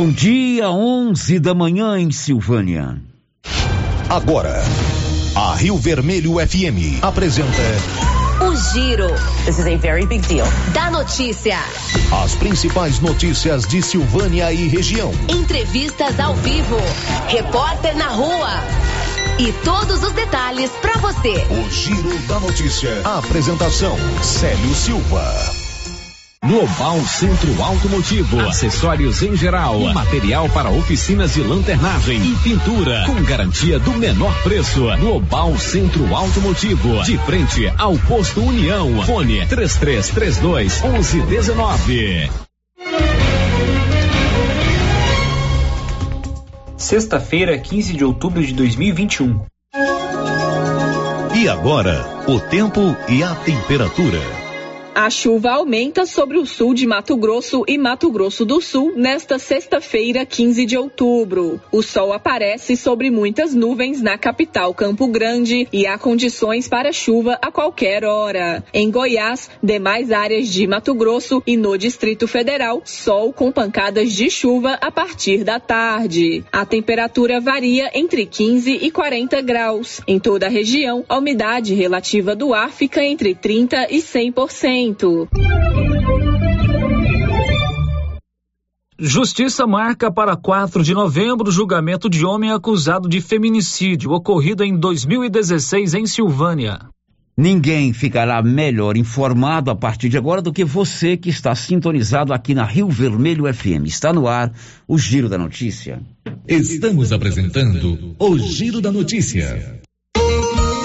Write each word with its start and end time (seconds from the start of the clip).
Bom 0.00 0.10
dia, 0.10 0.70
11 0.70 1.38
da 1.40 1.52
manhã 1.52 1.98
em 1.98 2.10
Silvânia. 2.10 2.98
Agora, 4.08 4.64
a 5.36 5.54
Rio 5.56 5.76
Vermelho 5.76 6.36
FM 6.36 7.04
apresenta 7.04 7.62
O 8.42 8.56
Giro. 8.56 9.08
This 9.44 9.58
is 9.58 9.66
a 9.66 9.76
very 9.76 10.06
big 10.06 10.26
deal. 10.26 10.46
Da 10.72 10.90
notícia. 10.90 11.58
as 12.24 12.34
principais 12.36 12.98
notícias 13.00 13.66
de 13.66 13.82
Silvânia 13.82 14.50
e 14.50 14.68
região. 14.68 15.12
Entrevistas 15.28 16.18
ao 16.18 16.34
vivo. 16.36 16.78
Repórter 17.28 17.94
na 17.94 18.08
rua. 18.08 18.54
E 19.38 19.52
todos 19.62 20.02
os 20.02 20.12
detalhes 20.12 20.70
pra 20.80 20.94
você. 20.94 21.46
O 21.50 21.70
Giro 21.70 22.18
da 22.26 22.40
Notícia. 22.40 23.02
A 23.04 23.18
apresentação: 23.18 23.98
Célio 24.22 24.74
Silva. 24.74 25.59
Global 26.50 26.98
Centro 27.06 27.62
Automotivo, 27.62 28.40
acessórios 28.40 29.22
em 29.22 29.36
geral, 29.36 29.78
material 29.94 30.48
para 30.48 30.68
oficinas 30.68 31.34
de 31.34 31.42
lanternagem 31.42 32.20
e 32.20 32.34
pintura, 32.38 33.04
com 33.06 33.22
garantia 33.22 33.78
do 33.78 33.92
menor 33.92 34.34
preço. 34.42 34.80
Global 34.98 35.56
Centro 35.56 36.12
Automotivo, 36.12 37.04
de 37.04 37.16
frente 37.18 37.72
ao 37.78 37.96
posto 37.98 38.42
União. 38.42 39.00
Fone 39.04 39.46
3332 39.46 40.82
1119. 40.82 42.30
Sexta-feira, 46.76 47.56
15 47.56 47.94
de 47.94 48.04
outubro 48.04 48.44
de 48.44 48.52
2021. 48.54 49.40
E 51.36 51.48
agora, 51.48 52.24
o 52.26 52.40
tempo 52.40 52.96
e 53.08 53.22
a 53.22 53.36
temperatura. 53.36 54.39
A 54.92 55.08
chuva 55.08 55.52
aumenta 55.52 56.04
sobre 56.04 56.36
o 56.36 56.44
sul 56.44 56.74
de 56.74 56.84
Mato 56.84 57.16
Grosso 57.16 57.62
e 57.68 57.78
Mato 57.78 58.10
Grosso 58.10 58.44
do 58.44 58.60
Sul 58.60 58.92
nesta 58.96 59.38
sexta-feira, 59.38 60.26
15 60.26 60.66
de 60.66 60.76
outubro. 60.76 61.60
O 61.70 61.80
sol 61.80 62.12
aparece 62.12 62.76
sobre 62.76 63.08
muitas 63.08 63.54
nuvens 63.54 64.02
na 64.02 64.18
capital 64.18 64.74
Campo 64.74 65.06
Grande 65.06 65.68
e 65.72 65.86
há 65.86 65.96
condições 65.96 66.66
para 66.66 66.92
chuva 66.92 67.38
a 67.40 67.52
qualquer 67.52 68.04
hora. 68.04 68.64
Em 68.74 68.90
Goiás, 68.90 69.48
demais 69.62 70.10
áreas 70.10 70.48
de 70.48 70.66
Mato 70.66 70.92
Grosso 70.92 71.40
e 71.46 71.56
no 71.56 71.78
Distrito 71.78 72.26
Federal, 72.26 72.82
sol 72.84 73.32
com 73.32 73.52
pancadas 73.52 74.12
de 74.12 74.28
chuva 74.28 74.76
a 74.80 74.90
partir 74.90 75.44
da 75.44 75.60
tarde. 75.60 76.44
A 76.50 76.66
temperatura 76.66 77.40
varia 77.40 77.90
entre 77.94 78.26
15 78.26 78.72
e 78.82 78.90
40 78.90 79.40
graus. 79.40 80.00
Em 80.06 80.18
toda 80.18 80.46
a 80.46 80.50
região, 80.50 81.04
a 81.08 81.16
umidade 81.16 81.74
relativa 81.74 82.34
do 82.34 82.52
ar 82.52 82.70
fica 82.70 83.04
entre 83.04 83.36
30 83.36 83.86
e 83.88 83.98
100%. 83.98 84.79
Justiça 88.98 89.66
marca 89.66 90.10
para 90.10 90.36
4 90.36 90.82
de 90.82 90.94
novembro 90.94 91.48
o 91.48 91.52
julgamento 91.52 92.08
de 92.08 92.24
homem 92.24 92.50
acusado 92.50 93.08
de 93.08 93.20
feminicídio 93.20 94.10
ocorrido 94.12 94.62
em 94.62 94.74
2016 94.74 95.94
em 95.94 96.06
Silvânia. 96.06 96.80
Ninguém 97.36 97.92
ficará 97.92 98.42
melhor 98.42 98.96
informado 98.96 99.70
a 99.70 99.74
partir 99.76 100.08
de 100.10 100.18
agora 100.18 100.42
do 100.42 100.52
que 100.52 100.64
você 100.64 101.16
que 101.16 101.30
está 101.30 101.54
sintonizado 101.54 102.34
aqui 102.34 102.54
na 102.54 102.64
Rio 102.64 102.88
Vermelho 102.88 103.52
FM. 103.52 103.86
Está 103.86 104.12
no 104.12 104.28
ar 104.28 104.52
o 104.86 104.98
Giro 104.98 105.28
da 105.28 105.38
Notícia. 105.38 106.02
Estamos 106.46 107.12
apresentando 107.12 108.14
o 108.18 108.38
Giro 108.38 108.80
da 108.80 108.92
Notícia. 108.92 109.80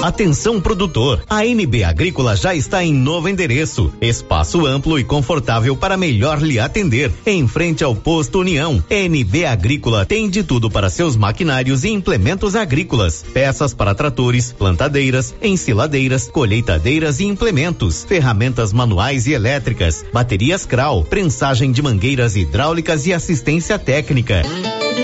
Atenção 0.06 0.62
produtor, 0.62 1.24
a 1.28 1.44
NB 1.48 1.84
Agrícola 1.84 2.36
já 2.36 2.54
está 2.54 2.84
em 2.84 2.94
novo 2.94 3.28
endereço, 3.28 3.92
espaço 4.00 4.64
amplo 4.64 5.00
e 5.00 5.04
confortável 5.04 5.76
para 5.76 5.98
melhor 5.98 6.44
lhe 6.44 6.60
atender, 6.60 7.12
em 7.26 7.48
frente 7.48 7.84
ao 7.84 7.96
posto 7.96 8.42
União. 8.42 8.84
NB 8.88 9.46
Agrícola 9.46 10.06
tem 10.06 10.30
de 10.30 10.44
tudo 10.44 10.70
para 10.70 10.92
seus 10.92 11.16
maquinários 11.16 11.84
e 11.84 11.90
implementos 11.90 12.56
agrícolas, 12.56 13.26
peças 13.34 13.74
para 13.74 13.96
tratores, 13.96 14.52
plantadeiras, 14.52 15.34
ensiladeiras, 15.42 16.30
colheitadeiras 16.30 17.20
e 17.20 17.26
implementos, 17.26 18.06
ferramentas 18.08 18.72
manuais 18.72 19.26
e 19.26 19.34
elétricas, 19.34 20.06
baterias 20.14 20.68
Kral, 20.68 21.04
prensagem 21.04 21.72
de 21.72 21.82
mangueiras 21.82 22.36
hidráulicas 22.36 23.08
e 23.08 23.12
assistência 23.12 23.80
técnica. 23.80 24.44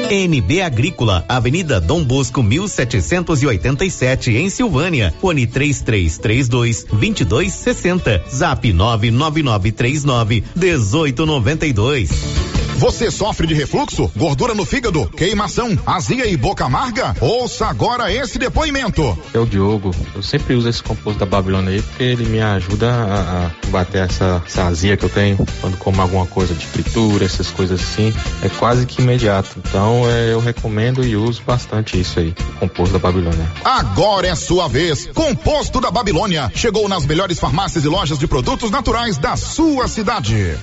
NB 0.10 0.62
Agrícola, 0.62 1.26
Avenida 1.28 1.80
Dom 1.80 2.04
Bosco 2.04 2.44
1787 2.44 4.36
em 4.36 4.50
Silvânia. 4.50 5.14
Fone 5.20 5.48
3332 5.48 6.86
2260. 6.86 8.24
Zap 8.30 8.72
99939 8.72 10.44
1892. 10.56 12.61
Você 12.82 13.12
sofre 13.12 13.46
de 13.46 13.54
refluxo, 13.54 14.12
gordura 14.18 14.56
no 14.56 14.66
fígado, 14.66 15.08
queimação, 15.10 15.78
azia 15.86 16.26
e 16.26 16.36
boca 16.36 16.66
amarga? 16.66 17.16
Ouça 17.22 17.68
agora 17.68 18.12
esse 18.12 18.40
depoimento. 18.40 19.16
É 19.32 19.38
o 19.38 19.46
Diogo. 19.46 19.92
Eu 20.16 20.24
sempre 20.24 20.56
uso 20.56 20.68
esse 20.68 20.82
composto 20.82 21.20
da 21.20 21.28
Babilônia 21.28 21.74
aí 21.74 21.82
porque 21.84 22.02
ele 22.02 22.26
me 22.26 22.42
ajuda 22.42 22.92
a, 22.92 23.46
a 23.46 23.50
combater 23.64 24.00
essa, 24.00 24.42
essa 24.44 24.66
azia 24.66 24.98
que 24.98 25.06
eu 25.06 25.10
tenho 25.10 25.38
quando 25.62 25.78
como 25.78 26.02
alguma 26.02 26.26
coisa 26.26 26.56
de 26.56 26.66
fritura, 26.66 27.24
essas 27.24 27.52
coisas 27.52 27.80
assim. 27.80 28.12
É 28.42 28.50
quase 28.50 28.88
que 28.88 29.00
imediato. 29.00 29.58
Então 29.60 30.10
é, 30.10 30.34
eu 30.34 30.40
recomendo 30.40 31.06
e 31.06 31.16
uso 31.16 31.44
bastante 31.46 32.02
isso 32.02 32.20
aí, 32.20 32.34
o 32.56 32.60
composto 32.62 32.94
da 32.94 33.00
Babilônia. 33.00 33.48
Agora 33.64 34.26
é 34.26 34.34
sua 34.34 34.68
vez. 34.68 35.06
Composto 35.14 35.80
da 35.80 35.92
Babilônia 35.92 36.52
chegou 36.56 36.90
nas 36.90 37.06
melhores 37.06 37.40
farmácias 37.40 37.86
e 37.86 37.88
lojas 37.88 38.18
de 38.18 38.26
produtos 38.26 38.72
naturais 38.72 39.20
da 39.20 39.38
sua 39.38 39.88
cidade. 39.88 40.58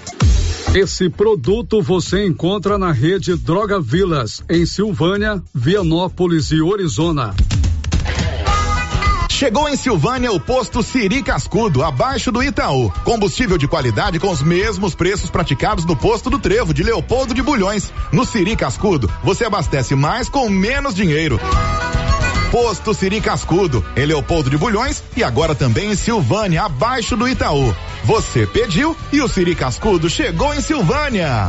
Esse 0.74 1.08
produto 1.08 1.80
você 1.80 2.26
encontra 2.26 2.76
na 2.76 2.92
rede 2.92 3.34
Droga 3.34 3.80
Vilas, 3.80 4.44
em 4.50 4.66
Silvânia, 4.66 5.42
Vianópolis 5.54 6.50
e 6.50 6.60
Orizona. 6.60 7.34
Chegou 9.30 9.68
em 9.68 9.76
Silvânia 9.76 10.30
o 10.30 10.38
posto 10.38 10.82
Siri 10.82 11.22
Cascudo, 11.22 11.82
abaixo 11.82 12.30
do 12.30 12.42
Itaú. 12.42 12.90
Combustível 13.02 13.56
de 13.56 13.66
qualidade 13.66 14.18
com 14.18 14.30
os 14.30 14.42
mesmos 14.42 14.94
preços 14.94 15.30
praticados 15.30 15.86
no 15.86 15.96
posto 15.96 16.28
do 16.28 16.38
Trevo 16.38 16.74
de 16.74 16.82
Leopoldo 16.82 17.32
de 17.32 17.42
Bulhões. 17.42 17.90
No 18.12 18.26
Siri 18.26 18.54
Cascudo, 18.54 19.10
você 19.24 19.46
abastece 19.46 19.94
mais 19.94 20.28
com 20.28 20.50
menos 20.50 20.94
dinheiro. 20.94 21.40
Posto 22.50 22.92
Siri 22.92 23.20
Cascudo, 23.20 23.84
em 23.96 24.04
Leopoldo 24.04 24.50
de 24.50 24.58
Bulhões 24.58 25.02
e 25.16 25.22
agora 25.22 25.54
também 25.54 25.92
em 25.92 25.96
Silvânia, 25.96 26.64
abaixo 26.64 27.16
do 27.16 27.26
Itaú. 27.26 27.74
Você 28.04 28.46
pediu 28.46 28.96
e 29.12 29.20
o 29.20 29.28
Siri 29.28 29.54
Cascudo 29.54 30.08
chegou 30.08 30.54
em 30.54 30.60
Silvânia. 30.60 31.48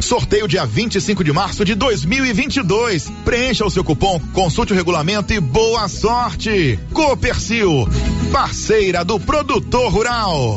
Sorteio 0.00 0.46
dia 0.46 0.64
25 0.64 1.24
de 1.24 1.32
março 1.32 1.64
de 1.64 1.74
2022. 1.74 3.10
Preencha 3.24 3.64
o 3.64 3.70
seu 3.70 3.82
cupom, 3.82 4.20
consulte 4.32 4.72
o 4.72 4.76
regulamento 4.76 5.32
e 5.32 5.40
boa 5.40 5.88
sorte. 5.88 6.78
Copercil, 6.92 7.88
parceira 8.32 9.04
do 9.04 9.18
produtor 9.18 9.92
rural. 9.92 10.56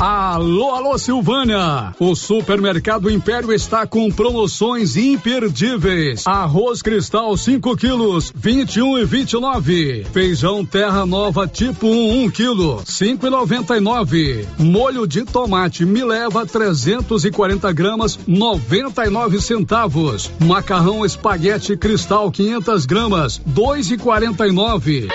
Alô, 0.00 0.70
alô, 0.74 0.96
Silvânia! 0.96 1.94
O 2.00 2.14
Supermercado 2.14 3.10
Império 3.10 3.52
está 3.52 3.86
com 3.86 4.10
promoções 4.10 4.96
imperdíveis. 4.96 6.26
Arroz 6.26 6.80
cristal 6.80 7.36
5 7.36 7.76
quilos, 7.76 8.32
21 8.34 9.00
e 9.00 9.04
29. 9.04 10.06
Feijão 10.10 10.64
terra 10.64 11.04
nova 11.04 11.46
tipo 11.46 11.86
1, 11.86 12.24
1 12.24 12.30
quilo, 12.30 12.82
5 12.82 13.26
e 13.26 13.28
99. 13.30 14.48
Molho 14.58 15.06
de 15.06 15.22
tomate 15.22 15.84
me 15.84 16.02
leva 16.02 16.46
340 16.46 17.70
gramas, 17.70 18.18
99 18.26 19.38
centavos. 19.42 20.30
Macarrão 20.40 21.04
espaguete 21.04 21.76
cristal 21.76 22.30
500 22.30 22.86
gramas, 22.86 23.42
2 23.44 23.90
e 23.90 23.98
49. 23.98 25.08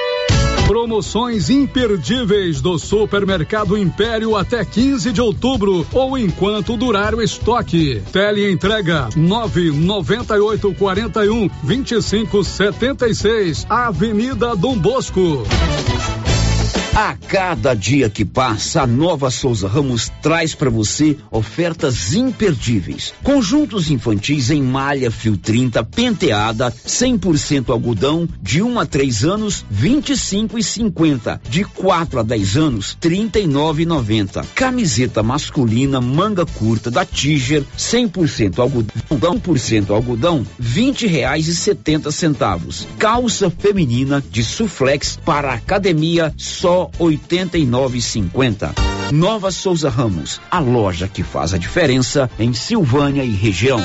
Promoções 0.66 1.52
imperdíveis 1.52 2.60
do 2.60 2.80
Supermercado 2.80 3.78
Império 3.78 4.36
até 4.36 4.66
15 4.66 5.12
de 5.12 5.22
outubro 5.22 5.86
ou 5.94 6.18
enquanto 6.18 6.76
durar 6.76 7.14
o 7.14 7.22
estoque. 7.22 8.02
Tele 8.12 8.52
entrega 8.52 9.08
998 9.16 10.74
41 10.74 11.50
25 11.64 12.44
76, 12.44 13.68
Avenida 13.70 14.56
Dom 14.56 14.76
Bosco. 14.76 15.44
A 16.98 17.14
cada 17.14 17.74
dia 17.74 18.10
que 18.10 18.24
passa, 18.24 18.84
a 18.84 18.88
Nova 18.88 19.30
Souza 19.30 19.68
Ramos 19.68 20.10
traz 20.22 20.56
para 20.56 20.70
você 20.70 21.18
ofertas 21.30 22.14
imperdíveis. 22.14 23.14
Conjuntos 23.22 23.92
infantis 23.92 24.50
em 24.50 24.62
malha 24.62 25.12
fio 25.12 25.36
30 25.36 25.84
penteada, 25.84 26.72
100% 26.72 27.70
algodão, 27.70 28.26
de 28.42 28.62
1 28.62 28.80
a 28.80 28.86
3 28.86 29.26
anos, 29.26 29.66
25 29.70 30.58
e 30.58 30.64
50. 30.64 31.42
De 31.50 31.66
4 31.66 32.22
a 32.22 32.24
10 32.24 32.56
anos, 32.56 32.98
39,90. 33.02 34.46
Camiseta 34.56 35.22
masculina 35.22 36.00
manga 36.00 36.46
curta 36.46 36.90
da 36.90 37.04
Tiger, 37.04 37.66
100% 37.78 38.58
algodão, 38.60 38.96
100% 39.12 39.90
algodão, 39.90 40.48
20 40.58 41.08
reais 41.08 41.50
e 41.50 41.56
70 41.58 42.10
centavos. 42.10 42.88
Calça 42.98 43.50
feminina 43.50 44.24
de 44.32 44.46
suflex 44.46 45.20
para 45.26 45.54
academia 45.54 46.34
só 46.38 46.85
89,50. 47.00 48.74
Nova 49.12 49.52
Souza 49.52 49.90
Ramos, 49.90 50.42
a 50.50 50.60
loja 50.60 51.08
que 51.08 51.24
faz 51.24 51.54
a 51.54 51.58
diferença 51.58 52.30
em 52.40 52.54
Silvânia 52.54 53.24
e 53.24 53.32
região. 53.32 53.80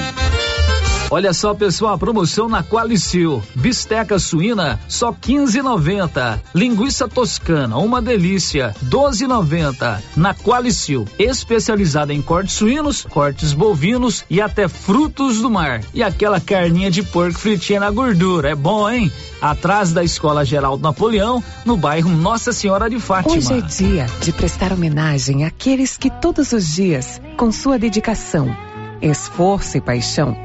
Olha 1.12 1.32
só, 1.34 1.52
pessoal, 1.52 1.94
a 1.94 1.98
promoção 1.98 2.48
na 2.48 2.62
Qualicil. 2.62 3.42
Bisteca 3.56 4.16
suína, 4.16 4.78
só 4.86 5.12
15,90. 5.12 6.40
Linguiça 6.54 7.08
toscana, 7.08 7.76
uma 7.78 8.00
delícia, 8.00 8.72
12,90. 8.84 10.00
Na 10.16 10.32
Qualicil, 10.32 11.08
especializada 11.18 12.14
em 12.14 12.22
cortes 12.22 12.54
suínos, 12.54 13.04
cortes 13.10 13.52
bovinos 13.52 14.24
e 14.30 14.40
até 14.40 14.68
frutos 14.68 15.40
do 15.40 15.50
mar. 15.50 15.80
E 15.92 16.00
aquela 16.00 16.40
carninha 16.40 16.92
de 16.92 17.02
porco 17.02 17.40
fritinha 17.40 17.80
na 17.80 17.90
gordura, 17.90 18.50
é 18.50 18.54
bom, 18.54 18.88
hein? 18.88 19.10
Atrás 19.42 19.92
da 19.92 20.04
Escola 20.04 20.44
Geraldo 20.44 20.84
Napoleão, 20.84 21.42
no 21.64 21.76
bairro 21.76 22.10
Nossa 22.10 22.52
Senhora 22.52 22.88
de 22.88 23.00
Fátima. 23.00 23.34
Hoje 23.34 23.52
é 23.52 23.60
dia 23.60 24.06
de 24.20 24.32
prestar 24.32 24.72
homenagem 24.72 25.44
àqueles 25.44 25.96
que 25.96 26.08
todos 26.08 26.52
os 26.52 26.68
dias, 26.68 27.20
com 27.36 27.50
sua 27.50 27.80
dedicação, 27.80 28.54
esforço 29.02 29.76
e 29.76 29.80
paixão, 29.80 30.36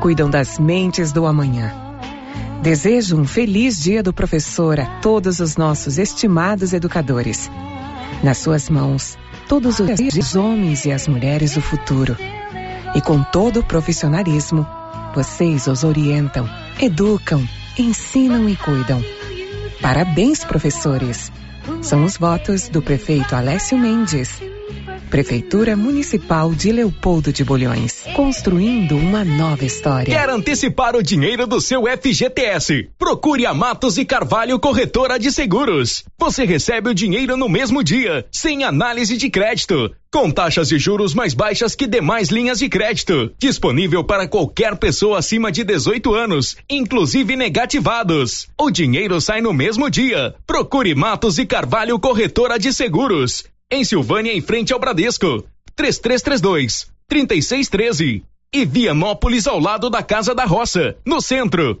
cuidam 0.00 0.30
das 0.30 0.58
mentes 0.58 1.12
do 1.12 1.26
amanhã. 1.26 1.72
Desejo 2.62 3.18
um 3.18 3.24
feliz 3.24 3.80
dia 3.80 4.02
do 4.02 4.12
professor 4.12 4.78
a 4.78 4.86
todos 5.00 5.40
os 5.40 5.56
nossos 5.56 5.98
estimados 5.98 6.72
educadores. 6.72 7.50
Nas 8.22 8.38
suas 8.38 8.68
mãos, 8.68 9.16
todos 9.48 9.80
os 9.80 10.36
homens 10.36 10.84
e 10.84 10.92
as 10.92 11.08
mulheres 11.08 11.54
do 11.54 11.62
futuro. 11.62 12.16
E 12.94 13.00
com 13.00 13.22
todo 13.22 13.60
o 13.60 13.64
profissionalismo, 13.64 14.66
vocês 15.14 15.66
os 15.66 15.84
orientam, 15.84 16.48
educam, 16.80 17.42
ensinam 17.78 18.48
e 18.48 18.56
cuidam. 18.56 19.02
Parabéns, 19.80 20.44
professores! 20.44 21.32
São 21.82 22.04
os 22.04 22.16
votos 22.16 22.68
do 22.68 22.82
prefeito 22.82 23.34
Alessio 23.34 23.78
Mendes. 23.78 24.40
Prefeitura 25.10 25.76
Municipal 25.76 26.54
de 26.54 26.70
Leopoldo 26.70 27.32
de 27.32 27.42
Bulhões. 27.42 28.04
Construindo 28.14 28.96
uma 28.96 29.24
nova 29.24 29.64
história. 29.64 30.14
Quer 30.14 30.30
antecipar 30.30 30.94
o 30.94 31.02
dinheiro 31.02 31.48
do 31.48 31.60
seu 31.60 31.82
FGTS? 31.82 32.90
Procure 32.96 33.44
a 33.44 33.52
Matos 33.52 33.98
e 33.98 34.04
Carvalho 34.04 34.60
Corretora 34.60 35.18
de 35.18 35.32
Seguros. 35.32 36.04
Você 36.16 36.44
recebe 36.44 36.90
o 36.90 36.94
dinheiro 36.94 37.36
no 37.36 37.48
mesmo 37.48 37.82
dia, 37.82 38.24
sem 38.30 38.62
análise 38.62 39.16
de 39.16 39.28
crédito. 39.28 39.90
Com 40.12 40.30
taxas 40.30 40.68
de 40.68 40.78
juros 40.78 41.12
mais 41.12 41.34
baixas 41.34 41.74
que 41.74 41.88
demais 41.88 42.28
linhas 42.28 42.60
de 42.60 42.68
crédito. 42.68 43.32
Disponível 43.36 44.04
para 44.04 44.28
qualquer 44.28 44.76
pessoa 44.76 45.18
acima 45.18 45.50
de 45.50 45.64
18 45.64 46.14
anos, 46.14 46.56
inclusive 46.70 47.34
negativados. 47.34 48.46
O 48.56 48.70
dinheiro 48.70 49.20
sai 49.20 49.40
no 49.40 49.52
mesmo 49.52 49.90
dia. 49.90 50.36
Procure 50.46 50.94
Matos 50.94 51.36
e 51.36 51.44
Carvalho 51.44 51.98
Corretora 51.98 52.60
de 52.60 52.72
Seguros. 52.72 53.44
Em 53.72 53.84
Silvânia, 53.84 54.32
em 54.32 54.40
frente 54.40 54.72
ao 54.72 54.80
Bradesco. 54.80 55.44
3332 55.76 56.90
3613. 57.06 58.24
E 58.52 58.64
Vianópolis 58.64 59.46
ao 59.46 59.60
lado 59.60 59.88
da 59.88 60.02
Casa 60.02 60.34
da 60.34 60.44
Roça, 60.44 60.96
no 61.06 61.20
centro. 61.20 61.80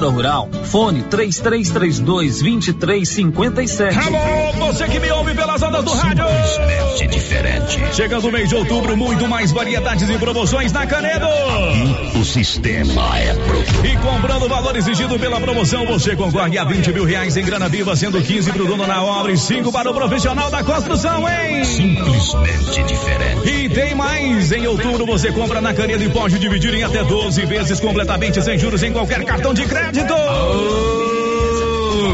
Rural. 0.09 0.49
Fone 0.65 1.03
3 1.03 1.39
3332 1.39 2.41
2357. 2.41 3.97
Alô, 3.97 4.67
você 4.67 4.87
que 4.87 4.99
me 4.99 5.11
ouve 5.11 5.33
pelas 5.33 5.61
ondas 5.61 5.83
do 5.83 5.91
rádio. 5.91 6.25
Simplesmente 6.25 7.07
diferente. 7.07 7.79
Chegando 7.93 8.27
o 8.27 8.31
mês 8.31 8.49
de 8.49 8.55
outubro, 8.55 8.97
muito 8.97 9.27
mais 9.27 9.51
variedades 9.51 10.09
e 10.09 10.17
promoções 10.17 10.71
na 10.71 10.85
Canedo. 10.85 11.25
Aqui 11.25 12.17
o 12.17 12.25
sistema 12.25 13.19
é 13.19 13.33
pronto. 13.33 13.85
E 13.85 13.97
comprando 13.97 14.43
o 14.43 14.49
valor 14.49 14.75
exigido 14.75 15.17
pela 15.19 15.39
promoção, 15.39 15.85
você 15.85 16.15
concorre 16.15 16.57
a 16.57 16.63
20 16.63 16.91
mil 16.91 17.05
reais 17.05 17.37
em 17.37 17.43
grana 17.43 17.69
viva, 17.69 17.95
sendo 17.95 18.21
15 18.21 18.51
para 18.51 18.63
o 18.63 18.67
dono 18.67 18.85
na 18.85 19.03
obra 19.03 19.31
e 19.31 19.37
5 19.37 19.71
para 19.71 19.89
o 19.89 19.93
profissional 19.93 20.49
da 20.49 20.63
construção, 20.63 21.27
hein? 21.27 21.63
Simplesmente 21.63 22.83
diferente. 22.83 23.49
E 23.49 23.69
tem 23.69 23.95
mais! 23.95 24.51
Em 24.51 24.67
outubro 24.67 25.05
você 25.05 25.31
compra 25.31 25.61
na 25.61 25.73
Canedo 25.73 26.03
e 26.03 26.09
pode 26.09 26.37
dividir 26.39 26.73
em 26.73 26.83
até 26.83 27.03
12 27.03 27.45
vezes 27.45 27.79
completamente 27.79 28.41
sem 28.41 28.57
juros 28.57 28.83
em 28.83 28.91
qualquer 28.91 29.23
cartão 29.23 29.53
de 29.53 29.65
crédito. 29.65 29.90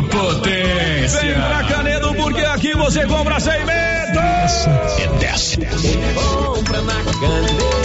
Potência. 0.09 1.21
Vem 1.21 1.33
pra 1.33 1.63
Canedo 1.63 2.15
porque 2.15 2.41
aqui 2.41 2.73
você 2.75 3.05
compra 3.05 3.39
sem 3.39 3.65
medo. 3.65 4.19
É 4.19 5.07
10. 5.19 5.57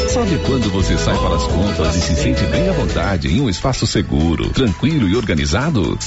Sabe 0.08 0.38
quando 0.46 0.70
você 0.70 0.96
sai 0.96 1.16
para 1.16 1.36
as 1.36 1.42
compras 1.44 1.96
e 1.96 2.00
se 2.00 2.14
sente 2.16 2.44
bem 2.46 2.68
à 2.68 2.72
vontade 2.72 3.28
em 3.28 3.40
um 3.40 3.48
espaço 3.48 3.86
seguro, 3.86 4.50
tranquilo 4.50 5.08
e 5.08 5.16
organizado? 5.16 5.98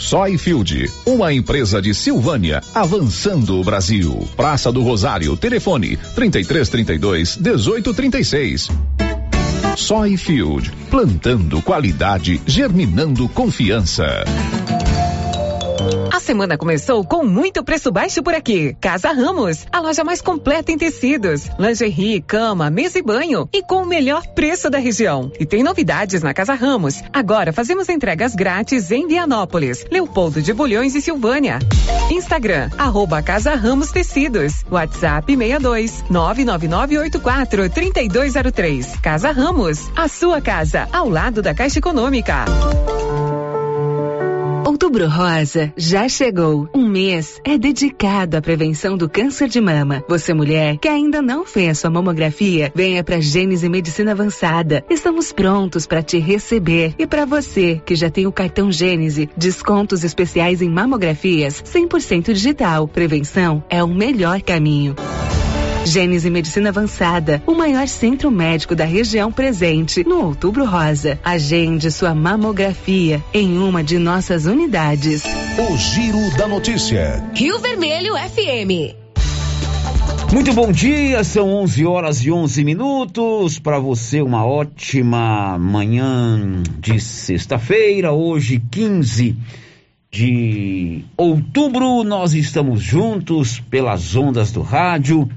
Soyfield, 0.00 0.90
uma 1.04 1.32
empresa 1.32 1.80
de 1.80 1.94
Silvânia, 1.94 2.62
avançando 2.74 3.58
o 3.58 3.64
Brasil. 3.64 4.28
Praça 4.36 4.70
do 4.70 4.82
Rosário, 4.82 5.36
telefone 5.36 5.96
3332 6.14 7.36
1836. 7.36 8.70
Soyfield, 9.76 10.72
plantando 10.90 11.60
qualidade, 11.62 12.40
germinando 12.46 13.28
confiança. 13.28 14.24
Semana 16.26 16.58
começou 16.58 17.04
com 17.04 17.24
muito 17.24 17.62
preço 17.62 17.92
baixo 17.92 18.20
por 18.20 18.34
aqui. 18.34 18.76
Casa 18.80 19.12
Ramos, 19.12 19.64
a 19.70 19.78
loja 19.78 20.02
mais 20.02 20.20
completa 20.20 20.72
em 20.72 20.76
tecidos, 20.76 21.48
lingerie, 21.56 22.20
cama, 22.20 22.68
mesa 22.68 22.98
e 22.98 23.02
banho 23.02 23.48
e 23.52 23.62
com 23.62 23.84
o 23.84 23.86
melhor 23.86 24.26
preço 24.34 24.68
da 24.68 24.76
região. 24.76 25.30
E 25.38 25.46
tem 25.46 25.62
novidades 25.62 26.24
na 26.24 26.34
Casa 26.34 26.52
Ramos. 26.54 27.00
Agora 27.12 27.52
fazemos 27.52 27.88
entregas 27.88 28.34
grátis 28.34 28.90
em 28.90 29.06
Vianópolis, 29.06 29.86
Leopoldo 29.88 30.42
de 30.42 30.52
Bulhões 30.52 30.96
e 30.96 31.00
Silvânia. 31.00 31.60
Instagram, 32.10 32.70
arroba 32.76 33.22
Casa 33.22 33.54
Ramos 33.54 33.92
Tecidos. 33.92 34.64
WhatsApp 34.68 35.32
62 35.32 36.06
99984 36.10 37.70
3203. 37.70 38.96
Casa 38.96 39.30
Ramos, 39.30 39.78
a 39.94 40.08
sua 40.08 40.40
casa, 40.40 40.88
ao 40.92 41.08
lado 41.08 41.40
da 41.40 41.54
Caixa 41.54 41.78
Econômica. 41.78 42.46
Outubro 44.66 45.06
Rosa 45.06 45.72
já 45.76 46.08
chegou. 46.08 46.68
Um 46.74 46.88
mês 46.88 47.40
é 47.44 47.56
dedicado 47.56 48.36
à 48.36 48.42
prevenção 48.42 48.96
do 48.96 49.08
câncer 49.08 49.48
de 49.48 49.60
mama. 49.60 50.02
Você 50.08 50.34
mulher 50.34 50.76
que 50.78 50.88
ainda 50.88 51.22
não 51.22 51.46
fez 51.46 51.78
sua 51.78 51.88
mamografia, 51.88 52.72
venha 52.74 53.04
para 53.04 53.20
Gênese 53.20 53.68
Medicina 53.68 54.10
Avançada. 54.10 54.84
Estamos 54.90 55.32
prontos 55.32 55.86
para 55.86 56.02
te 56.02 56.18
receber. 56.18 56.96
E 56.98 57.06
para 57.06 57.24
você 57.24 57.80
que 57.86 57.94
já 57.94 58.10
tem 58.10 58.26
o 58.26 58.32
cartão 58.32 58.72
Gênese, 58.72 59.30
descontos 59.36 60.02
especiais 60.02 60.60
em 60.60 60.68
mamografias 60.68 61.62
100% 61.62 62.32
digital. 62.32 62.88
Prevenção 62.88 63.62
é 63.70 63.84
o 63.84 63.88
melhor 63.88 64.42
caminho. 64.42 64.96
Gênese 65.86 66.28
Medicina 66.30 66.70
Avançada, 66.70 67.40
o 67.46 67.54
maior 67.54 67.86
centro 67.86 68.28
médico 68.28 68.74
da 68.74 68.84
região 68.84 69.30
presente 69.30 70.02
no 70.02 70.20
Outubro 70.24 70.64
Rosa. 70.64 71.16
Agende 71.24 71.92
sua 71.92 72.12
mamografia 72.12 73.22
em 73.32 73.56
uma 73.56 73.84
de 73.84 73.96
nossas 73.96 74.46
unidades. 74.46 75.22
O 75.24 75.76
Giro 75.76 76.36
da 76.36 76.48
Notícia. 76.48 77.24
Rio 77.32 77.60
Vermelho 77.60 78.14
FM. 78.14 78.96
Muito 80.32 80.52
bom 80.52 80.72
dia, 80.72 81.22
são 81.22 81.48
11 81.48 81.86
horas 81.86 82.18
e 82.24 82.32
11 82.32 82.64
minutos. 82.64 83.60
Para 83.60 83.78
você, 83.78 84.20
uma 84.20 84.44
ótima 84.44 85.56
manhã 85.56 86.62
de 86.80 87.00
sexta-feira, 87.00 88.12
hoje, 88.12 88.60
15 88.72 89.36
de 90.10 91.04
outubro. 91.16 92.02
Nós 92.02 92.34
estamos 92.34 92.82
juntos 92.82 93.60
pelas 93.60 94.16
ondas 94.16 94.50
do 94.50 94.62
rádio 94.62 95.28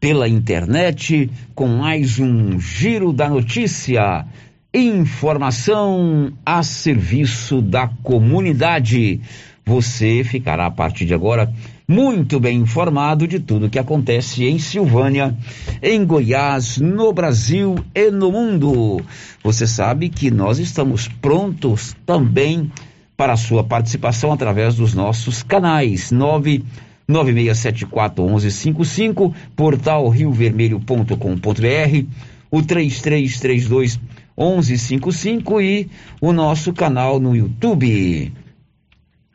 pela 0.00 0.26
internet 0.26 1.30
com 1.54 1.68
mais 1.68 2.18
um 2.18 2.58
Giro 2.58 3.12
da 3.12 3.28
Notícia. 3.28 4.24
Informação 4.72 6.32
a 6.44 6.62
serviço 6.62 7.60
da 7.60 7.86
comunidade. 8.02 9.20
Você 9.66 10.24
ficará 10.24 10.66
a 10.66 10.70
partir 10.70 11.04
de 11.04 11.12
agora 11.12 11.52
muito 11.86 12.40
bem 12.40 12.60
informado 12.60 13.28
de 13.28 13.38
tudo 13.38 13.68
que 13.68 13.78
acontece 13.78 14.44
em 14.44 14.58
Silvânia, 14.58 15.36
em 15.82 16.04
Goiás, 16.04 16.78
no 16.78 17.12
Brasil 17.12 17.74
e 17.94 18.10
no 18.10 18.32
mundo. 18.32 19.02
Você 19.44 19.66
sabe 19.66 20.08
que 20.08 20.30
nós 20.30 20.58
estamos 20.58 21.08
prontos 21.08 21.94
também 22.06 22.72
para 23.16 23.34
a 23.34 23.36
sua 23.36 23.62
participação 23.62 24.32
através 24.32 24.76
dos 24.76 24.94
nossos 24.94 25.42
canais 25.42 26.10
9 26.10 26.64
96741155, 27.10 29.34
portal 29.54 30.08
riovermelho.com.br, 30.08 32.06
o 32.50 32.62
3332 32.62 34.00
1155 34.36 35.60
e 35.60 35.88
o 36.20 36.32
nosso 36.32 36.72
canal 36.72 37.20
no 37.20 37.36
YouTube. 37.36 38.32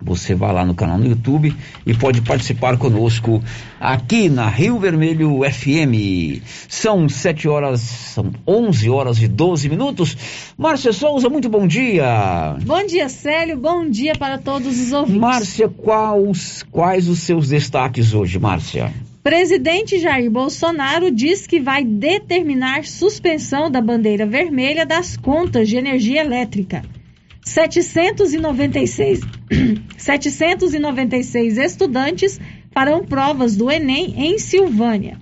Você 0.06 0.36
vai 0.36 0.54
lá 0.54 0.64
no 0.64 0.76
canal 0.76 1.00
no 1.00 1.08
YouTube 1.08 1.52
e 1.84 1.94
pode 1.96 2.22
participar 2.22 2.78
conosco 2.78 3.44
aqui 3.80 4.30
na 4.30 4.48
Rio 4.48 4.78
Vermelho 4.78 5.40
FM. 5.42 6.44
São 6.70 7.10
7 7.10 7.48
horas, 7.48 7.82
são 7.82 8.32
11 8.48 8.88
horas 8.88 9.20
e 9.20 9.28
12 9.28 9.68
minutos. 9.68 10.16
Márcia 10.56 10.94
Souza, 10.94 11.28
muito 11.28 11.50
bom 11.50 11.66
dia. 11.66 12.56
Bom 12.64 12.86
dia, 12.86 13.10
Célio. 13.10 13.58
Bom 13.58 13.90
dia 13.90 14.14
para 14.14 14.38
todos 14.38 14.80
os 14.80 14.94
ouvintes. 14.94 15.20
Márcia, 15.20 15.68
quais, 15.68 16.64
quais 16.70 17.10
os 17.10 17.20
seus 17.20 17.50
destaques 17.50 18.14
hoje, 18.14 18.38
Márcia? 18.38 18.94
Presidente 19.24 19.98
Jair 19.98 20.30
Bolsonaro 20.30 21.10
diz 21.10 21.48
que 21.48 21.60
vai 21.60 21.84
determinar 21.84 22.86
suspensão 22.86 23.72
da 23.72 23.82
bandeira 23.82 24.24
vermelha 24.24 24.86
das 24.86 25.18
contas 25.18 25.68
de 25.68 25.78
energia 25.78 26.22
elétrica. 26.22 26.84
796, 27.46 29.22
796 29.98 31.58
estudantes 31.62 32.40
farão 32.72 33.06
provas 33.06 33.56
do 33.56 33.72
Enem 33.72 34.16
em 34.18 34.40
Silvânia. 34.40 35.20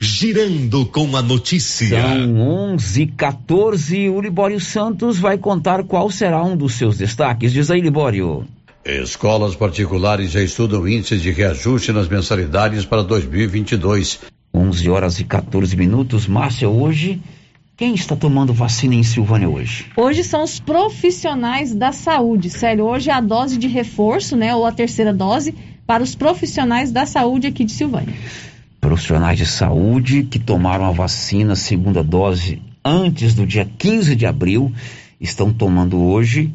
Girando 0.00 0.86
com 0.86 1.14
a 1.16 1.22
notícia. 1.22 2.00
São 2.00 2.40
11 2.74 3.06
14 3.06 4.08
O 4.08 4.20
Libório 4.20 4.58
Santos 4.58 5.16
vai 5.18 5.38
contar 5.38 5.84
qual 5.84 6.10
será 6.10 6.42
um 6.42 6.56
dos 6.56 6.74
seus 6.74 6.96
destaques. 6.96 7.52
Diz 7.52 7.70
aí, 7.70 7.80
Libório. 7.80 8.44
Escolas 8.84 9.54
particulares 9.54 10.32
já 10.32 10.42
estudam 10.42 10.88
índices 10.88 11.22
de 11.22 11.30
reajuste 11.30 11.92
nas 11.92 12.08
mensalidades 12.08 12.84
para 12.84 13.02
2022. 13.02 14.18
11 14.52 14.90
horas 14.90 15.20
e 15.20 15.24
14 15.24 15.76
minutos. 15.76 16.26
Márcia, 16.26 16.68
hoje, 16.68 17.22
quem 17.76 17.94
está 17.94 18.16
tomando 18.16 18.52
vacina 18.52 18.96
em 18.96 19.04
Silvânia 19.04 19.48
hoje? 19.48 19.86
Hoje 19.96 20.24
são 20.24 20.42
os 20.42 20.58
profissionais 20.58 21.72
da 21.72 21.92
saúde. 21.92 22.50
Sério, 22.50 22.84
hoje 22.84 23.08
é 23.08 23.12
a 23.12 23.20
dose 23.20 23.56
de 23.56 23.68
reforço, 23.68 24.36
né? 24.36 24.52
Ou 24.52 24.66
a 24.66 24.72
terceira 24.72 25.14
dose 25.14 25.54
para 25.86 26.02
os 26.02 26.16
profissionais 26.16 26.90
da 26.90 27.06
saúde 27.06 27.46
aqui 27.46 27.64
de 27.64 27.72
Silvânia. 27.72 28.14
Profissionais 28.80 29.38
de 29.38 29.46
saúde 29.46 30.24
que 30.24 30.40
tomaram 30.40 30.86
a 30.86 30.90
vacina, 30.90 31.54
segunda 31.54 32.02
dose, 32.02 32.60
antes 32.84 33.32
do 33.32 33.46
dia 33.46 33.64
15 33.78 34.16
de 34.16 34.26
abril, 34.26 34.72
estão 35.20 35.52
tomando 35.52 36.02
hoje 36.02 36.52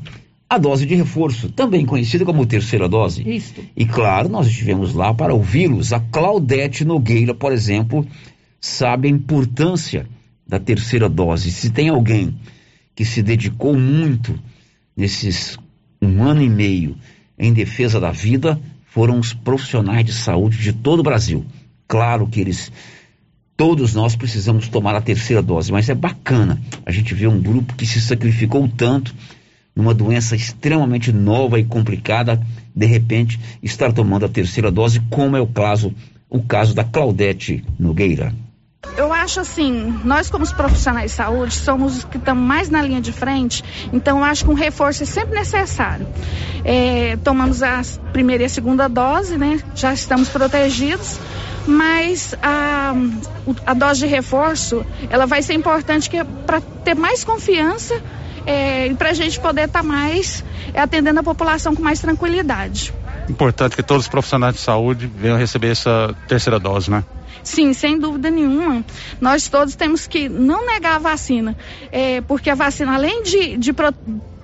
a 0.49 0.57
dose 0.57 0.85
de 0.85 0.95
reforço, 0.95 1.49
também 1.49 1.85
conhecida 1.85 2.23
como 2.23 2.45
terceira 2.45 2.87
dose. 2.87 3.27
Isso. 3.29 3.55
E 3.75 3.85
claro, 3.85 4.29
nós 4.29 4.47
estivemos 4.47 4.93
lá 4.93 5.13
para 5.13 5.33
ouvi-los. 5.33 5.91
A 5.91 5.99
Claudete 5.99 6.85
Nogueira, 6.85 7.33
por 7.33 7.51
exemplo, 7.51 8.07
sabe 8.59 9.07
a 9.07 9.11
importância 9.11 10.07
da 10.47 10.59
terceira 10.59 11.09
dose. 11.09 11.51
Se 11.51 11.69
tem 11.69 11.89
alguém 11.89 12.33
que 12.95 13.03
se 13.03 13.21
dedicou 13.21 13.77
muito 13.77 14.39
nesses 14.95 15.57
um 16.01 16.23
ano 16.23 16.41
e 16.41 16.49
meio 16.49 16.95
em 17.37 17.51
defesa 17.51 17.99
da 17.99 18.11
vida, 18.11 18.59
foram 18.85 19.19
os 19.19 19.33
profissionais 19.33 20.05
de 20.05 20.13
saúde 20.13 20.57
de 20.57 20.71
todo 20.71 20.99
o 20.99 21.03
Brasil. 21.03 21.45
Claro 21.87 22.27
que 22.27 22.39
eles, 22.39 22.71
todos 23.55 23.93
nós 23.93 24.15
precisamos 24.15 24.67
tomar 24.67 24.95
a 24.95 25.01
terceira 25.01 25.41
dose, 25.41 25.71
mas 25.71 25.89
é 25.89 25.95
bacana 25.95 26.59
a 26.85 26.91
gente 26.91 27.13
ver 27.13 27.27
um 27.27 27.41
grupo 27.41 27.75
que 27.75 27.85
se 27.85 27.99
sacrificou 27.99 28.67
tanto 28.67 29.13
numa 29.77 29.93
doença 29.93 30.35
extremamente 30.35 31.13
nova 31.13 31.59
e 31.59 31.63
complicada, 31.63 32.41
de 32.75 32.85
repente 32.87 33.39
estar 33.61 33.93
tomando 33.93 34.25
a 34.25 34.29
terceira 34.29 34.71
dose, 34.71 34.99
como 35.11 35.37
é 35.37 35.39
o 35.39 35.45
caso, 35.45 35.93
o 36.27 36.41
caso 36.41 36.73
da 36.73 36.83
Claudete 36.83 37.63
Nogueira. 37.79 38.33
Eu 38.97 39.13
acho 39.13 39.39
assim, 39.39 39.99
nós 40.03 40.31
como 40.31 40.47
profissionais 40.55 41.11
de 41.11 41.17
saúde 41.17 41.53
somos 41.53 41.97
os 41.97 42.03
que 42.05 42.17
estamos 42.17 42.43
mais 42.43 42.69
na 42.69 42.81
linha 42.81 42.99
de 42.99 43.11
frente, 43.11 43.63
então 43.93 44.17
eu 44.17 44.23
acho 44.23 44.45
que 44.45 44.49
um 44.49 44.55
reforço 44.55 45.03
é 45.03 45.05
sempre 45.05 45.35
necessário. 45.37 46.07
É, 46.63 47.15
tomamos 47.23 47.61
a 47.61 47.81
primeira 48.11 48.43
e 48.43 48.45
a 48.47 48.49
segunda 48.49 48.87
dose, 48.87 49.37
né? 49.37 49.59
Já 49.75 49.93
estamos 49.93 50.27
protegidos, 50.29 51.19
mas 51.67 52.33
a, 52.41 52.95
a 53.63 53.73
dose 53.75 53.99
de 53.99 54.07
reforço 54.07 54.83
ela 55.07 55.27
vai 55.27 55.43
ser 55.43 55.53
importante 55.53 56.09
é 56.17 56.23
para 56.23 56.61
ter 56.61 56.95
mais 56.95 57.23
confiança 57.23 58.01
é, 58.47 58.87
e 58.87 58.95
para 58.95 59.09
a 59.09 59.13
gente 59.13 59.39
poder 59.39 59.65
estar 59.65 59.81
tá 59.81 59.87
mais 59.87 60.43
é, 60.73 60.79
atendendo 60.79 61.19
a 61.19 61.23
população 61.23 61.75
com 61.75 61.81
mais 61.83 61.99
tranquilidade. 61.99 62.93
Importante 63.29 63.75
que 63.75 63.83
todos 63.83 64.05
os 64.05 64.09
profissionais 64.09 64.55
de 64.55 64.61
saúde 64.61 65.05
venham 65.05 65.37
receber 65.37 65.67
essa 65.67 66.15
terceira 66.27 66.57
dose, 66.57 66.89
né? 66.89 67.03
Sim, 67.43 67.73
sem 67.73 67.99
dúvida 67.99 68.29
nenhuma. 68.29 68.83
Nós 69.21 69.47
todos 69.47 69.75
temos 69.75 70.07
que 70.07 70.27
não 70.29 70.65
negar 70.65 70.95
a 70.95 70.99
vacina, 70.99 71.55
é, 71.91 72.21
porque 72.21 72.49
a 72.49 72.55
vacina, 72.55 72.95
além 72.95 73.21
de, 73.23 73.57
de 73.57 73.73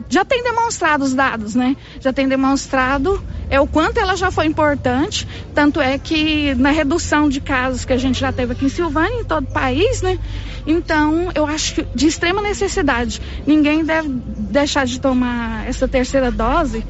já 0.10 0.24
tem 0.24 0.44
demonstrado 0.44 1.04
os 1.04 1.14
dados, 1.14 1.56
né? 1.56 1.76
Já 2.00 2.14
tem 2.14 2.28
demonstrado 2.28 3.24
é 3.50 3.60
o 3.60 3.68
quanto 3.68 4.00
ela 4.00 4.16
já 4.16 4.32
foi 4.32 4.48
importante, 4.48 5.28
tanto 5.54 5.80
é 5.80 5.98
que 5.98 6.56
na 6.56 6.72
redução 6.72 7.30
de 7.30 7.40
casos 7.40 7.86
que 7.86 7.94
a 7.94 7.98
gente 7.98 8.20
já 8.20 8.32
teve 8.32 8.54
aqui 8.54 8.66
em 8.66 8.70
Silvânia, 8.70 9.22
em 9.22 9.24
todo 9.24 9.44
o 9.44 9.52
país, 9.52 10.02
né? 10.02 10.18
Então, 10.66 11.30
eu 11.36 11.46
acho 11.46 11.76
que 11.76 11.88
de 11.94 12.08
extrema 12.08 12.42
necessidade. 12.42 13.22
Ninguém 13.46 13.84
deve 13.84 14.10
deixar 14.10 14.86
de 14.86 15.00
tomar 15.00 15.68
essa 15.68 15.88
terceira 15.88 16.32
dose, 16.32 16.84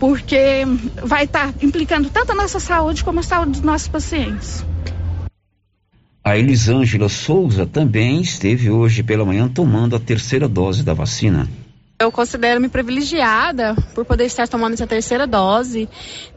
porque 0.00 0.64
vai 1.04 1.24
estar 1.24 1.52
tá 1.52 1.54
implicando 1.62 2.10
tanto 2.10 2.32
a 2.32 2.34
nossa 2.34 2.58
saúde 2.58 3.04
como 3.04 3.20
a 3.20 3.22
saúde 3.22 3.52
dos 3.52 3.60
nossos 3.60 3.88
pacientes. 3.88 4.64
A 6.24 6.36
Elisângela 6.36 7.08
Souza 7.08 7.64
também 7.64 8.20
esteve 8.20 8.70
hoje 8.70 9.02
pela 9.02 9.24
manhã 9.24 9.48
tomando 9.48 9.96
a 9.96 10.00
terceira 10.00 10.48
dose 10.48 10.82
da 10.82 10.92
vacina. 10.92 11.48
Eu 12.00 12.12
considero-me 12.12 12.68
privilegiada 12.68 13.74
por 13.92 14.04
poder 14.04 14.26
estar 14.26 14.46
tomando 14.46 14.74
essa 14.74 14.86
terceira 14.86 15.26
dose 15.26 15.88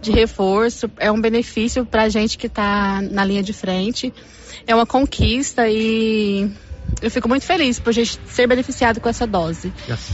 de 0.02 0.12
reforço. 0.12 0.90
É 0.98 1.12
um 1.12 1.22
benefício 1.22 1.86
para 1.86 2.02
a 2.02 2.10
gente 2.10 2.36
que 2.36 2.48
está 2.48 3.00
na 3.00 3.24
linha 3.24 3.44
de 3.44 3.54
frente. 3.54 4.12
É 4.66 4.74
uma 4.74 4.88
conquista 4.88 5.70
e 5.70 6.52
eu 7.02 7.10
fico 7.10 7.28
muito 7.28 7.46
feliz 7.46 7.80
por 7.80 7.90
a 7.90 7.94
gente 7.94 8.20
ser 8.28 8.48
beneficiado 8.48 9.00
com 9.00 9.10
essa 9.10 9.26
dose. 9.26 9.74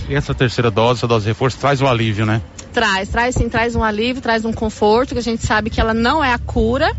E 0.10 0.16
essa 0.16 0.34
terceira 0.34 0.72
dose, 0.72 1.00
essa 1.00 1.08
dose 1.08 1.26
de 1.26 1.32
reforço, 1.32 1.58
traz 1.58 1.82
um 1.82 1.88
alívio, 1.88 2.26
né? 2.26 2.42
Traz, 2.72 3.10
traz 3.10 3.36
sim, 3.36 3.50
traz 3.50 3.76
um 3.76 3.84
alívio, 3.84 4.22
traz 4.22 4.46
um 4.46 4.54
conforto, 4.54 5.14
que 5.14 5.20
a 5.20 5.24
gente 5.24 5.46
sabe 5.46 5.70
que 5.70 5.82
ela 5.82 5.94
não 5.94 6.24
é 6.24 6.34
a 6.34 6.38
cura, 6.38 6.92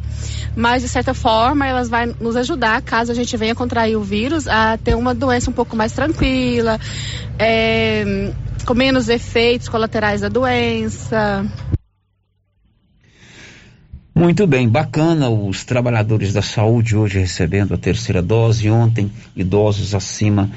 mas 0.57 0.83
de 0.83 0.89
certa 0.89 1.15
forma 1.15 1.67
ela 1.67 1.85
vai 1.85 2.07
nos 2.21 2.37
ajudar, 2.37 2.83
caso 2.83 3.13
a 3.13 3.15
gente 3.15 3.37
venha 3.37 3.55
contrair 3.55 3.97
o 3.97 4.03
vírus, 4.03 4.47
a 4.49 4.77
ter 4.77 4.95
uma 4.95 5.15
doença 5.15 5.51
um 5.51 5.55
pouco 5.55 5.77
mais 5.77 5.93
tranquila, 5.93 6.79
é, 7.39 8.33
com 8.67 8.75
menos 8.75 9.09
efeitos 9.09 9.69
colaterais 9.69 10.21
da 10.21 10.29
doença. 10.29 11.47
Muito 14.19 14.49
bem, 14.49 14.69
bacana 14.69 15.31
os 15.31 15.63
trabalhadores 15.63 16.33
da 16.33 16.43
saúde 16.43 16.97
hoje 16.97 17.21
recebendo 17.21 17.73
a 17.73 17.79
terceira 17.79 18.21
dose, 18.21 18.69
ontem 18.69 19.13
idosos 19.37 19.95
acima 19.95 20.51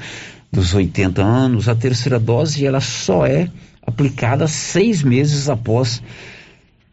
dos 0.50 0.74
80 0.74 1.22
anos. 1.22 1.68
A 1.68 1.74
terceira 1.76 2.18
dose 2.18 2.66
ela 2.66 2.80
só 2.80 3.24
é 3.24 3.48
aplicada 3.86 4.48
seis 4.48 5.04
meses 5.04 5.48
após 5.48 6.02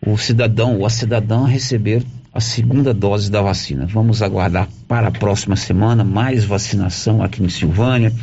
o 0.06 0.16
cidadão 0.16 0.78
ou 0.78 0.86
a 0.86 0.92
cidadã 0.92 1.44
receber 1.48 2.04
a 2.32 2.40
segunda 2.40 2.94
dose 2.94 3.32
da 3.32 3.42
vacina. 3.42 3.88
Vamos 3.88 4.22
aguardar 4.22 4.68
para 4.88 5.08
a 5.08 5.12
próxima 5.12 5.56
semana 5.56 6.04
mais 6.04 6.46
vacinação 6.46 7.24
aqui 7.24 7.42
em 7.44 7.50
Silvânia, 7.50 8.14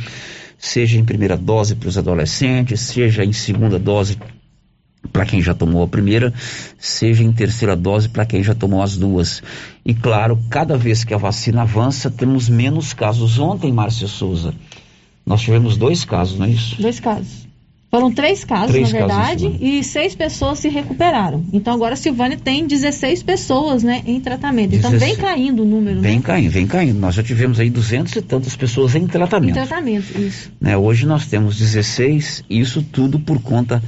seja 0.57 0.97
em 0.97 1.03
primeira 1.03 1.35
dose 1.35 1.75
para 1.75 1.89
os 1.89 1.97
adolescentes, 1.97 2.79
seja 2.79 3.25
em 3.25 3.33
segunda 3.33 3.77
dose 3.77 4.17
para 5.11 5.25
quem 5.25 5.41
já 5.41 5.53
tomou 5.53 5.83
a 5.83 5.87
primeira, 5.87 6.33
seja 6.77 7.23
em 7.23 7.31
terceira 7.31 7.75
dose 7.75 8.09
para 8.09 8.25
quem 8.25 8.43
já 8.43 8.53
tomou 8.53 8.81
as 8.81 8.97
duas. 8.97 9.41
E 9.85 9.93
claro, 9.93 10.37
cada 10.49 10.77
vez 10.77 11.03
que 11.03 11.13
a 11.13 11.17
vacina 11.17 11.61
avança, 11.61 12.09
temos 12.11 12.49
menos 12.49 12.93
casos. 12.93 13.39
Ontem, 13.39 13.71
Márcia 13.71 14.07
Souza, 14.07 14.53
nós 15.25 15.41
tivemos 15.41 15.77
dois 15.77 16.03
casos, 16.03 16.37
não 16.37 16.45
é 16.45 16.49
isso? 16.49 16.81
Dois 16.81 16.99
casos. 16.99 17.47
Foram 17.89 18.11
três 18.11 18.43
casos, 18.43 18.71
três 18.71 18.91
na 18.91 18.99
verdade, 18.99 19.45
casos, 19.45 19.61
e 19.61 19.81
seis 19.81 20.13
pessoas 20.13 20.59
se 20.59 20.67
recuperaram. 20.67 21.45
Então 21.53 21.73
agora 21.73 21.93
a 21.93 21.97
Silvânia 21.97 22.37
tem 22.37 22.67
16 22.67 23.23
pessoas 23.23 23.81
né, 23.81 24.03
em 24.05 24.19
tratamento. 24.19 24.75
Então 24.75 24.91
16. 24.91 25.15
vem 25.15 25.25
caindo 25.25 25.63
o 25.63 25.65
número. 25.65 26.01
Vem 26.01 26.17
né? 26.17 26.21
caindo, 26.21 26.51
vem 26.51 26.67
caindo. 26.67 26.99
Nós 26.99 27.15
já 27.15 27.23
tivemos 27.23 27.61
aí 27.61 27.69
duzentas 27.69 28.13
e 28.17 28.21
tantas 28.21 28.57
pessoas 28.57 28.93
em 28.93 29.07
tratamento. 29.07 29.51
Em 29.51 29.53
tratamento, 29.53 30.19
isso. 30.19 30.51
Né, 30.59 30.75
hoje 30.75 31.05
nós 31.05 31.27
temos 31.27 31.57
16, 31.57 32.43
isso 32.49 32.83
tudo 32.83 33.19
por 33.19 33.41
conta 33.41 33.81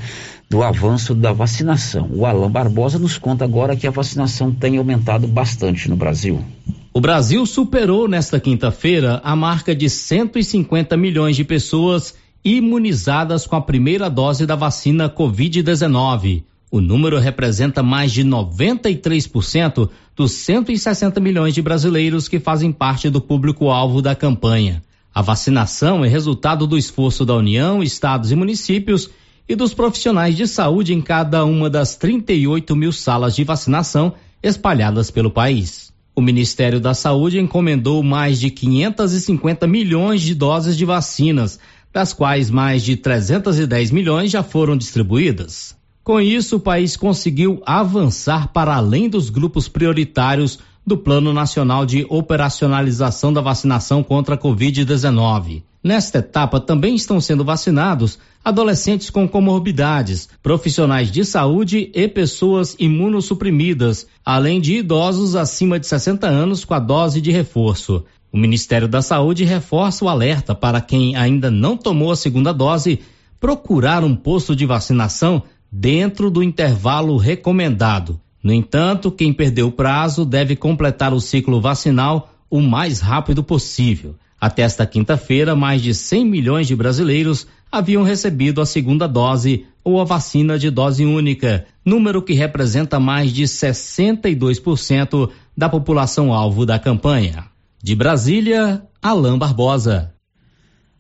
do 0.50 0.64
avanço 0.64 1.14
da 1.14 1.32
vacinação. 1.32 2.10
O 2.12 2.26
Alan 2.26 2.50
Barbosa 2.50 2.98
nos 2.98 3.18
conta 3.20 3.46
agora 3.46 3.76
que 3.76 3.86
a 3.86 3.92
vacinação 3.92 4.52
tem 4.52 4.78
aumentado 4.78 5.28
bastante 5.28 5.88
no 5.88 5.96
Brasil. 5.96 6.44
O 6.92 7.00
Brasil 7.00 7.46
superou 7.46 8.08
nesta 8.08 8.40
quinta-feira 8.40 9.22
a 9.24 9.36
marca 9.36 9.76
de 9.76 9.88
150 9.88 10.98
milhões 10.98 11.36
de 11.36 11.44
pessoas 11.44 12.16
imunizadas 12.44 13.46
com 13.46 13.56
a 13.56 13.62
primeira 13.62 14.10
dose 14.10 14.48
da 14.48 14.56
vacina 14.56 15.08
Covid-19. 15.08 16.44
O 16.72 16.82
número 16.82 17.20
representa 17.20 17.84
mais 17.84 18.12
de 18.12 18.24
93% 18.24 19.90
dos 20.16 20.32
160 20.32 21.20
milhões 21.20 21.54
de 21.54 21.62
brasileiros 21.62 22.28
que 22.28 22.40
fazem 22.40 22.72
parte 22.72 23.08
do 23.10 23.22
público-alvo 23.22 24.02
da 24.02 24.16
campanha. 24.16 24.82
A 25.14 25.22
vacinação 25.22 26.04
é 26.04 26.08
resultado 26.08 26.66
do 26.66 26.78
esforço 26.78 27.24
da 27.24 27.36
União, 27.36 27.84
estados 27.84 28.32
e 28.32 28.36
municípios 28.36 29.10
e 29.50 29.56
dos 29.56 29.74
profissionais 29.74 30.38
de 30.38 30.48
saúde 30.48 30.94
em 30.94 31.02
cada 31.02 31.44
uma 31.44 31.72
das 31.72 31.96
38 31.96 32.76
mil 32.76 32.92
salas 32.92 33.36
de 33.36 33.44
vacinação 33.44 34.14
espalhadas 34.44 35.10
pelo 35.10 35.32
país. 35.32 35.92
O 36.16 36.22
Ministério 36.22 36.80
da 36.80 36.94
Saúde 36.94 37.40
encomendou 37.40 38.04
mais 38.04 38.40
de 38.40 38.52
550 38.52 39.66
milhões 39.66 40.22
de 40.22 40.36
doses 40.36 40.78
de 40.78 40.86
vacinas, 40.86 41.60
das 41.92 42.14
quais 42.14 42.52
mais 42.52 42.84
de 42.84 42.96
310 42.96 43.90
milhões 43.90 44.30
já 44.30 44.44
foram 44.44 44.78
distribuídas. 44.78 45.76
Com 46.04 46.22
isso, 46.22 46.58
o 46.58 46.60
país 46.60 46.96
conseguiu 46.96 47.60
avançar 47.66 48.50
para 48.50 48.76
além 48.76 49.10
dos 49.10 49.32
grupos 49.32 49.68
prioritários 49.68 50.60
do 50.86 50.96
Plano 50.96 51.34
Nacional 51.34 51.88
de 51.88 52.06
Operacionalização 52.08 53.34
da 53.34 53.42
Vacinação 53.42 54.04
contra 54.04 54.36
a 54.36 54.38
Covid-19. 54.38 55.64
Nesta 55.84 56.20
etapa 56.20 56.60
também 56.60 56.96
estão 56.96 57.22
sendo 57.22 57.46
vacinados 57.46 58.20
adolescentes 58.44 59.10
com 59.10 59.28
comorbidades, 59.28 60.30
profissionais 60.42 61.12
de 61.12 61.24
saúde 61.24 61.92
e 61.94 62.08
pessoas 62.08 62.76
imunossuprimidas, 62.80 64.08
além 64.26 64.60
de 64.60 64.78
idosos 64.78 65.36
acima 65.36 65.80
de 65.80 65.88
60 65.88 66.28
anos 66.28 66.66
com 66.66 66.74
a 66.74 66.80
dose 66.80 67.22
de 67.22 67.32
reforço. 67.32 68.04
O 68.32 68.38
Ministério 68.38 68.88
da 68.88 69.02
Saúde 69.02 69.44
reforça 69.44 70.06
o 70.06 70.10
alerta 70.10 70.54
para 70.54 70.82
quem 70.82 71.16
ainda 71.16 71.50
não 71.50 71.76
tomou 71.76 72.12
a 72.12 72.16
segunda 72.16 72.54
dose 72.54 73.00
procurar 73.40 74.04
um 74.04 74.16
posto 74.16 74.56
de 74.56 74.66
vacinação 74.66 75.44
dentro 75.72 76.30
do 76.30 76.44
intervalo 76.44 77.18
recomendado. 77.18 78.20
No 78.44 78.54
entanto, 78.54 79.12
quem 79.12 79.34
perdeu 79.34 79.68
o 79.68 79.72
prazo 79.72 80.26
deve 80.26 80.56
completar 80.56 81.14
o 81.14 81.20
ciclo 81.20 81.60
vacinal 81.60 82.34
o 82.50 82.62
mais 82.62 83.00
rápido 83.00 83.44
possível. 83.44 84.16
Até 84.40 84.62
esta 84.62 84.86
quinta-feira, 84.86 85.56
mais 85.56 85.82
de 85.82 85.94
100 85.94 86.26
milhões 86.26 86.68
de 86.68 86.76
brasileiros 86.76 87.46
haviam 87.72 88.04
recebido 88.04 88.62
a 88.62 88.66
segunda 88.66 89.08
dose 89.08 89.66
ou 89.84 90.00
a 90.00 90.06
vacina 90.06 90.58
de 90.58 90.70
dose 90.70 91.06
única, 91.06 91.66
número 91.84 92.22
que 92.22 92.34
representa 92.34 93.00
mais 93.00 93.34
de 93.34 93.44
62% 93.44 95.30
da 95.58 95.68
população 95.68 96.34
alvo 96.34 96.66
da 96.66 96.80
campanha. 96.80 97.46
De 97.84 97.96
Brasília, 97.96 98.82
Alain 99.02 99.38
Barbosa. 99.38 100.14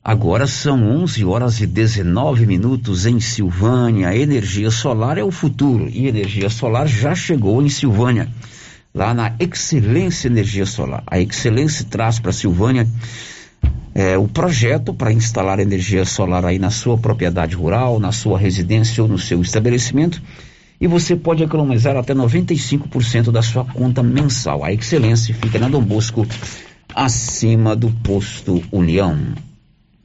Agora 0.03 0.47
são 0.47 0.81
11 1.03 1.25
horas 1.25 1.59
e 1.61 1.67
19 1.67 2.45
minutos 2.45 3.05
em 3.05 3.19
Silvânia. 3.19 4.15
Energia 4.15 4.71
solar 4.71 5.17
é 5.17 5.23
o 5.23 5.31
futuro 5.31 5.89
e 5.89 6.07
energia 6.07 6.49
solar 6.49 6.87
já 6.87 7.13
chegou 7.13 7.61
em 7.61 7.69
Silvânia 7.69 8.29
lá 8.99 9.13
na 9.13 9.33
Excelência 9.39 10.27
Energia 10.27 10.65
Solar. 10.65 11.03
A 11.07 11.21
Excelência 11.21 11.85
traz 11.89 12.19
para 12.19 12.33
Silvânia 12.33 12.85
é, 13.95 14.17
o 14.17 14.27
projeto 14.27 14.93
para 14.93 15.13
instalar 15.13 15.57
energia 15.59 16.03
solar 16.03 16.43
aí 16.43 16.59
na 16.59 16.69
sua 16.69 16.97
propriedade 16.97 17.55
rural, 17.55 17.97
na 17.97 18.11
sua 18.11 18.37
residência 18.37 19.01
ou 19.01 19.07
no 19.07 19.17
seu 19.17 19.41
estabelecimento 19.41 20.21
e 20.81 20.85
você 20.85 21.15
pode 21.15 21.43
economizar 21.43 21.95
até 21.95 22.13
95% 22.13 23.31
da 23.31 23.41
sua 23.41 23.63
conta 23.63 24.03
mensal. 24.03 24.65
A 24.65 24.73
Excelência 24.73 25.33
fica 25.33 25.57
na 25.57 25.69
Dom 25.69 25.81
Bosco, 25.81 26.27
acima 26.93 27.77
do 27.77 27.89
posto 28.03 28.61
União. 28.69 29.17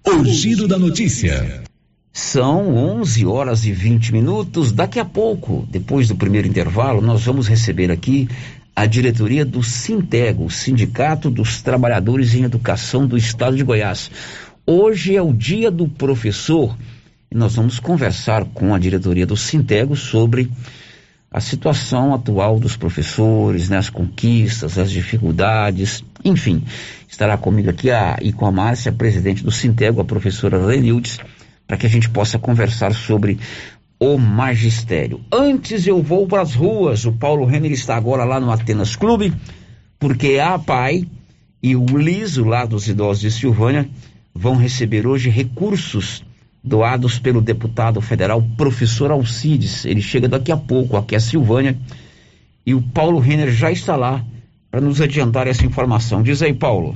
O 0.07 0.25
giro 0.25 0.69
da 0.69 0.79
notícia. 0.79 1.65
São 2.13 2.77
11 2.77 3.27
horas 3.27 3.65
e 3.65 3.73
20 3.73 4.13
minutos. 4.13 4.71
Daqui 4.71 5.01
a 5.01 5.05
pouco, 5.05 5.67
depois 5.69 6.07
do 6.07 6.15
primeiro 6.15 6.47
intervalo, 6.47 7.01
nós 7.01 7.25
vamos 7.25 7.49
receber 7.49 7.91
aqui 7.91 8.29
a 8.77 8.87
diretoria 8.87 9.45
do 9.45 9.63
Sintego, 9.63 10.51
Sindicato 10.51 11.31
dos 11.31 11.63
Trabalhadores 11.63 12.35
em 12.35 12.43
Educação 12.43 13.07
do 13.07 13.17
Estado 13.17 13.57
de 13.57 13.63
Goiás. 13.63 14.11
Hoje 14.67 15.15
é 15.15 15.23
o 15.23 15.33
dia 15.33 15.71
do 15.71 15.87
professor 15.87 16.77
e 17.31 17.37
nós 17.37 17.55
vamos 17.55 17.79
conversar 17.79 18.45
com 18.47 18.75
a 18.75 18.79
diretoria 18.79 19.27
do 19.27 19.37
Sintego 19.37 19.95
sobre 19.95 20.51
a 21.31 21.41
situação 21.41 22.15
atual 22.15 22.59
dos 22.59 22.77
professores, 22.77 23.69
né, 23.69 23.77
as 23.77 23.91
conquistas, 23.91 24.79
as 24.79 24.91
dificuldades, 24.91 26.05
enfim. 26.25 26.63
Estará 27.09 27.37
comigo 27.37 27.71
aqui 27.71 27.91
a, 27.91 28.17
a 28.17 28.51
Márcia, 28.53 28.93
presidente 28.93 29.45
do 29.45 29.51
Sintego, 29.51 30.01
a 30.01 30.05
professora 30.05 30.59
Lenildes, 30.59 31.19
para 31.67 31.77
que 31.77 31.87
a 31.87 31.89
gente 31.89 32.09
possa 32.11 32.39
conversar 32.39 32.93
sobre 32.93 33.39
o 34.05 34.19
magistério. 34.19 35.25
Antes 35.33 35.87
eu 35.87 36.03
vou 36.03 36.27
para 36.27 36.43
as 36.43 36.55
ruas. 36.55 37.07
O 37.07 37.13
Paulo 37.13 37.47
Renner 37.47 37.73
está 37.73 37.97
agora 37.97 38.23
lá 38.25 38.39
no 38.39 38.51
Atenas 38.51 38.95
Clube, 38.95 39.33
porque 39.99 40.39
a 40.39 40.59
PAI 40.59 41.09
e 41.63 41.75
o 41.75 41.87
Liso, 41.87 42.45
lá 42.45 42.67
dos 42.67 42.87
idosos 42.87 43.23
de 43.23 43.31
Silvânia, 43.31 43.89
vão 44.35 44.57
receber 44.57 45.07
hoje 45.07 45.31
recursos 45.31 46.23
doados 46.63 47.19
pelo 47.19 47.41
deputado 47.41 47.99
federal 48.03 48.43
professor 48.59 49.11
Alcides. 49.11 49.87
Ele 49.87 50.03
chega 50.03 50.29
daqui 50.29 50.53
a 50.53 50.57
pouco 50.57 50.99
aqui 50.99 51.17
a 51.17 51.21
Silvânia 51.21 51.75
e 52.67 52.75
o 52.75 52.83
Paulo 52.83 53.19
Renner 53.19 53.51
já 53.51 53.71
está 53.71 53.97
lá 53.97 54.23
para 54.71 54.83
nos 54.83 55.01
adiantar 55.01 55.47
essa 55.47 55.65
informação. 55.65 56.23
Diz 56.23 56.43
aí, 56.43 56.53
Paulo. 56.53 56.95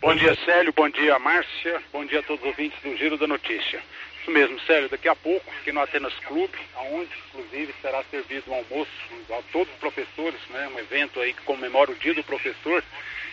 Bom 0.00 0.14
dia, 0.14 0.34
Célio. 0.46 0.72
Bom 0.74 0.88
dia, 0.88 1.18
Márcia. 1.18 1.82
Bom 1.92 2.06
dia 2.06 2.20
a 2.20 2.22
todos 2.22 2.40
os 2.42 2.48
ouvintes 2.48 2.78
do 2.82 2.96
Giro 2.96 3.18
da 3.18 3.26
Notícia. 3.26 3.80
Isso 4.28 4.36
mesmo, 4.36 4.60
Célio. 4.60 4.90
Daqui 4.90 5.08
a 5.08 5.16
pouco, 5.16 5.50
aqui 5.58 5.72
no 5.72 5.80
Atenas 5.80 6.12
Clube, 6.26 6.52
onde 6.90 7.10
inclusive 7.28 7.74
será 7.80 8.04
servido 8.10 8.50
um 8.50 8.56
almoço 8.56 8.90
a 9.30 9.42
todos 9.50 9.72
os 9.72 9.80
professores, 9.80 10.38
né, 10.50 10.68
um 10.74 10.78
evento 10.78 11.18
aí 11.18 11.32
que 11.32 11.40
comemora 11.42 11.90
o 11.90 11.94
Dia 11.94 12.12
do 12.12 12.22
Professor. 12.22 12.84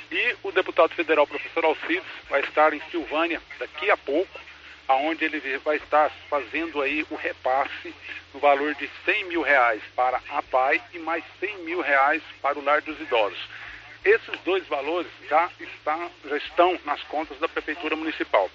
E 0.10 0.36
o 0.42 0.54
deputado 0.54 0.96
federal, 0.96 1.28
professor 1.28 1.66
Alcides, 1.66 2.08
vai 2.30 2.40
estar 2.40 2.74
em 2.74 2.82
Silvânia 2.92 3.42
daqui 3.60 3.92
a 3.92 3.98
pouco, 3.98 4.40
aonde 4.88 5.26
ele 5.26 5.42
vai 5.58 5.76
estar 5.76 6.10
fazendo 6.30 6.82
aí 6.82 7.06
o 7.10 7.16
repasse 7.16 7.94
no 8.34 8.40
valor 8.40 8.74
de 8.76 8.90
100 9.04 9.26
mil 9.26 9.42
reais 9.42 9.82
para 9.98 10.22
a 10.30 10.42
PAI 10.44 10.82
e 10.94 11.00
mais 11.00 11.26
100 11.42 11.58
mil 11.66 11.82
reais 11.82 12.24
para 12.42 12.58
o 12.58 12.64
Lar 12.64 12.82
dos 12.82 12.98
Idosos. 13.02 13.50
Esses 14.06 14.40
dois 14.46 14.66
valores 14.68 15.12
já, 15.28 15.50
está, 15.60 16.10
já 16.24 16.38
estão 16.38 16.80
nas 16.86 17.02
contas 17.04 17.38
da 17.40 17.50
Prefeitura 17.50 17.98
Municipal. 17.98 18.50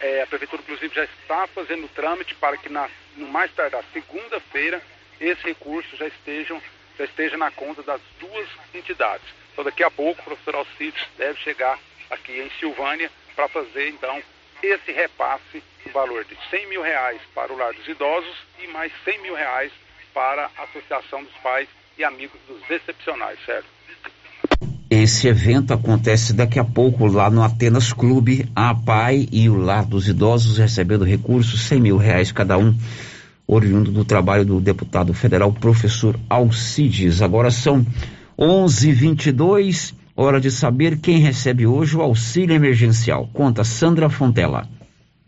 É, 0.00 0.22
a 0.22 0.26
Prefeitura, 0.26 0.62
inclusive, 0.62 0.94
já 0.94 1.04
está 1.04 1.46
fazendo 1.48 1.86
o 1.86 1.88
trâmite 1.88 2.34
para 2.34 2.56
que 2.56 2.68
na, 2.68 2.88
no 3.16 3.28
mais 3.28 3.52
tardar 3.52 3.84
segunda-feira 3.92 4.82
esse 5.20 5.42
recurso 5.42 5.96
já, 5.96 6.06
estejam, 6.06 6.60
já 6.98 7.04
esteja 7.04 7.36
na 7.36 7.50
conta 7.50 7.82
das 7.82 8.00
duas 8.18 8.48
entidades. 8.74 9.26
Então, 9.52 9.64
daqui 9.64 9.82
a 9.82 9.90
pouco, 9.90 10.20
o 10.20 10.24
professor 10.24 10.56
Alcides 10.56 11.06
deve 11.16 11.38
chegar 11.40 11.78
aqui 12.10 12.40
em 12.40 12.50
Silvânia 12.58 13.10
para 13.34 13.48
fazer, 13.48 13.88
então, 13.88 14.22
esse 14.62 14.92
repasse 14.92 15.62
no 15.84 15.92
valor 15.92 16.24
de 16.24 16.36
100 16.50 16.66
mil 16.66 16.82
reais 16.82 17.20
para 17.34 17.52
o 17.52 17.56
Lar 17.56 17.72
dos 17.72 17.86
Idosos 17.86 18.36
e 18.58 18.66
mais 18.68 18.92
100 19.04 19.18
mil 19.20 19.34
reais 19.34 19.72
para 20.12 20.50
a 20.56 20.62
Associação 20.62 21.22
dos 21.22 21.34
Pais 21.38 21.68
e 21.98 22.04
Amigos 22.04 22.40
dos 22.46 22.68
Excepcionais, 22.70 23.38
certo? 23.44 23.73
Esse 24.90 25.28
evento 25.28 25.72
acontece 25.72 26.32
daqui 26.32 26.58
a 26.58 26.64
pouco 26.64 27.06
lá 27.06 27.30
no 27.30 27.42
Atenas 27.42 27.92
Clube. 27.92 28.48
A 28.54 28.74
PAI 28.74 29.28
e 29.32 29.48
o 29.48 29.56
Lar 29.56 29.84
dos 29.84 30.08
Idosos 30.08 30.58
recebendo 30.58 31.04
recursos, 31.04 31.62
100 31.62 31.80
mil 31.80 31.96
reais 31.96 32.30
cada 32.30 32.58
um, 32.58 32.74
oriundo 33.46 33.90
do 33.90 34.04
trabalho 34.04 34.44
do 34.44 34.60
deputado 34.60 35.12
federal 35.14 35.52
professor 35.52 36.18
Alcides. 36.28 37.22
Agora 37.22 37.50
são 37.50 37.84
11:22 38.38 39.94
hora 40.16 40.40
de 40.40 40.50
saber 40.50 40.98
quem 40.98 41.18
recebe 41.18 41.66
hoje 41.66 41.96
o 41.96 42.02
auxílio 42.02 42.54
emergencial. 42.54 43.28
Conta 43.32 43.64
Sandra 43.64 44.08
Fontela. 44.08 44.68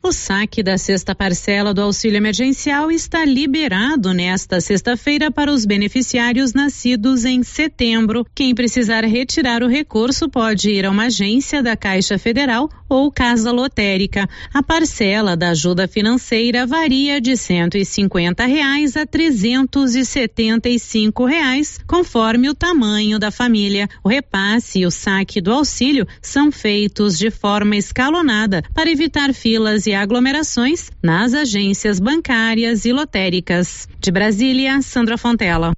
O 0.06 0.12
saque 0.12 0.62
da 0.62 0.78
sexta 0.78 1.16
parcela 1.16 1.74
do 1.74 1.82
auxílio 1.82 2.16
emergencial 2.16 2.92
está 2.92 3.24
liberado 3.24 4.14
nesta 4.14 4.60
sexta-feira 4.60 5.32
para 5.32 5.50
os 5.50 5.66
beneficiários 5.66 6.52
nascidos 6.52 7.24
em 7.24 7.42
setembro. 7.42 8.24
Quem 8.32 8.54
precisar 8.54 9.04
retirar 9.04 9.64
o 9.64 9.68
recurso 9.68 10.30
pode 10.30 10.70
ir 10.70 10.86
a 10.86 10.92
uma 10.92 11.06
agência 11.06 11.60
da 11.60 11.76
Caixa 11.76 12.16
Federal 12.18 12.70
ou 12.88 13.10
Casa 13.10 13.50
Lotérica. 13.50 14.28
A 14.54 14.62
parcela 14.62 15.36
da 15.36 15.50
ajuda 15.50 15.88
financeira 15.88 16.64
varia 16.64 17.20
de 17.20 17.36
150 17.36 18.46
reais 18.46 18.96
a 18.96 19.04
375 19.04 21.24
reais, 21.24 21.80
conforme 21.84 22.48
o 22.48 22.54
tamanho 22.54 23.18
da 23.18 23.32
família. 23.32 23.88
O 24.04 24.08
repasse 24.08 24.82
e 24.82 24.86
o 24.86 24.90
saque 24.92 25.40
do 25.40 25.52
auxílio 25.52 26.06
são 26.22 26.52
feitos 26.52 27.18
de 27.18 27.28
forma 27.28 27.74
escalonada 27.74 28.62
para 28.72 28.88
evitar 28.88 29.34
filas 29.34 29.88
e 29.88 29.95
aglomerações 29.96 30.90
nas 31.02 31.34
agências 31.34 31.98
bancárias 31.98 32.84
e 32.84 32.92
lotéricas. 32.92 33.88
De 34.00 34.10
Brasília, 34.10 34.80
Sandra 34.82 35.18
Fontela. 35.18 35.72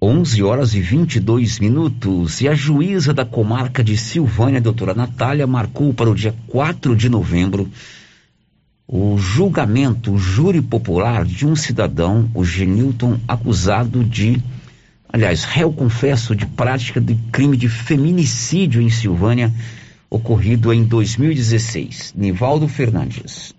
11 0.00 0.42
horas 0.42 0.74
e 0.74 0.80
22 0.80 1.60
minutos. 1.60 2.40
E 2.40 2.48
a 2.48 2.54
juíza 2.54 3.14
da 3.14 3.24
comarca 3.24 3.84
de 3.84 3.96
Silvânia, 3.96 4.60
doutora 4.60 4.94
Natália, 4.94 5.46
marcou 5.46 5.94
para 5.94 6.10
o 6.10 6.14
dia 6.14 6.34
4 6.48 6.96
de 6.96 7.08
novembro 7.08 7.70
o 8.94 9.16
julgamento, 9.16 10.12
o 10.12 10.18
júri 10.18 10.60
popular 10.60 11.24
de 11.24 11.46
um 11.46 11.56
cidadão, 11.56 12.28
o 12.34 12.44
Genilton, 12.44 13.18
acusado 13.26 14.04
de, 14.04 14.38
aliás, 15.10 15.44
réu 15.44 15.72
confesso 15.72 16.36
de 16.36 16.44
prática 16.44 17.00
de 17.00 17.14
crime 17.32 17.56
de 17.56 17.70
feminicídio 17.70 18.82
em 18.82 18.90
Silvânia 18.90 19.50
ocorrido 20.12 20.70
em 20.74 20.84
2016. 20.84 22.12
Nivaldo 22.14 22.68
Fernandes. 22.68 23.54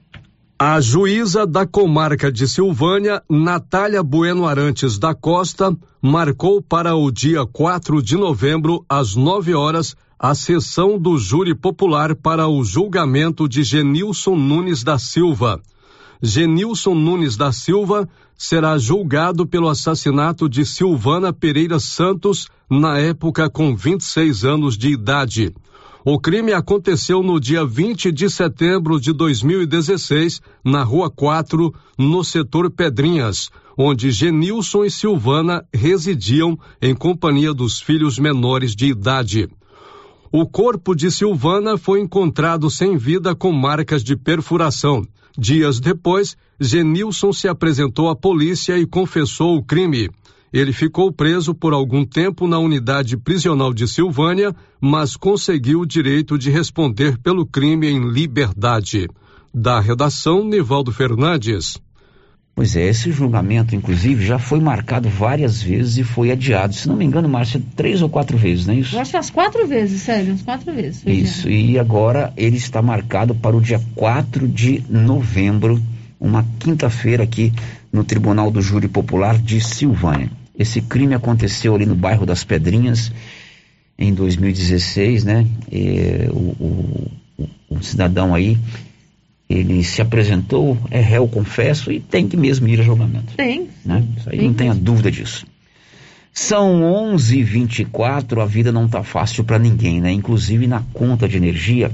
A 0.58 0.80
juíza 0.80 1.48
da 1.48 1.66
comarca 1.66 2.32
de 2.32 2.48
Silvânia, 2.48 3.24
Natália 3.28 4.04
Bueno 4.04 4.46
Arantes 4.46 5.00
da 5.00 5.16
Costa, 5.16 5.76
marcou 6.00 6.62
para 6.62 6.96
o 6.96 7.10
dia 7.10 7.44
4 7.44 8.04
de 8.04 8.16
novembro, 8.16 8.86
às 8.88 9.16
9 9.16 9.56
horas, 9.56 9.96
a 10.20 10.36
sessão 10.36 11.00
do 11.00 11.18
júri 11.18 11.56
popular 11.56 12.16
para 12.16 12.48
o 12.48 12.64
julgamento 12.64 13.50
de 13.50 13.64
Genilson 13.64 14.36
Nunes 14.36 14.84
da 14.84 15.00
Silva. 15.00 15.60
Genilson 16.22 16.94
Nunes 16.94 17.36
da 17.36 17.52
Silva 17.52 18.08
será 18.38 18.78
julgado 18.78 19.48
pelo 19.48 19.68
assassinato 19.68 20.48
de 20.48 20.66
Silvana 20.66 21.34
Pereira 21.34 21.80
Santos, 21.80 22.48
na 22.70 23.00
época 23.00 23.50
com 23.50 23.76
26 23.76 24.46
anos 24.46 24.78
de 24.78 24.90
idade. 24.90 25.52
O 26.06 26.20
crime 26.20 26.52
aconteceu 26.52 27.24
no 27.24 27.40
dia 27.40 27.66
20 27.66 28.12
de 28.12 28.30
setembro 28.30 29.00
de 29.00 29.14
2016, 29.14 30.42
na 30.62 30.84
Rua 30.84 31.10
4, 31.10 31.74
no 31.98 32.26
setor 32.26 32.70
Pedrinhas, 32.70 33.50
onde 33.78 34.12
Genilson 34.12 34.84
e 34.84 34.92
Silvana 34.92 35.64
residiam 35.74 36.60
em 36.82 36.94
companhia 36.94 37.54
dos 37.54 37.80
filhos 37.80 38.20
menores 38.20 38.76
de 38.76 38.88
idade. 38.88 39.48
O 40.30 40.46
corpo 40.46 40.94
de 40.94 41.10
Silvana 41.10 41.78
foi 41.78 42.02
encontrado 42.02 42.70
sem 42.70 42.98
vida 42.98 43.34
com 43.34 43.54
marcas 43.54 44.04
de 44.04 44.18
perfuração. 44.18 45.08
Dias 45.38 45.80
depois, 45.80 46.36
Genilson 46.60 47.32
se 47.32 47.48
apresentou 47.48 48.10
à 48.10 48.16
polícia 48.16 48.78
e 48.78 48.86
confessou 48.86 49.56
o 49.56 49.64
crime. 49.64 50.10
Ele 50.54 50.72
ficou 50.72 51.12
preso 51.12 51.56
por 51.56 51.74
algum 51.74 52.06
tempo 52.06 52.48
na 52.48 52.60
unidade 52.60 53.18
prisional 53.18 53.74
de 53.74 53.88
Silvânia, 53.88 54.56
mas 54.80 55.16
conseguiu 55.16 55.80
o 55.80 55.86
direito 55.86 56.38
de 56.38 56.52
responder 56.52 57.18
pelo 57.18 57.44
crime 57.44 57.90
em 57.90 58.12
liberdade. 58.12 59.10
Da 59.52 59.80
redação, 59.80 60.46
Nivaldo 60.46 60.92
Fernandes. 60.92 61.82
Pois 62.56 62.76
é, 62.76 62.88
esse 62.88 63.12
julgamento, 63.12 63.76
inclusive, 63.76 64.24
já 64.24 64.38
foi 64.38 64.60
marcado 64.60 65.10
várias 65.10 65.60
vezes 65.60 65.98
e 65.98 66.04
foi 66.04 66.32
adiado. 66.32 66.76
Se 66.76 66.88
não 66.88 66.96
me 66.96 67.04
engano, 67.04 67.28
Márcia, 67.28 67.60
três 67.76 68.04
ou 68.04 68.10
quatro 68.10 68.38
vezes, 68.38 68.68
não 68.68 68.76
é 68.76 68.78
isso? 68.78 68.96
Eu 68.96 69.02
acho 69.02 69.10
que 69.10 69.18
as 69.18 69.32
quatro 69.32 69.66
vezes, 69.66 70.04
sério, 70.04 70.34
as 70.34 70.44
quatro 70.44 70.72
vezes. 70.72 71.02
Isso, 71.04 71.50
e 71.50 71.80
agora 71.80 72.32
ele 72.38 72.58
está 72.58 72.80
marcado 72.80 73.34
para 73.34 73.58
o 73.58 73.62
dia 73.62 73.82
4 73.96 74.48
de 74.48 74.84
novembro, 74.88 75.82
uma 76.20 76.46
quinta-feira 76.60 77.24
aqui 77.24 77.52
no 77.92 78.04
Tribunal 78.04 78.52
do 78.52 78.62
Júri 78.62 78.88
Popular 78.88 79.36
de 79.40 79.60
Silvânia. 79.60 80.43
Esse 80.58 80.82
crime 80.82 81.16
aconteceu 81.16 81.76
ali 81.76 81.86
no 81.86 81.96
bairro 81.96 82.26
das 82.26 82.44
Pedrinhas 82.44 83.12
em 83.98 84.14
2016, 84.14 85.24
né? 85.24 85.48
E, 85.72 86.28
o, 86.30 86.38
o, 86.38 87.12
o, 87.70 87.84
cidadão 87.84 88.34
aí 88.34 88.58
ele 89.50 89.84
se 89.84 90.02
apresentou, 90.02 90.78
é 90.90 91.00
réu, 91.00 91.28
confesso, 91.28 91.92
e 91.92 92.00
tem 92.00 92.28
que 92.28 92.38
mesmo 92.38 92.68
ir 92.68 92.80
a 92.80 92.84
julgamento. 92.84 93.36
Tem. 93.36 93.68
Né? 93.86 94.04
Isso 94.18 94.30
aí 94.30 94.38
tem 94.38 94.48
não 94.48 94.54
tenha 94.54 94.74
dúvida 94.74 95.12
disso. 95.12 95.46
São 96.32 96.82
11h24, 97.16 98.42
a 98.42 98.46
vida 98.46 98.72
não 98.72 98.86
está 98.86 99.04
fácil 99.04 99.44
para 99.44 99.60
ninguém, 99.60 100.02
né? 100.02 100.12
Inclusive 100.12 100.66
na 100.66 100.82
conta 100.94 101.28
de 101.28 101.38
energia, 101.38 101.92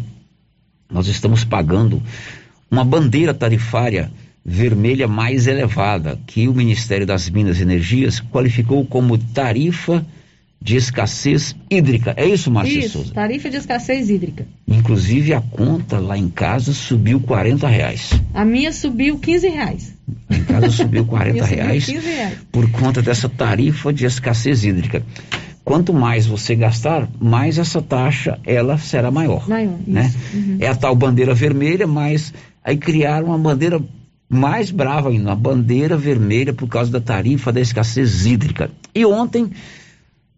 nós 0.90 1.08
estamos 1.08 1.44
pagando 1.44 2.02
uma 2.72 2.86
bandeira 2.86 3.34
tarifária 3.34 4.10
vermelha 4.44 5.08
mais 5.08 5.48
elevada, 5.48 6.20
que 6.26 6.48
o 6.48 6.54
Ministério 6.54 7.06
das 7.06 7.30
Minas 7.30 7.60
e 7.60 7.64
Energias 7.64 8.20
qualificou 8.20 8.86
como 8.86 9.18
tarifa 9.18 10.06
de 10.62 10.76
escassez 10.76 11.56
hídrica. 11.70 12.14
É 12.18 12.26
isso, 12.26 12.52
Márcia 12.52 12.80
isso, 12.80 12.98
Souza? 13.00 13.14
tarifa 13.14 13.50
de 13.50 13.58
escassez 13.58 14.10
hídrica. 14.10 14.46
Inclusive 14.68 15.34
a 15.34 15.42
conta 15.42 16.00
lá 16.00 16.18
em 16.18 16.30
casa 16.30 16.74
subiu 16.74 17.20
40 17.22 17.68
reais. 17.68 18.10
A 18.34 18.44
minha 18.44 18.74
subiu 18.74 19.18
15 19.18 19.48
reais. 19.48 19.96
Em 20.30 20.44
casa 20.44 20.70
subiu 20.70 21.06
40 21.08 21.46
reais, 21.46 21.86
subiu 21.86 22.02
15 22.02 22.14
reais 22.14 22.38
por 22.52 22.70
conta 22.72 23.02
dessa 23.02 23.30
tarifa 23.30 23.94
de 23.94 24.06
escassez 24.06 24.66
hídrica. 24.66 25.04
Quanto 25.64 25.94
mais 25.94 26.26
você 26.26 26.56
gastar, 26.56 27.08
mais 27.22 27.58
essa 27.58 27.82
taxa 27.82 28.40
ela 28.46 28.78
será 28.78 29.12
maior. 29.12 29.48
Maior, 29.48 29.78
né? 29.86 30.12
Uhum. 30.34 30.58
É 30.60 30.68
a 30.68 30.76
tal 30.76 30.96
bandeira 30.96 31.34
vermelha, 31.34 31.86
mas 31.86 32.34
aí 32.64 32.76
criaram 32.76 33.28
uma 33.28 33.38
bandeira 33.38 33.80
mais 34.30 34.70
brava 34.70 35.10
ainda, 35.10 35.30
uma 35.30 35.36
bandeira 35.36 35.98
vermelha 35.98 36.54
por 36.54 36.68
causa 36.68 36.92
da 36.92 37.02
tarifa 37.02 37.52
da 37.52 37.60
escassez 37.60 38.28
hídrica. 38.28 38.70
E 38.94 39.04
ontem 39.06 39.50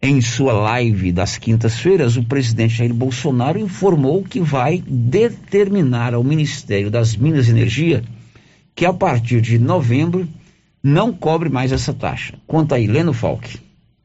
em 0.01 0.19
sua 0.19 0.53
live 0.53 1.11
das 1.11 1.37
quintas-feiras, 1.37 2.17
o 2.17 2.23
presidente 2.23 2.75
Jair 2.75 2.93
Bolsonaro 2.93 3.59
informou 3.59 4.23
que 4.23 4.39
vai 4.39 4.83
determinar 4.87 6.15
ao 6.15 6.23
Ministério 6.23 6.89
das 6.89 7.15
Minas 7.15 7.47
e 7.47 7.51
Energia 7.51 8.03
que 8.73 8.85
a 8.85 8.93
partir 8.93 9.41
de 9.41 9.59
novembro 9.59 10.27
não 10.81 11.13
cobre 11.13 11.49
mais 11.49 11.71
essa 11.71 11.93
taxa. 11.93 12.33
Conta 12.47 12.75
aí, 12.75 12.87
Leno 12.87 13.13
Falck. 13.13 13.59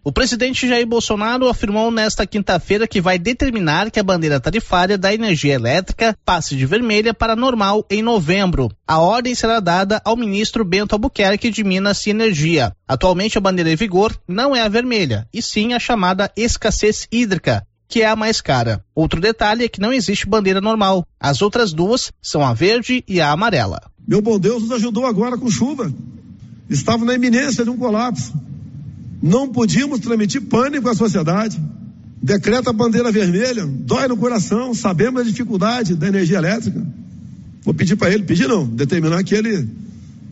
O 0.07 0.13
presidente 0.13 0.69
Jair 0.69 0.87
Bolsonaro 0.87 1.49
afirmou 1.49 1.91
nesta 1.91 2.25
quinta-feira 2.25 2.87
que 2.87 3.01
vai 3.01 3.19
determinar 3.19 3.91
que 3.91 3.99
a 3.99 4.05
bandeira 4.05 4.39
tarifária 4.39 4.97
da 4.97 5.13
energia 5.13 5.55
elétrica 5.55 6.17
passe 6.25 6.55
de 6.55 6.65
vermelha 6.65 7.13
para 7.13 7.35
normal 7.35 7.85
em 7.91 8.03
novembro. 8.03 8.71
A 8.87 9.01
ordem 9.01 9.35
será 9.35 9.59
dada 9.59 10.01
ao 10.05 10.17
ministro 10.17 10.65
Bento 10.65 10.93
Albuquerque 10.93 11.51
de 11.51 11.65
Minas 11.65 12.07
e 12.07 12.11
Energia. 12.11 12.73
Atualmente 12.87 13.37
a 13.37 13.41
bandeira 13.41 13.73
em 13.73 13.75
vigor 13.75 14.17
não 14.29 14.55
é 14.55 14.63
a 14.63 14.69
vermelha, 14.69 15.27
e 15.35 15.43
sim 15.43 15.75
a 15.75 15.81
chamada 15.81 16.31
escassez 16.37 17.09
hídrica, 17.11 17.67
que 17.89 18.01
é 18.01 18.07
a 18.07 18.15
mais 18.15 18.41
cara. 18.41 18.85
Outro 18.95 19.21
detalhe 19.21 19.65
é 19.65 19.69
que 19.69 19.81
não 19.81 19.93
existe 19.93 20.25
bandeira 20.25 20.61
normal. 20.61 21.05
As 21.19 21.43
outras 21.43 21.73
duas 21.73 22.13
são 22.23 22.47
a 22.47 22.55
verde 22.55 23.03
e 23.09 23.21
a 23.21 23.33
amarela. 23.33 23.83
Meu 24.07 24.23
bom 24.23 24.39
Deus 24.39 24.63
nos 24.63 24.71
ajudou 24.71 25.05
agora 25.05 25.37
com 25.37 25.51
chuva. 25.51 25.93
Estava 26.71 27.05
na 27.05 27.15
iminência 27.15 27.65
de 27.65 27.71
um 27.71 27.77
colapso. 27.77 28.33
Não 29.23 29.49
podíamos 29.49 30.01
transmitir 30.01 30.43
pânico 30.43 30.89
à 30.89 30.95
sociedade. 30.95 31.61
Decreta 32.23 32.71
a 32.71 32.73
bandeira 32.73 33.13
vermelha, 33.13 33.67
dói 33.67 34.09
no 34.09 34.17
coração, 34.17 34.75
sabemos 34.75 35.21
a 35.21 35.25
dificuldade 35.25 35.95
da 35.95 36.09
energia 36.09 36.39
elétrica. 36.39 36.85
Vou 37.63 37.75
pedir 37.75 37.97
para 37.97 38.13
ele, 38.13 38.25
pedir 38.25 38.49
não, 38.49 38.67
determinar 38.67 39.23
que 39.23 39.35
ele 39.35 39.69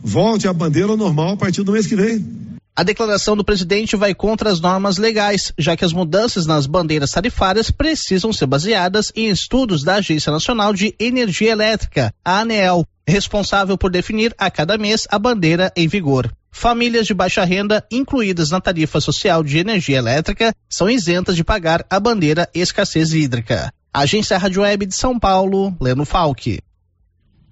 volte 0.03 0.47
à 0.47 0.53
bandeira 0.53 0.95
normal 0.95 1.33
a 1.33 1.37
partir 1.37 1.63
do 1.63 1.71
mês 1.71 1.87
que 1.87 1.95
vem. 1.95 2.25
A 2.77 2.83
declaração 2.83 3.37
do 3.37 3.43
presidente 3.45 3.95
vai 3.95 4.13
contra 4.13 4.49
as 4.49 4.59
normas 4.59 4.97
legais, 4.97 5.53
já 5.57 5.77
que 5.77 5.85
as 5.85 5.93
mudanças 5.93 6.45
nas 6.45 6.67
bandeiras 6.67 7.11
tarifárias 7.11 7.71
precisam 7.71 8.33
ser 8.33 8.45
baseadas 8.45 9.13
em 9.15 9.29
estudos 9.29 9.81
da 9.81 9.95
Agência 9.95 10.29
Nacional 10.29 10.73
de 10.73 10.93
Energia 10.99 11.51
Elétrica, 11.51 12.13
a 12.23 12.41
ANEEL, 12.41 12.85
responsável 13.07 13.77
por 13.77 13.89
definir 13.89 14.35
a 14.37 14.51
cada 14.51 14.77
mês 14.77 15.07
a 15.09 15.17
bandeira 15.17 15.71
em 15.75 15.87
vigor. 15.87 16.29
Famílias 16.57 17.05
de 17.05 17.13
baixa 17.13 17.43
renda 17.43 17.85
incluídas 17.91 18.49
na 18.49 18.61
tarifa 18.61 19.01
social 19.01 19.43
de 19.43 19.57
energia 19.57 19.97
elétrica 19.97 20.55
são 20.69 20.89
isentas 20.89 21.35
de 21.35 21.43
pagar 21.43 21.85
a 21.89 21.99
bandeira 21.99 22.49
escassez 22.55 23.13
hídrica. 23.13 23.73
Agência 23.93 24.37
Rádio 24.37 24.61
Web 24.61 24.85
de 24.85 24.95
São 24.95 25.19
Paulo, 25.19 25.75
Leno 25.81 26.05
Falck. 26.05 26.61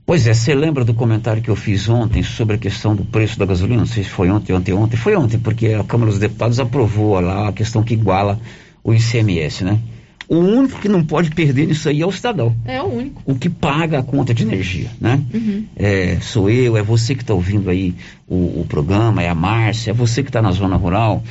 Pois 0.06 0.26
é, 0.26 0.34
você 0.34 0.56
lembra 0.56 0.86
do 0.86 0.94
comentário 0.94 1.44
que 1.44 1.50
eu 1.50 1.56
fiz 1.56 1.90
ontem 1.90 2.24
sobre 2.24 2.56
a 2.56 2.58
questão 2.58 2.96
do 2.96 3.04
preço 3.04 3.38
da 3.38 3.46
gasolina? 3.46 3.82
Não 3.82 3.86
sei 3.86 4.06
se 4.06 4.10
foi 4.10 4.32
ontem, 4.32 4.54
ontem, 4.54 4.74
ontem. 4.74 4.96
Foi 4.96 5.14
ontem, 5.18 5.38
porque 5.38 5.74
a 5.74 5.84
Câmara 5.84 6.10
dos 6.10 6.20
Deputados 6.20 6.58
aprovou 6.58 7.20
lá 7.20 7.50
a 7.50 7.54
questão 7.54 7.84
que 7.84 7.96
iguala 7.96 8.40
o 8.82 8.94
ICMS, 8.94 9.66
né? 9.66 9.82
O 10.28 10.38
único 10.38 10.80
que 10.80 10.88
não 10.88 11.04
pode 11.04 11.32
perder 11.32 11.68
nisso 11.68 11.90
aí 11.90 12.02
é 12.02 12.06
o 12.06 12.12
cidadão. 12.12 12.56
É 12.66 12.82
o 12.82 12.86
único. 12.86 13.22
O 13.26 13.36
que 13.36 13.50
paga 13.50 14.00
a 14.00 14.04
conta 14.04 14.34
de 14.34 14.44
energia, 14.44 14.90
né? 15.00 15.22
Uhum. 15.34 15.66
É, 15.76 16.18
sou 16.22 16.50
eu, 16.50 16.78
é 16.78 16.82
você 16.82 17.14
que 17.14 17.24
está 17.24 17.34
ouvindo 17.34 17.70
aí 17.70 17.94
o, 18.28 18.62
o, 18.62 18.66
programa, 18.68 19.22
é 19.22 19.30
a 19.30 19.36
Márcia, 19.36 19.92
é 19.92 19.94
você 19.94 20.24
que 20.24 20.30
está 20.30 20.42
na 20.42 20.52
zona 20.52 20.76
rural. 20.76 21.24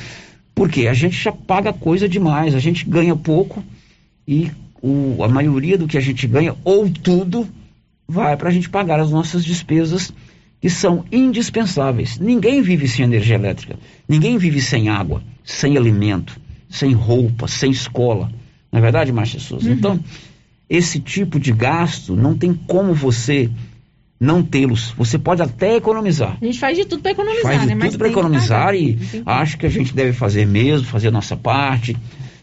Porque 0.55 0.87
a 0.87 0.93
gente 0.93 1.15
já 1.15 1.31
paga 1.31 1.73
coisa 1.73 2.07
demais, 2.07 2.53
a 2.53 2.59
gente 2.59 2.87
ganha 2.87 3.15
pouco 3.15 3.63
e 4.27 4.51
o, 4.81 5.23
a 5.23 5.27
maioria 5.27 5.77
do 5.77 5.87
que 5.87 5.97
a 5.97 6.01
gente 6.01 6.27
ganha, 6.27 6.55
ou 6.63 6.89
tudo, 6.89 7.47
vai 8.07 8.35
para 8.37 8.49
a 8.49 8.51
gente 8.51 8.69
pagar 8.69 8.99
as 8.99 9.09
nossas 9.09 9.43
despesas 9.43 10.13
que 10.61 10.69
são 10.69 11.03
indispensáveis. 11.11 12.19
Ninguém 12.19 12.61
vive 12.61 12.87
sem 12.87 13.05
energia 13.05 13.35
elétrica, 13.35 13.77
ninguém 14.07 14.37
vive 14.37 14.61
sem 14.61 14.89
água, 14.89 15.23
sem 15.43 15.77
alimento, 15.77 16.39
sem 16.69 16.93
roupa, 16.93 17.47
sem 17.47 17.71
escola. 17.71 18.31
Não 18.73 18.79
é 18.79 18.81
verdade, 18.81 19.11
Márcia 19.11 19.39
Souza? 19.39 19.69
Uhum. 19.69 19.75
Então, 19.75 19.99
esse 20.67 20.99
tipo 20.99 21.39
de 21.39 21.51
gasto 21.51 22.15
não 22.15 22.35
tem 22.35 22.55
como 22.55 22.91
você 22.91 23.51
não 24.19 24.41
tê-los. 24.41 24.95
Você 24.97 25.19
pode 25.19 25.43
até 25.43 25.75
economizar. 25.75 26.37
A 26.41 26.45
gente 26.45 26.59
faz 26.59 26.75
de 26.75 26.85
tudo 26.85 27.03
para 27.03 27.11
economizar, 27.11 27.43
faz 27.43 27.61
de 27.61 27.75
né? 27.75 27.85
tudo 27.85 27.97
para 27.99 28.07
economizar 28.07 28.73
e 28.73 28.97
acho 29.27 29.59
que 29.59 29.67
a 29.67 29.69
gente 29.69 29.93
deve 29.93 30.11
fazer 30.11 30.47
mesmo, 30.47 30.87
fazer 30.87 31.09
a 31.09 31.11
nossa 31.11 31.37
parte. 31.37 31.95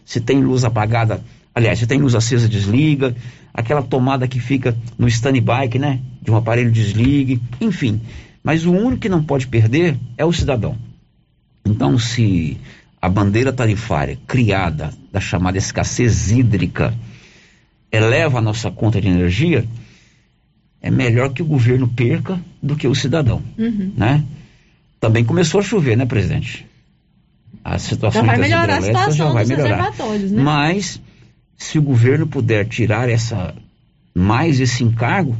Se 0.05 0.21
tem 0.21 0.41
luz 0.41 0.63
apagada, 0.63 1.21
aliás, 1.53 1.79
se 1.79 1.85
tem 1.85 1.99
luz 1.99 2.15
acesa, 2.15 2.47
desliga. 2.47 3.13
Aquela 3.53 3.81
tomada 3.81 4.25
que 4.25 4.39
fica 4.39 4.77
no 4.97 5.09
stand-by, 5.09 5.77
né? 5.77 5.99
De 6.21 6.31
um 6.31 6.37
aparelho 6.37 6.71
desligue, 6.71 7.41
enfim. 7.59 7.99
Mas 8.41 8.65
o 8.65 8.71
único 8.71 9.01
que 9.01 9.09
não 9.09 9.21
pode 9.21 9.47
perder 9.47 9.99
é 10.17 10.23
o 10.23 10.31
cidadão. 10.31 10.77
Então, 11.65 11.99
se 11.99 12.57
a 13.01 13.09
bandeira 13.09 13.51
tarifária 13.51 14.17
criada 14.27 14.93
da 15.11 15.19
chamada 15.19 15.57
escassez 15.57 16.31
hídrica 16.31 16.93
eleva 17.91 18.37
a 18.37 18.41
nossa 18.41 18.69
conta 18.69 19.01
de 19.01 19.07
energia, 19.07 19.65
é 20.81 20.91
melhor 20.91 21.33
que 21.33 21.41
o 21.41 21.45
governo 21.45 21.87
perca 21.87 22.39
do 22.61 22.75
que 22.75 22.87
o 22.87 22.95
cidadão, 22.95 23.41
uhum. 23.57 23.91
né? 23.97 24.23
Também 24.99 25.25
começou 25.25 25.59
a 25.59 25.63
chover, 25.63 25.97
né, 25.97 26.05
presidente? 26.05 26.65
A 27.63 27.77
situação 27.79 28.25
já 28.25 28.27
vai 28.27 28.37
melhorar 28.37 28.77
a 28.77 28.81
situação 28.81 29.27
já 29.27 29.33
vai 29.33 29.45
melhorar. 29.45 29.91
Né? 29.91 30.41
Mas 30.41 31.01
se 31.57 31.77
o 31.77 31.81
governo 31.81 32.27
puder 32.27 32.67
tirar 32.67 33.09
essa 33.09 33.53
mais 34.13 34.59
esse 34.59 34.83
encargo, 34.83 35.35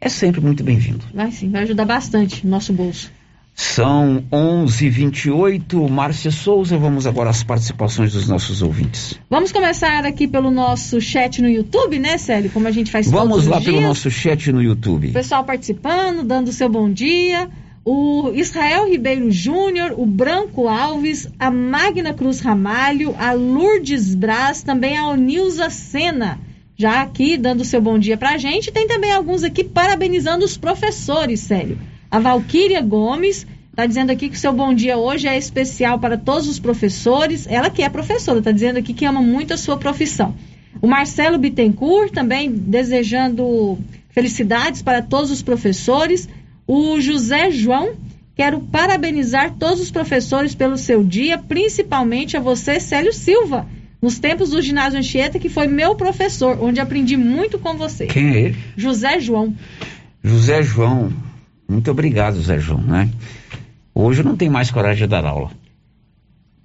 é 0.00 0.08
sempre 0.08 0.40
muito 0.40 0.64
bem-vindo. 0.64 1.04
Vai 1.14 1.30
sim, 1.30 1.50
vai 1.50 1.62
ajudar 1.62 1.84
bastante 1.84 2.44
o 2.44 2.48
nosso 2.48 2.72
bolso. 2.72 3.10
São 3.54 4.24
11:28. 4.32 5.88
Márcia 5.88 6.30
Souza, 6.30 6.76
vamos 6.78 7.06
agora 7.06 7.30
às 7.30 7.42
participações 7.42 8.12
dos 8.12 8.26
nossos 8.26 8.62
ouvintes. 8.62 9.18
Vamos 9.28 9.52
começar 9.52 10.04
aqui 10.06 10.26
pelo 10.26 10.50
nosso 10.50 11.00
chat 11.00 11.42
no 11.42 11.48
YouTube, 11.48 11.98
né, 11.98 12.16
Célio? 12.18 12.50
Como 12.50 12.66
a 12.66 12.70
gente 12.70 12.90
faz 12.90 13.10
Vamos 13.10 13.46
lá 13.46 13.60
pelo 13.60 13.80
nosso 13.80 14.10
chat 14.10 14.50
no 14.50 14.62
YouTube. 14.62 15.08
O 15.08 15.12
pessoal 15.12 15.44
participando, 15.44 16.24
dando 16.24 16.48
o 16.48 16.52
seu 16.52 16.68
bom 16.68 16.90
dia. 16.90 17.48
O 17.84 18.30
Israel 18.32 18.88
Ribeiro 18.88 19.30
Júnior, 19.30 19.94
o 19.96 20.06
Branco 20.06 20.68
Alves, 20.68 21.28
a 21.36 21.50
Magna 21.50 22.14
Cruz 22.14 22.40
Ramalho, 22.40 23.12
a 23.18 23.32
Lourdes 23.32 24.14
Braz, 24.14 24.62
também 24.62 24.96
a 24.96 25.08
Onilza 25.08 25.68
Sena, 25.68 26.38
já 26.76 27.02
aqui 27.02 27.36
dando 27.36 27.64
seu 27.64 27.80
bom 27.80 27.98
dia 27.98 28.16
pra 28.16 28.38
gente. 28.38 28.70
Tem 28.70 28.86
também 28.86 29.10
alguns 29.10 29.42
aqui 29.42 29.64
parabenizando 29.64 30.44
os 30.44 30.56
professores, 30.56 31.40
Célio. 31.40 31.76
A 32.12 32.18
Valquíria 32.18 32.82
Gomes 32.82 33.46
está 33.70 33.86
dizendo 33.86 34.10
aqui 34.10 34.28
que 34.28 34.36
o 34.36 34.38
seu 34.38 34.52
bom 34.52 34.74
dia 34.74 34.98
hoje 34.98 35.26
é 35.26 35.38
especial 35.38 35.98
para 35.98 36.18
todos 36.18 36.46
os 36.46 36.58
professores. 36.58 37.46
Ela 37.48 37.70
que 37.70 37.82
é 37.82 37.88
professora, 37.88 38.38
está 38.38 38.52
dizendo 38.52 38.78
aqui 38.78 38.92
que 38.92 39.06
ama 39.06 39.22
muito 39.22 39.54
a 39.54 39.56
sua 39.56 39.78
profissão. 39.78 40.34
O 40.82 40.86
Marcelo 40.86 41.38
Bittencourt 41.38 42.12
também 42.12 42.52
desejando 42.52 43.78
felicidades 44.10 44.82
para 44.82 45.00
todos 45.00 45.30
os 45.30 45.40
professores. 45.40 46.28
O 46.66 47.00
José 47.00 47.50
João, 47.50 47.94
quero 48.36 48.60
parabenizar 48.60 49.54
todos 49.58 49.80
os 49.80 49.90
professores 49.90 50.54
pelo 50.54 50.76
seu 50.76 51.02
dia, 51.02 51.38
principalmente 51.38 52.36
a 52.36 52.40
você, 52.40 52.78
Célio 52.78 53.14
Silva, 53.14 53.66
nos 54.02 54.18
tempos 54.18 54.50
do 54.50 54.60
ginásio 54.60 54.98
Anchieta, 54.98 55.38
que 55.38 55.48
foi 55.48 55.66
meu 55.66 55.94
professor, 55.94 56.58
onde 56.60 56.78
aprendi 56.78 57.16
muito 57.16 57.58
com 57.58 57.74
você. 57.74 58.04
Quem 58.04 58.34
é 58.34 58.40
ele? 58.42 58.56
José 58.76 59.18
João. 59.18 59.54
José 60.22 60.62
João, 60.62 61.10
muito 61.72 61.90
obrigado, 61.90 62.40
Zé 62.40 62.58
João, 62.58 62.80
né? 62.80 63.10
Hoje 63.94 64.20
eu 64.20 64.24
não 64.24 64.36
tenho 64.36 64.52
mais 64.52 64.70
coragem 64.70 65.04
de 65.04 65.10
dar 65.10 65.24
aula. 65.24 65.50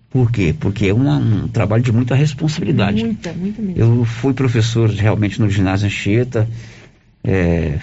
Por 0.10 0.32
quê? 0.32 0.56
Porque 0.58 0.88
é 0.88 0.94
uma, 0.94 1.18
um 1.18 1.48
trabalho 1.48 1.84
de 1.84 1.92
muita 1.92 2.16
responsabilidade. 2.16 3.04
Muita, 3.04 3.34
muita 3.34 3.62
mesmo. 3.62 3.82
Eu 3.82 4.06
fui 4.06 4.34
professor 4.34 4.90
realmente 4.90 5.40
no 5.40 5.50
ginásio 5.50 5.88
Anchieta, 5.88 6.48
é, 7.24 7.78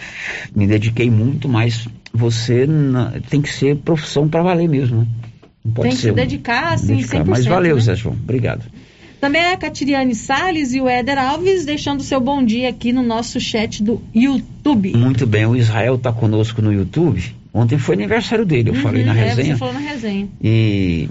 me 0.54 0.66
dediquei 0.66 1.10
muito, 1.10 1.48
mas 1.48 1.86
você 2.12 2.66
na, 2.66 3.12
tem 3.28 3.42
que 3.42 3.52
ser 3.52 3.76
profissão 3.76 4.28
para 4.28 4.42
valer 4.42 4.68
mesmo, 4.68 5.00
né? 5.02 5.06
Não 5.64 5.72
pode 5.72 5.88
tem 5.88 5.96
que 5.96 6.02
ser 6.02 6.08
se 6.08 6.12
um, 6.12 6.14
dedicar, 6.14 6.72
assim, 6.72 6.96
dedicar. 6.96 7.24
100%. 7.24 7.26
Mas 7.26 7.46
valeu, 7.46 7.76
né? 7.76 7.82
Zé 7.82 7.94
João. 7.94 8.14
Obrigado. 8.14 8.64
Também 9.20 9.42
a 9.42 9.56
Catiriane 9.56 10.14
Salles 10.14 10.74
e 10.74 10.80
o 10.80 10.88
Éder 10.88 11.18
Alves 11.18 11.64
deixando 11.64 12.02
seu 12.02 12.20
bom 12.20 12.44
dia 12.44 12.68
aqui 12.68 12.92
no 12.92 13.02
nosso 13.02 13.40
chat 13.40 13.82
do 13.82 14.02
YouTube. 14.14 14.94
Muito 14.96 15.26
bem, 15.26 15.46
o 15.46 15.56
Israel 15.56 15.94
está 15.94 16.12
conosco 16.12 16.60
no 16.60 16.72
YouTube. 16.72 17.34
Ontem 17.52 17.78
foi 17.78 17.94
aniversário 17.94 18.44
dele, 18.44 18.70
eu 18.70 18.74
uhum, 18.74 18.80
falei 18.80 19.04
na 19.04 19.16
é, 19.16 19.28
resenha. 19.28 19.54
Você 19.54 19.58
falou 19.58 19.74
na 19.74 19.80
resenha. 19.80 20.28
E, 20.42 21.08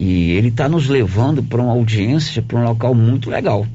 e 0.00 0.32
ele 0.32 0.48
está 0.48 0.68
nos 0.68 0.88
levando 0.88 1.42
para 1.42 1.62
uma 1.62 1.72
audiência, 1.72 2.42
para 2.42 2.58
um 2.58 2.64
local 2.64 2.94
muito 2.94 3.30
legal, 3.30 3.66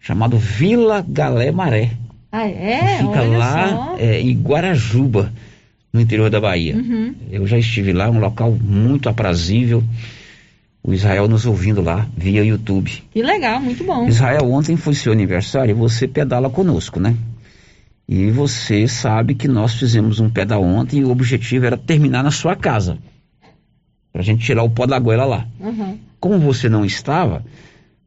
chamado 0.00 0.38
Vila 0.38 1.04
Galé 1.06 1.52
Maré. 1.52 1.90
Ah, 2.32 2.46
é? 2.46 2.98
Fica 2.98 3.22
Olha 3.22 3.38
lá 3.38 3.96
é, 3.98 4.20
em 4.20 4.32
Guarajuba, 4.40 5.32
no 5.92 6.00
interior 6.00 6.30
da 6.30 6.40
Bahia. 6.40 6.76
Uhum. 6.76 7.14
Eu 7.30 7.46
já 7.46 7.58
estive 7.58 7.92
lá, 7.92 8.08
um 8.08 8.20
local 8.20 8.52
muito 8.52 9.08
aprazível 9.08 9.84
o 10.82 10.92
Israel 10.94 11.28
nos 11.28 11.46
ouvindo 11.46 11.82
lá 11.82 12.08
via 12.16 12.44
YouTube. 12.44 13.02
Que 13.12 13.22
legal, 13.22 13.60
muito 13.60 13.84
bom. 13.84 14.08
Israel, 14.08 14.50
ontem 14.50 14.76
foi 14.76 14.94
seu 14.94 15.12
aniversário 15.12 15.72
e 15.72 15.74
você 15.74 16.08
pedala 16.08 16.48
conosco, 16.48 16.98
né? 16.98 17.16
E 18.08 18.30
você 18.30 18.88
sabe 18.88 19.34
que 19.34 19.46
nós 19.46 19.74
fizemos 19.74 20.18
um 20.18 20.28
pedal 20.28 20.62
ontem 20.64 21.00
e 21.00 21.04
o 21.04 21.10
objetivo 21.10 21.66
era 21.66 21.76
terminar 21.76 22.24
na 22.24 22.30
sua 22.30 22.56
casa. 22.56 22.98
Pra 24.12 24.22
gente 24.22 24.44
tirar 24.44 24.64
o 24.64 24.70
pó 24.70 24.86
da 24.86 24.98
goela 24.98 25.24
lá. 25.24 25.46
Uhum. 25.60 25.96
Como 26.18 26.38
você 26.38 26.68
não 26.68 26.84
estava, 26.84 27.44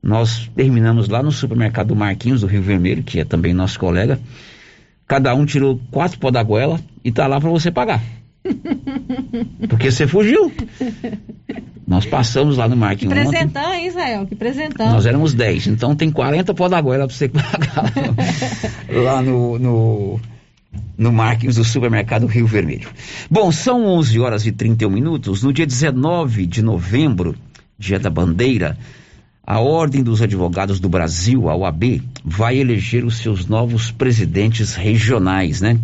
nós 0.01 0.51
terminamos 0.53 1.07
lá 1.07 1.23
no 1.23 1.31
supermercado 1.31 1.95
Marquinhos 1.95 2.41
do 2.41 2.47
Rio 2.47 2.61
Vermelho, 2.61 3.03
que 3.03 3.19
é 3.19 3.23
também 3.23 3.53
nosso 3.53 3.79
colega. 3.79 4.19
Cada 5.07 5.33
um 5.33 5.45
tirou 5.45 5.79
quatro 5.89 6.19
pó 6.19 6.29
da 6.29 6.43
goela 6.43 6.79
e 7.03 7.11
tá 7.11 7.25
lá 7.27 7.39
para 7.39 7.49
você 7.49 7.71
pagar. 7.71 8.03
Porque 9.69 9.89
você 9.89 10.05
fugiu. 10.05 10.51
Nós 11.93 12.07
passamos 12.07 12.57
lá 12.57 12.67
no 12.67 12.75
Marquinhos. 12.75 13.13
Que 13.13 13.19
presentão, 13.19 13.63
ontem. 13.67 13.81
hein, 13.81 13.87
Israel? 13.87 14.25
Que 14.25 14.35
presentão. 14.35 14.91
Nós 14.91 15.05
éramos 15.05 15.35
10. 15.35 15.67
Então 15.67 15.95
tem 15.95 16.09
40 16.09 16.51
pó 16.55 16.67
da 16.67 16.81
goela 16.81 17.05
pra 17.05 17.15
você 17.15 17.29
pagar 17.29 17.93
lá 18.89 19.21
no, 19.21 19.59
no, 19.59 20.19
no 20.97 21.13
Marquinhos 21.13 21.57
do 21.57 21.63
supermercado 21.63 22.25
Rio 22.25 22.47
Vermelho. 22.47 22.89
Bom, 23.29 23.51
são 23.51 23.85
11 23.85 24.19
horas 24.19 24.45
e 24.47 24.51
31 24.51 24.89
minutos. 24.89 25.43
No 25.43 25.53
dia 25.53 25.67
19 25.67 26.47
de 26.47 26.63
novembro, 26.63 27.35
dia 27.77 27.99
da 27.99 28.09
bandeira, 28.09 28.75
a 29.45 29.59
Ordem 29.59 30.01
dos 30.01 30.19
Advogados 30.19 30.79
do 30.79 30.89
Brasil, 30.89 31.47
a 31.47 31.55
OAB, 31.55 32.01
vai 32.25 32.57
eleger 32.57 33.05
os 33.05 33.17
seus 33.17 33.45
novos 33.45 33.91
presidentes 33.91 34.73
regionais, 34.73 35.61
né? 35.61 35.79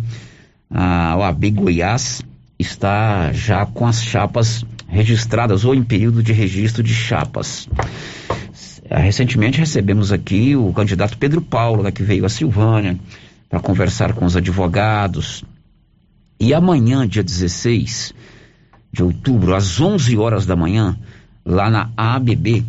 A 0.68 1.16
OAB 1.16 1.50
Goiás 1.52 2.20
está 2.58 3.32
já 3.32 3.64
com 3.64 3.86
as 3.86 4.02
chapas 4.02 4.64
registradas 4.90 5.64
ou 5.64 5.74
em 5.74 5.82
período 5.82 6.22
de 6.22 6.32
registro 6.32 6.82
de 6.82 6.92
chapas. 6.92 7.68
Ah, 8.90 8.98
recentemente 8.98 9.60
recebemos 9.60 10.10
aqui 10.10 10.56
o 10.56 10.72
candidato 10.72 11.16
Pedro 11.16 11.40
Paulo, 11.40 11.84
né, 11.84 11.92
que 11.92 12.02
veio 12.02 12.24
a 12.24 12.28
Silvânia 12.28 12.98
para 13.48 13.60
conversar 13.60 14.12
com 14.14 14.24
os 14.24 14.36
advogados. 14.36 15.44
E 16.40 16.52
amanhã, 16.52 17.06
dia 17.06 17.22
16 17.22 18.12
de 18.92 19.02
outubro, 19.04 19.54
às 19.54 19.80
11 19.80 20.16
horas 20.16 20.44
da 20.44 20.56
manhã, 20.56 20.98
lá 21.44 21.70
na 21.70 21.90
ABB, 21.96 22.64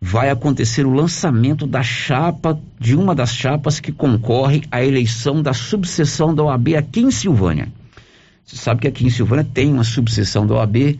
vai 0.00 0.30
acontecer 0.30 0.86
o 0.86 0.94
lançamento 0.94 1.66
da 1.66 1.82
chapa, 1.82 2.58
de 2.80 2.96
uma 2.96 3.14
das 3.14 3.34
chapas 3.34 3.78
que 3.78 3.92
concorre 3.92 4.62
à 4.70 4.82
eleição 4.82 5.42
da 5.42 5.52
subseção 5.52 6.34
da 6.34 6.42
OAB 6.42 6.74
aqui 6.76 7.00
em 7.00 7.10
Silvânia. 7.10 7.68
Você 8.44 8.56
sabe 8.56 8.80
que 8.80 8.88
aqui 8.88 9.06
em 9.06 9.10
Silvânia 9.10 9.46
tem 9.52 9.72
uma 9.72 9.84
subseção 9.84 10.46
da 10.46 10.54
OAB 10.54 10.98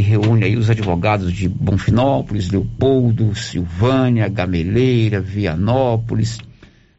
reúne 0.00 0.44
aí 0.44 0.56
os 0.56 0.70
advogados 0.70 1.32
de 1.32 1.48
Bonfinópolis, 1.48 2.50
Leopoldo, 2.50 3.34
Silvânia, 3.34 4.28
Gameleira, 4.28 5.20
Vianópolis, 5.20 6.38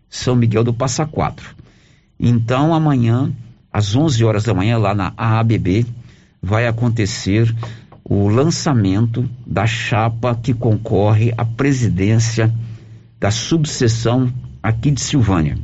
São 0.10 0.36
Miguel 0.36 0.64
do 0.64 0.74
Passa 0.74 1.06
Quatro. 1.06 1.56
Então, 2.20 2.74
amanhã, 2.74 3.32
às 3.72 3.96
11 3.96 4.24
horas 4.24 4.44
da 4.44 4.54
manhã, 4.54 4.78
lá 4.78 4.94
na 4.94 5.14
AABB, 5.18 5.86
vai 6.42 6.68
acontecer 6.68 7.54
o 8.04 8.28
lançamento 8.28 9.30
da 9.46 9.66
chapa 9.66 10.36
que 10.36 10.54
concorre 10.54 11.34
à 11.38 11.46
presidência 11.46 12.54
da 13.20 13.32
subseção 13.32 14.32
aqui 14.62 14.92
de 14.92 15.02
Silvânia. 15.02 15.58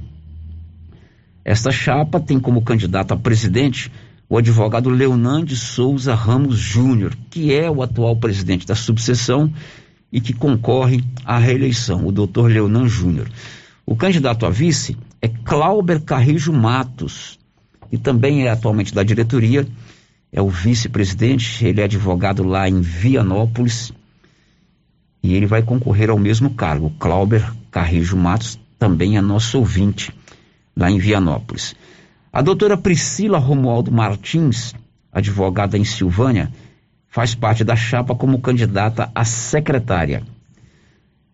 Esta 1.43 1.71
chapa 1.71 2.19
tem 2.19 2.39
como 2.39 2.61
candidato 2.61 3.13
a 3.13 3.17
presidente 3.17 3.91
o 4.29 4.37
advogado 4.37 4.89
Leonan 4.89 5.43
de 5.43 5.55
Souza 5.55 6.13
Ramos 6.13 6.57
Júnior, 6.57 7.15
que 7.29 7.53
é 7.53 7.69
o 7.71 7.81
atual 7.81 8.15
presidente 8.15 8.67
da 8.67 8.75
subseção 8.75 9.51
e 10.11 10.19
que 10.19 10.33
concorre 10.33 11.03
à 11.23 11.37
reeleição, 11.37 12.05
o 12.05 12.11
doutor 12.11 12.51
Leonan 12.51 12.87
Júnior. 12.87 13.29
O 13.85 13.95
candidato 13.95 14.45
a 14.45 14.49
vice 14.49 14.97
é 15.21 15.27
Clauber 15.27 16.01
Carrijo 16.01 16.51
Matos, 16.51 17.39
que 17.89 17.97
também 17.97 18.45
é 18.45 18.49
atualmente 18.49 18.93
da 18.93 19.01
diretoria, 19.01 19.65
é 20.31 20.41
o 20.41 20.49
vice-presidente, 20.49 21.65
ele 21.65 21.79
é 21.79 21.85
advogado 21.85 22.43
lá 22.43 22.67
em 22.67 22.81
Vianópolis 22.81 23.93
e 25.23 25.33
ele 25.33 25.45
vai 25.45 25.63
concorrer 25.63 26.09
ao 26.09 26.19
mesmo 26.19 26.49
cargo. 26.49 26.93
Clauber 26.99 27.49
Carrijo 27.71 28.17
Matos 28.17 28.59
também 28.77 29.17
é 29.17 29.21
nosso 29.21 29.57
ouvinte 29.57 30.13
lá 30.75 30.91
em 30.91 30.99
Vianópolis. 30.99 31.75
A 32.37 32.41
doutora 32.43 32.77
Priscila 32.77 33.39
Romualdo 33.39 33.91
Martins, 33.91 34.75
advogada 35.11 35.75
em 35.75 35.83
Silvânia, 35.83 36.53
faz 37.07 37.33
parte 37.33 37.63
da 37.63 37.75
chapa 37.75 38.13
como 38.13 38.39
candidata 38.39 39.09
a 39.15 39.25
secretária. 39.25 40.21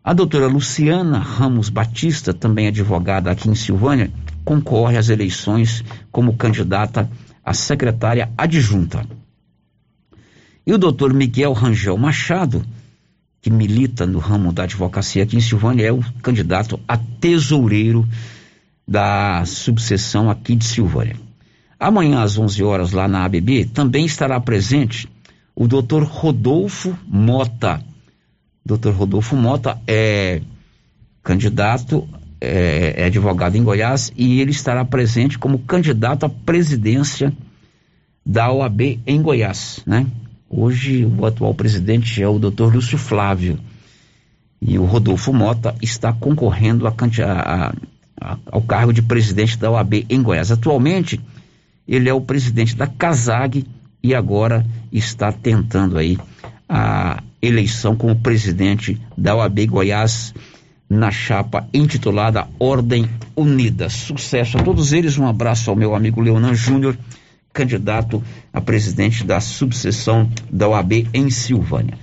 A 0.01 0.13
doutora 0.13 0.47
Luciana 0.47 1.19
Ramos 1.19 1.67
Batista, 1.67 2.33
também 2.33 2.67
advogada 2.67 3.29
aqui 3.29 3.49
em 3.49 3.53
Silvânia, 3.53 4.13
concorre 4.45 4.95
às 4.95 5.09
eleições 5.09 5.83
como 6.09 6.37
candidata 6.37 7.11
a 7.43 7.53
secretária 7.53 8.31
adjunta. 8.37 9.05
E 10.65 10.71
o 10.71 10.77
doutor 10.77 11.13
Miguel 11.13 11.51
Rangel 11.51 11.97
Machado, 11.97 12.65
que 13.41 13.51
milita 13.51 14.07
no 14.07 14.19
ramo 14.19 14.53
da 14.53 14.63
advocacia 14.63 15.23
aqui 15.23 15.35
em 15.35 15.41
Silvânia, 15.41 15.85
é 15.85 15.91
o 15.91 16.01
candidato 16.21 16.79
a 16.87 16.95
tesoureiro 16.95 18.07
da 18.87 19.43
subseção 19.45 20.29
aqui 20.29 20.55
de 20.55 20.65
Silvânia. 20.65 21.15
Amanhã 21.79 22.21
às 22.21 22.37
11 22.37 22.63
horas 22.63 22.91
lá 22.91 23.07
na 23.07 23.25
ABB 23.25 23.65
também 23.65 24.05
estará 24.05 24.39
presente 24.39 25.09
o 25.55 25.67
Dr. 25.67 26.03
Rodolfo 26.03 26.97
Mota. 27.07 27.81
Dr. 28.65 28.91
Rodolfo 28.91 29.35
Mota 29.35 29.79
é 29.87 30.41
candidato, 31.21 32.07
é, 32.39 32.93
é, 32.97 33.05
advogado 33.05 33.55
em 33.55 33.63
Goiás 33.63 34.11
e 34.15 34.41
ele 34.41 34.51
estará 34.51 34.83
presente 34.83 35.37
como 35.37 35.59
candidato 35.59 36.25
à 36.25 36.29
presidência 36.29 37.33
da 38.25 38.51
OAB 38.51 38.99
em 39.05 39.21
Goiás, 39.21 39.81
né? 39.85 40.07
Hoje 40.49 41.05
o 41.05 41.25
atual 41.25 41.53
presidente 41.53 42.21
é 42.21 42.27
o 42.27 42.37
Dr. 42.37 42.73
Lúcio 42.73 42.97
Flávio 42.97 43.59
e 44.61 44.77
o 44.77 44.85
Rodolfo 44.85 45.33
Mota 45.33 45.75
está 45.81 46.13
concorrendo 46.13 46.87
a, 46.87 46.91
a, 46.91 47.73
ao 48.19 48.61
cargo 48.61 48.93
de 48.93 49.01
presidente 49.01 49.57
da 49.57 49.71
OAB 49.71 50.05
em 50.09 50.21
Goiás. 50.21 50.51
Atualmente, 50.51 51.19
ele 51.87 52.09
é 52.09 52.13
o 52.13 52.21
presidente 52.21 52.75
da 52.75 52.87
CASAG 52.87 53.65
e 54.01 54.13
agora 54.13 54.65
está 54.91 55.31
tentando 55.31 55.97
aí 55.97 56.17
a 56.67 57.21
eleição 57.41 57.95
como 57.95 58.15
presidente 58.15 58.99
da 59.17 59.35
OAB 59.35 59.65
Goiás 59.67 60.33
na 60.89 61.11
chapa 61.11 61.67
intitulada 61.73 62.47
Ordem 62.59 63.09
Unida. 63.35 63.89
Sucesso 63.89 64.57
a 64.57 64.63
todos 64.63 64.93
eles, 64.93 65.17
um 65.17 65.27
abraço 65.27 65.69
ao 65.69 65.75
meu 65.75 65.95
amigo 65.95 66.21
Leonan 66.21 66.53
Júnior, 66.53 66.97
candidato 67.51 68.23
a 68.51 68.61
presidente 68.61 69.23
da 69.23 69.39
subseção 69.39 70.29
da 70.51 70.67
OAB 70.69 71.07
em 71.13 71.29
Silvânia. 71.29 71.97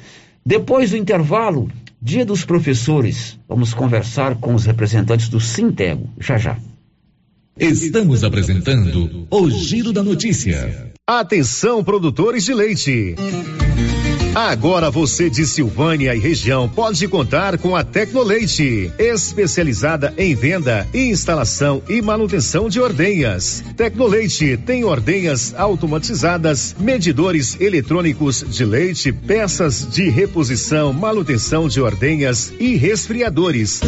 Depois 0.45 0.91
do 0.91 0.97
intervalo, 0.97 1.71
Dia 2.03 2.25
dos 2.25 2.45
Professores. 2.45 3.39
Vamos 3.49 3.75
conversar 3.75 4.37
com 4.37 4.55
os 4.55 4.65
representantes 4.65 5.29
do 5.29 5.39
Sintego, 5.39 6.09
já 6.19 6.39
já. 6.39 6.57
Estamos 7.59 8.25
apresentando 8.25 9.27
o 9.31 9.51
Giro 9.51 9.93
da 9.93 10.03
Notícia. 10.03 10.93
Atenção, 11.07 11.85
produtores 11.85 12.45
de 12.45 12.55
leite. 12.55 13.17
Agora 14.35 14.93
você 14.93 15.29
de 15.29 15.45
Silvânia 15.45 16.15
e 16.15 16.19
região 16.21 16.69
pode 16.69 17.09
contar 17.09 17.59
com 17.59 17.75
a 17.75 17.83
Tecnoleite, 17.83 18.93
especializada 18.97 20.15
em 20.17 20.37
venda, 20.37 20.87
instalação 20.95 21.83
e 21.89 22.01
manutenção 22.01 22.69
de 22.69 22.81
ordenhas. 22.81 23.65
Tecnoleite 23.77 24.57
tem 24.57 24.85
ordenhas 24.85 25.53
automatizadas, 25.57 26.77
medidores 26.79 27.61
eletrônicos 27.61 28.45
de 28.49 28.65
leite, 28.65 29.13
peças 29.13 29.85
de 29.91 30.09
reposição, 30.09 30.93
manutenção 30.93 31.67
de 31.67 31.81
ordenhas 31.81 32.53
e 32.61 32.77
resfriadores. 32.77 33.81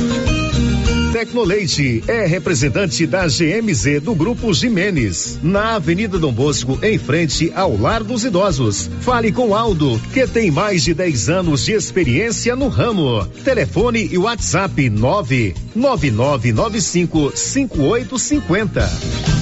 Tecnoleite 1.12 2.02
é 2.08 2.24
representante 2.24 3.06
da 3.06 3.26
GMZ 3.26 4.00
do 4.00 4.14
Grupo 4.14 4.54
Jimenez, 4.54 5.38
na 5.42 5.74
Avenida 5.74 6.18
Dom 6.18 6.32
Bosco, 6.32 6.78
em 6.82 6.98
frente 6.98 7.52
ao 7.54 7.76
Lar 7.76 8.02
dos 8.02 8.24
Idosos. 8.24 8.88
Fale 9.02 9.30
com 9.30 9.54
Aldo, 9.54 10.00
que 10.14 10.26
tem 10.26 10.50
mais 10.50 10.82
de 10.82 10.94
10 10.94 11.28
anos 11.28 11.66
de 11.66 11.72
experiência 11.72 12.56
no 12.56 12.68
ramo. 12.68 13.26
Telefone 13.44 14.08
e 14.10 14.16
WhatsApp 14.16 14.88
99995 14.88 17.32
5850. 17.36 19.41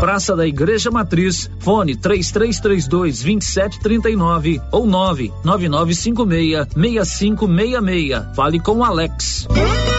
Praça 0.00 0.36
da 0.36 0.46
Igreja 0.46 0.90
Matriz, 0.90 1.50
fone 1.58 1.96
3332 1.96 3.22
2739 3.22 4.60
ou 4.70 4.86
99956 4.86 6.68
6566. 6.74 8.36
Fale 8.36 8.60
com 8.60 8.78
o 8.78 8.84
Alex. 8.84 9.48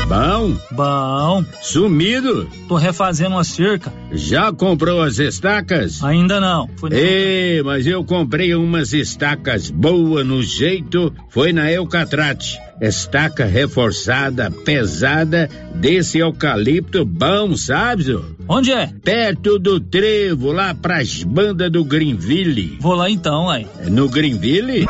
Bom? 0.08 0.56
Bom. 0.72 1.44
Sumido? 1.62 2.48
Tô 2.70 2.76
refazendo 2.76 3.32
uma 3.32 3.44
cerca. 3.44 3.92
Já 4.14 4.54
comprou 4.54 5.02
as 5.02 5.20
estacas? 5.20 6.02
Ainda 6.02 6.40
não. 6.40 6.70
Ei, 6.92 7.62
mas 7.64 7.86
eu 7.86 8.06
comprei 8.06 8.56
umas 8.56 8.94
estacas 8.94 9.70
boas 9.70 10.26
no 10.26 10.42
jeito, 10.42 11.14
foi 11.28 11.52
na 11.52 11.70
Eucatrate. 11.72 12.58
Estaca 12.80 13.46
reforçada, 13.46 14.52
pesada, 14.52 15.50
desse 15.74 16.20
eucalipto 16.20 17.04
bom, 17.06 17.56
sabe? 17.56 18.20
Onde 18.48 18.72
é? 18.72 18.88
Perto 19.04 19.58
do 19.58 19.80
trevo, 19.80 20.52
lá 20.52 20.74
pras 20.74 21.24
bandas 21.24 21.72
do 21.72 21.84
Greenville. 21.84 22.78
Vou 22.80 22.96
lá 22.96 23.10
então, 23.10 23.50
aí. 23.50 23.68
No 23.90 24.08
Greenville? 24.08 24.88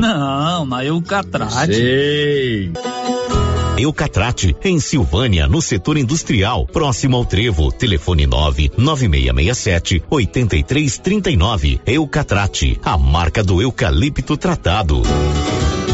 Não, 0.00 0.66
na 0.66 0.84
Eucatrate. 0.84 1.74
Sei. 1.74 2.72
Eucatrate, 3.78 4.56
em 4.64 4.80
Silvânia, 4.80 5.46
no 5.46 5.60
setor 5.60 5.98
industrial, 5.98 6.66
próximo 6.66 7.16
ao 7.16 7.26
Trevo. 7.26 7.70
Telefone 7.70 8.26
9 8.26 8.72
9667 8.76 10.02
8339. 10.08 11.80
Eucatrate, 11.86 12.80
a 12.82 12.96
marca 12.96 13.42
do 13.42 13.60
eucalipto 13.60 14.36
tratado. 14.36 15.02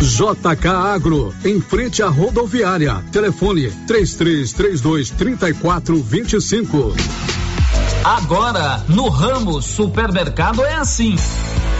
JK 0.00 0.68
Agro, 0.68 1.34
em 1.44 1.60
frente 1.60 2.02
à 2.02 2.08
rodoviária. 2.08 3.04
Telefone 3.10 3.70
3332 3.86 5.10
3425. 5.10 6.94
Agora, 8.04 8.84
no 8.88 9.08
ramo 9.08 9.60
supermercado 9.60 10.64
é 10.64 10.74
assim. 10.74 11.16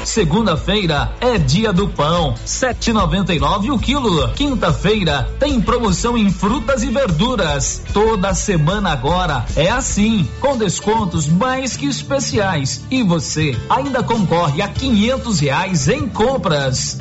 Segunda-feira 0.04 1.12
é 1.20 1.38
dia 1.38 1.72
do 1.72 1.86
pão, 1.88 2.34
7,99 2.44 3.72
o 3.72 3.78
quilo. 3.78 4.28
Quinta-feira 4.30 5.28
tem 5.38 5.60
promoção 5.60 6.16
em 6.16 6.30
frutas 6.30 6.82
e 6.82 6.88
verduras. 6.88 7.82
Toda 7.92 8.34
semana 8.34 8.90
agora 8.90 9.44
é 9.54 9.68
assim, 9.68 10.26
com 10.40 10.56
descontos 10.56 11.26
mais 11.28 11.76
que 11.76 11.86
especiais. 11.86 12.84
E 12.90 13.02
você 13.02 13.56
ainda 13.68 14.02
concorre 14.02 14.60
a 14.60 14.68
quinhentos 14.68 15.40
reais 15.40 15.88
em 15.88 16.08
compras. 16.08 16.98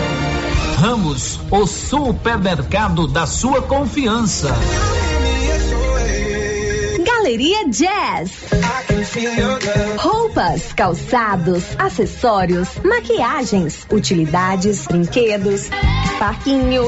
Ramos, 0.78 1.40
o 1.50 1.66
supermercado 1.66 3.08
da 3.08 3.26
sua 3.26 3.64
confiança. 3.64 4.54
Galeria 7.04 7.68
Jazz. 7.68 8.32
Roupas, 9.98 10.74
calçados, 10.74 11.64
acessórios, 11.80 12.70
maquiagens, 12.86 13.88
utilidades, 13.92 14.86
brinquedos, 14.86 15.68
parquinho. 16.20 16.88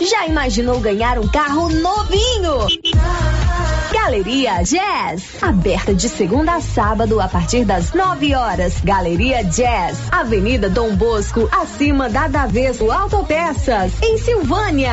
Já 0.00 0.26
imaginou 0.26 0.80
ganhar 0.80 1.18
um 1.18 1.28
carro 1.28 1.68
novinho? 1.68 2.66
Galeria 3.92 4.62
Jazz, 4.62 5.42
aberta 5.42 5.94
de 5.94 6.08
segunda 6.08 6.54
a 6.54 6.60
sábado 6.60 7.20
a 7.20 7.28
partir 7.28 7.64
das 7.64 7.92
9 7.92 8.34
horas. 8.34 8.80
Galeria 8.82 9.44
Jazz, 9.44 9.98
Avenida 10.10 10.68
Dom 10.68 10.96
Bosco, 10.96 11.48
acima 11.52 12.08
da 12.08 12.26
Daveso 12.26 12.90
Autopeças, 12.90 13.92
em 14.02 14.18
Silvânia. 14.18 14.92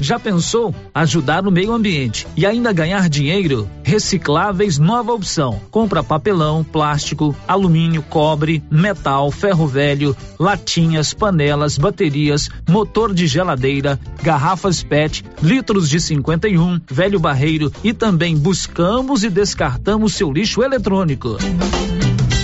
Já 0.00 0.18
pensou 0.18 0.74
ajudar 0.94 1.42
no 1.42 1.50
meio 1.50 1.72
ambiente 1.72 2.26
e 2.36 2.46
ainda 2.46 2.72
ganhar 2.72 3.08
dinheiro? 3.08 3.68
Recicláveis 3.82 4.78
nova 4.78 5.12
opção. 5.12 5.60
Compra 5.70 6.02
papelão, 6.02 6.62
plástico, 6.64 7.34
alumínio, 7.46 8.02
cobre, 8.02 8.62
metal, 8.70 9.30
ferro 9.30 9.66
velho, 9.66 10.16
latinhas, 10.38 11.12
panelas, 11.12 11.76
baterias, 11.76 12.48
motor 12.68 13.12
de 13.12 13.26
geladeira, 13.26 13.98
garrafas 14.22 14.82
PET, 14.82 15.24
litros 15.42 15.88
de 15.88 16.00
51, 16.00 16.80
velho 16.90 17.18
barreiro 17.18 17.72
e 17.82 17.92
também 17.92 18.36
buscamos 18.36 19.24
e 19.24 19.30
descartamos 19.30 20.14
seu 20.14 20.32
lixo 20.32 20.62
eletrônico. 20.62 21.36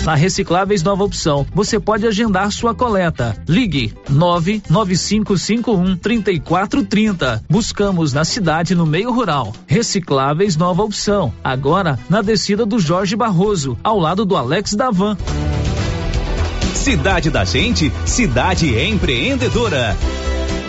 Na 0.05 0.15
Recicláveis 0.15 0.83
Nova 0.83 1.03
Opção, 1.03 1.47
você 1.55 1.81
pode 1.81 2.07
agendar 2.07 2.53
sua 2.53 2.75
coleta. 2.75 3.35
Ligue 3.49 3.95
99551 4.11 5.97
3430. 5.97 7.43
Buscamos 7.49 8.13
na 8.13 8.23
cidade 8.23 8.75
no 8.75 8.85
meio 8.85 9.11
rural. 9.11 9.55
Recicláveis 9.67 10.59
Nova 10.59 10.83
Opção. 10.83 11.33
Agora 11.43 11.99
na 12.11 12.21
descida 12.21 12.67
do 12.67 12.79
Jorge 12.79 13.17
Barroso, 13.17 13.79
ao 13.83 13.99
lado 13.99 14.27
do 14.27 14.37
Alex 14.37 14.75
Davan. 14.75 15.17
Cidade 16.75 17.31
da 17.31 17.47
Gente, 17.47 17.91
cidade 18.05 18.79
empreendedora. 18.79 19.97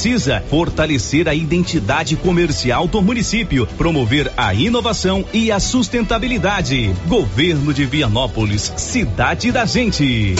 precisa 0.00 0.42
fortalecer 0.48 1.28
a 1.28 1.34
identidade 1.34 2.16
comercial 2.16 2.88
do 2.88 3.02
município, 3.02 3.66
promover 3.76 4.32
a 4.34 4.54
inovação 4.54 5.26
e 5.30 5.52
a 5.52 5.60
sustentabilidade. 5.60 6.94
Governo 7.06 7.74
de 7.74 7.84
Vianópolis, 7.84 8.72
cidade 8.78 9.52
da 9.52 9.66
gente. 9.66 10.36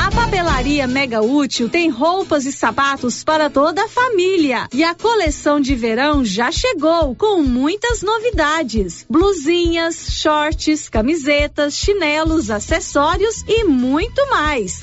A 0.00 0.08
papelaria 0.08 0.86
Mega 0.86 1.20
Útil 1.20 1.68
tem 1.68 1.90
roupas 1.90 2.46
e 2.46 2.52
sapatos 2.52 3.24
para 3.24 3.50
toda 3.50 3.82
a 3.82 3.88
família. 3.88 4.68
E 4.72 4.84
a 4.84 4.94
coleção 4.94 5.60
de 5.60 5.74
verão 5.74 6.24
já 6.24 6.52
chegou 6.52 7.16
com 7.16 7.42
muitas 7.42 8.02
novidades: 8.02 9.04
blusinhas, 9.10 10.12
shorts, 10.12 10.88
camisetas, 10.88 11.74
chinelos, 11.74 12.52
acessórios 12.52 13.42
e 13.48 13.64
muito 13.64 14.24
mais. 14.30 14.78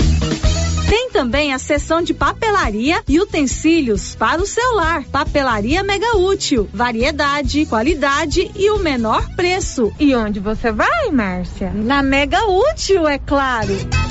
Tem 0.87 1.09
também 1.11 1.53
a 1.53 1.59
seção 1.59 2.01
de 2.01 2.13
papelaria 2.13 3.03
e 3.07 3.19
utensílios 3.19 4.15
para 4.15 4.41
o 4.41 4.45
celular. 4.45 5.03
Papelaria 5.11 5.83
mega 5.83 6.15
útil, 6.15 6.69
variedade, 6.73 7.65
qualidade 7.65 8.49
e 8.55 8.69
o 8.71 8.79
menor 8.79 9.29
preço. 9.35 9.93
E 9.99 10.15
onde 10.15 10.39
você 10.39 10.71
vai, 10.71 11.11
Márcia? 11.11 11.71
Na 11.73 12.01
Mega 12.01 12.45
Útil, 12.45 13.07
é 13.07 13.19
claro. 13.19 14.06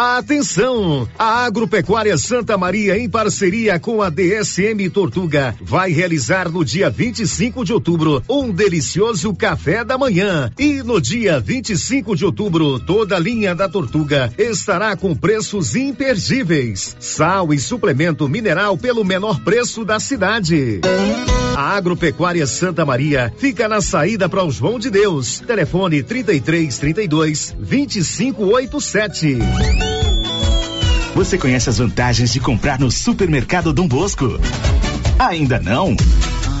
Atenção! 0.00 1.08
A 1.18 1.44
Agropecuária 1.44 2.16
Santa 2.16 2.56
Maria, 2.56 2.96
em 2.96 3.10
parceria 3.10 3.80
com 3.80 4.00
a 4.00 4.08
DSM 4.08 4.88
Tortuga, 4.90 5.56
vai 5.60 5.90
realizar 5.90 6.48
no 6.48 6.64
dia 6.64 6.88
25 6.88 7.64
de 7.64 7.72
outubro 7.72 8.22
um 8.28 8.52
delicioso 8.52 9.34
café 9.34 9.82
da 9.84 9.98
manhã. 9.98 10.52
E 10.56 10.84
no 10.84 11.00
dia 11.00 11.40
25 11.40 12.14
de 12.14 12.24
outubro, 12.24 12.78
toda 12.78 13.16
a 13.16 13.18
linha 13.18 13.56
da 13.56 13.68
Tortuga 13.68 14.32
estará 14.38 14.94
com 14.94 15.16
preços 15.16 15.74
imperdíveis. 15.74 16.94
Sal 17.00 17.52
e 17.52 17.58
suplemento 17.58 18.28
mineral 18.28 18.78
pelo 18.78 19.04
menor 19.04 19.40
preço 19.40 19.84
da 19.84 19.98
cidade. 19.98 20.80
A 21.58 21.74
Agropecuária 21.76 22.46
Santa 22.46 22.86
Maria 22.86 23.34
fica 23.36 23.66
na 23.68 23.80
saída 23.80 24.28
para 24.28 24.44
o 24.44 24.50
João 24.52 24.78
de 24.78 24.90
Deus. 24.90 25.40
Telefone 25.40 26.04
33 26.04 26.78
32 26.78 27.56
2587. 27.58 29.38
Você 31.16 31.36
conhece 31.36 31.68
as 31.68 31.78
vantagens 31.78 32.32
de 32.32 32.38
comprar 32.38 32.78
no 32.78 32.92
Supermercado 32.92 33.72
Dom 33.72 33.88
Bosco? 33.88 34.38
Ainda 35.18 35.58
não? 35.58 35.96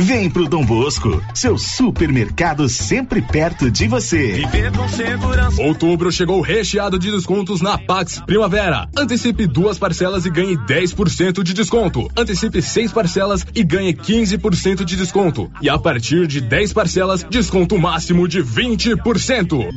Vem 0.00 0.30
pro 0.30 0.48
Dom 0.48 0.64
Bosco, 0.64 1.20
seu 1.34 1.58
supermercado 1.58 2.68
sempre 2.68 3.20
perto 3.20 3.68
de 3.68 3.88
você. 3.88 4.34
Viver 4.34 4.70
com 4.70 4.88
segurança. 4.88 5.60
Outubro 5.60 6.12
chegou 6.12 6.40
recheado 6.40 7.00
de 7.00 7.10
descontos 7.10 7.60
na 7.60 7.76
Pax 7.76 8.22
Primavera. 8.24 8.88
Antecipe 8.96 9.44
duas 9.48 9.76
parcelas 9.76 10.24
e 10.24 10.30
ganhe 10.30 10.56
10% 10.56 11.42
de 11.42 11.52
desconto. 11.52 12.08
Antecipe 12.16 12.62
seis 12.62 12.92
parcelas 12.92 13.44
e 13.52 13.64
ganhe 13.64 13.92
15% 13.92 14.84
de 14.84 14.94
desconto. 14.94 15.50
E 15.60 15.68
a 15.68 15.76
partir 15.76 16.28
de 16.28 16.40
10 16.40 16.72
parcelas, 16.72 17.26
desconto 17.28 17.76
máximo 17.76 18.28
de 18.28 18.40
20%. 18.40 19.68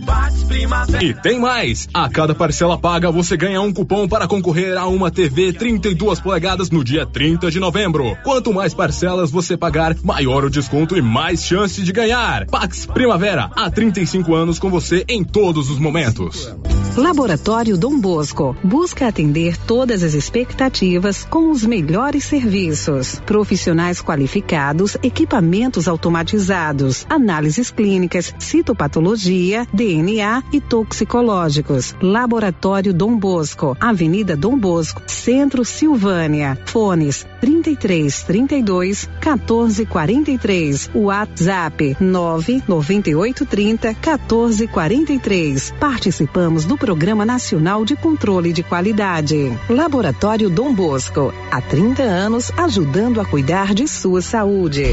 E 1.02 1.16
tem 1.16 1.40
mais! 1.40 1.90
A 1.92 2.08
cada 2.08 2.36
parcela 2.36 2.78
paga, 2.78 3.10
você 3.10 3.36
ganha 3.36 3.60
um 3.60 3.74
cupom 3.74 4.08
para 4.08 4.28
concorrer 4.28 4.78
a 4.78 4.86
uma 4.86 5.10
TV 5.10 5.52
32 5.52 6.20
polegadas 6.20 6.70
no 6.70 6.84
dia 6.84 7.08
30 7.08 7.50
de 7.50 7.60
novembro. 7.60 8.16
Quanto 8.24 8.54
mais 8.54 8.76
parcelas 8.76 9.32
você 9.32 9.58
pagar, 9.58 9.96
maior 10.12 10.44
o 10.44 10.50
desconto 10.50 10.98
e 10.98 11.02
mais 11.02 11.42
chance 11.42 11.82
de 11.82 11.94
ganhar. 11.94 12.46
Pax 12.48 12.86
Primavera, 12.86 13.50
há 13.56 13.72
35 13.72 14.36
anos 14.36 14.60
com 14.60 14.70
você 14.70 15.06
em 15.08 15.24
todos 15.24 15.70
os 15.70 15.80
momentos. 15.80 16.54
Laboratório 16.98 17.78
Dom 17.78 17.98
Bosco 17.98 18.54
busca 18.62 19.08
atender 19.08 19.56
todas 19.56 20.04
as 20.04 20.14
expectativas 20.14 21.24
com 21.24 21.50
os 21.50 21.66
melhores 21.66 22.26
serviços. 22.26 23.22
Profissionais 23.26 24.02
qualificados, 24.02 24.98
equipamentos 25.02 25.88
automatizados, 25.88 27.06
análises 27.10 27.72
clínicas, 27.72 28.34
citopatologia, 28.38 29.66
DNA 29.72 30.44
e 30.52 30.60
toxicológicos. 30.60 31.96
Laboratório 32.02 32.94
Dom 32.94 33.18
Bosco, 33.18 33.78
Avenida 33.80 34.36
Dom 34.36 34.58
Bosco, 34.58 35.02
Centro 35.08 35.64
Silvânia. 35.64 36.60
Fones 36.66 37.26
33 37.40 38.24
32 38.24 39.10
14 39.22 39.86
43. 40.02 40.90
WhatsApp 40.96 41.98
998 42.00 43.46
30 43.46 43.94
14 43.94 44.68
43. 44.68 45.74
Participamos 45.80 46.66
do 46.66 46.76
Programa 46.76 47.24
Nacional 47.24 47.86
de 47.86 47.96
Controle 47.96 48.52
de 48.52 48.64
Qualidade. 48.64 49.56
Laboratório 49.70 50.50
Dom 50.50 50.74
Bosco, 50.74 51.32
há 51.52 51.62
30 51.62 52.02
anos 52.02 52.52
ajudando 52.58 53.22
a 53.22 53.26
cuidar 53.26 53.76
de 53.76 53.88
sua 53.88 54.24
saúde. 54.24 54.86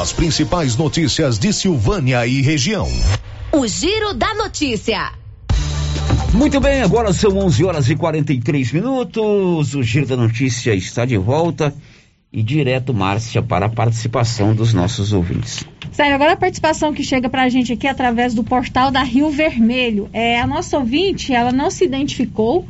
As 0.00 0.12
principais 0.12 0.76
notícias 0.76 1.36
de 1.36 1.52
Silvânia 1.52 2.24
e 2.24 2.40
região. 2.40 2.88
O 3.50 3.66
Giro 3.66 4.14
da 4.14 4.34
Notícia. 4.34 5.12
Muito 6.32 6.60
bem, 6.60 6.82
agora 6.82 7.12
são 7.12 7.36
11 7.38 7.64
horas 7.64 7.90
e 7.90 7.96
43 7.96 8.72
minutos. 8.72 9.74
O 9.74 9.82
Giro 9.82 10.06
da 10.06 10.16
Notícia 10.16 10.74
está 10.74 11.04
de 11.04 11.16
volta 11.16 11.74
e 12.34 12.42
direto, 12.42 12.92
Márcia, 12.92 13.40
para 13.40 13.66
a 13.66 13.68
participação 13.68 14.56
dos 14.56 14.74
nossos 14.74 15.12
ouvintes. 15.12 15.64
Sério, 15.92 16.16
agora 16.16 16.32
a 16.32 16.36
participação 16.36 16.92
que 16.92 17.04
chega 17.04 17.28
pra 17.28 17.48
gente 17.48 17.72
aqui 17.72 17.86
através 17.86 18.34
do 18.34 18.42
portal 18.42 18.90
da 18.90 19.04
Rio 19.04 19.30
Vermelho. 19.30 20.10
É, 20.12 20.40
a 20.40 20.46
nossa 20.46 20.76
ouvinte, 20.76 21.32
ela 21.32 21.52
não 21.52 21.70
se 21.70 21.84
identificou, 21.84 22.66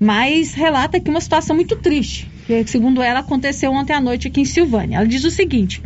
mas 0.00 0.52
relata 0.52 0.96
aqui 0.96 1.08
uma 1.08 1.20
situação 1.20 1.54
muito 1.54 1.76
triste, 1.76 2.28
que 2.44 2.66
segundo 2.66 3.00
ela 3.00 3.20
aconteceu 3.20 3.70
ontem 3.70 3.92
à 3.92 4.00
noite 4.00 4.26
aqui 4.26 4.40
em 4.40 4.44
Silvânia. 4.44 4.96
Ela 4.96 5.06
diz 5.06 5.22
o 5.22 5.30
seguinte: 5.30 5.80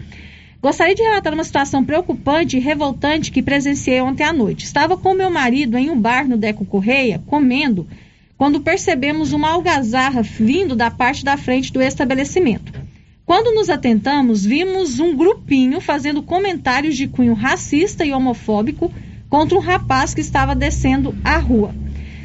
Gostaria 0.63 0.95
de 0.95 1.03
relatar 1.03 1.35
uma 1.35 1.45
situação 1.45 1.85
preocupante 1.85 2.57
e 2.57 2.61
revoltante 2.61 3.31
que 3.31 3.43
presenciei 3.43 4.01
ontem 4.01 4.25
à 4.25 4.33
noite. 4.33 4.65
Estava 4.65 4.97
com 4.97 5.13
meu 5.13 5.31
marido 5.31 5.77
em 5.77 5.91
um 5.91 6.01
bar 6.01 6.27
no 6.27 6.39
Deco 6.39 6.65
Correia, 6.65 7.23
comendo, 7.27 7.87
quando 8.39 8.61
percebemos 8.61 9.35
uma 9.35 9.51
algazarra 9.51 10.23
vindo 10.23 10.75
da 10.75 10.91
parte 10.91 11.25
da 11.25 11.37
frente 11.37 11.71
do 11.71 11.83
estabelecimento. 11.83 12.68
Quando 13.29 13.55
nos 13.55 13.69
atentamos, 13.69 14.43
vimos 14.43 14.99
um 14.99 15.15
grupinho 15.15 15.83
fazendo 15.83 16.23
comentários 16.23 16.97
de 16.97 17.07
cunho 17.07 17.35
racista 17.35 18.03
e 18.03 18.11
homofóbico 18.11 18.91
contra 19.29 19.55
um 19.55 19.61
rapaz 19.61 20.15
que 20.15 20.23
estava 20.23 20.55
descendo 20.55 21.15
a 21.23 21.37
rua. 21.37 21.75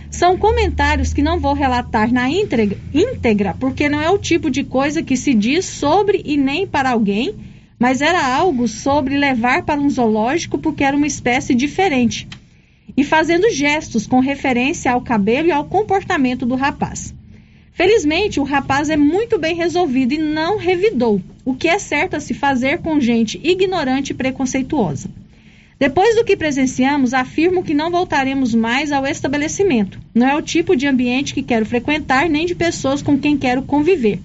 São 0.09 0.37
comentários 0.37 1.11
que 1.11 1.21
não 1.21 1.41
vou 1.41 1.53
relatar 1.53 2.09
na 2.09 2.29
íntegra, 2.29 3.53
porque 3.59 3.89
não 3.89 3.99
é 3.99 4.09
o 4.09 4.17
tipo 4.17 4.49
de 4.49 4.63
coisa 4.63 5.03
que 5.03 5.17
se 5.17 5.33
diz 5.33 5.65
sobre 5.65 6.21
e 6.23 6.37
nem 6.37 6.65
para 6.65 6.91
alguém, 6.91 7.35
mas 7.77 7.99
era 7.99 8.25
algo 8.25 8.65
sobre 8.65 9.17
levar 9.17 9.63
para 9.63 9.81
um 9.81 9.89
zoológico 9.89 10.57
porque 10.57 10.85
era 10.85 10.95
uma 10.95 11.05
espécie 11.05 11.53
diferente. 11.53 12.29
E 12.95 13.03
fazendo 13.03 13.51
gestos 13.51 14.07
com 14.07 14.21
referência 14.21 14.93
ao 14.93 15.01
cabelo 15.01 15.49
e 15.49 15.51
ao 15.51 15.65
comportamento 15.65 16.45
do 16.45 16.55
rapaz. 16.55 17.13
Felizmente, 17.73 18.39
o 18.39 18.43
rapaz 18.43 18.89
é 18.89 18.95
muito 18.95 19.39
bem 19.39 19.55
resolvido 19.55 20.13
e 20.13 20.19
não 20.19 20.57
revidou, 20.57 21.19
o 21.43 21.55
que 21.55 21.67
é 21.67 21.79
certo 21.79 22.15
a 22.15 22.19
se 22.19 22.33
fazer 22.33 22.77
com 22.79 22.99
gente 22.99 23.39
ignorante 23.43 24.11
e 24.11 24.13
preconceituosa. 24.15 25.09
Depois 25.79 26.15
do 26.15 26.23
que 26.23 26.37
presenciamos, 26.37 27.15
afirmo 27.15 27.63
que 27.63 27.73
não 27.73 27.89
voltaremos 27.89 28.53
mais 28.53 28.91
ao 28.91 29.07
estabelecimento. 29.07 29.99
Não 30.13 30.27
é 30.27 30.35
o 30.35 30.41
tipo 30.41 30.75
de 30.75 30.87
ambiente 30.87 31.33
que 31.33 31.41
quero 31.41 31.65
frequentar, 31.65 32.29
nem 32.29 32.45
de 32.45 32.53
pessoas 32.53 33.01
com 33.01 33.17
quem 33.17 33.37
quero 33.37 33.63
conviver. 33.63 34.19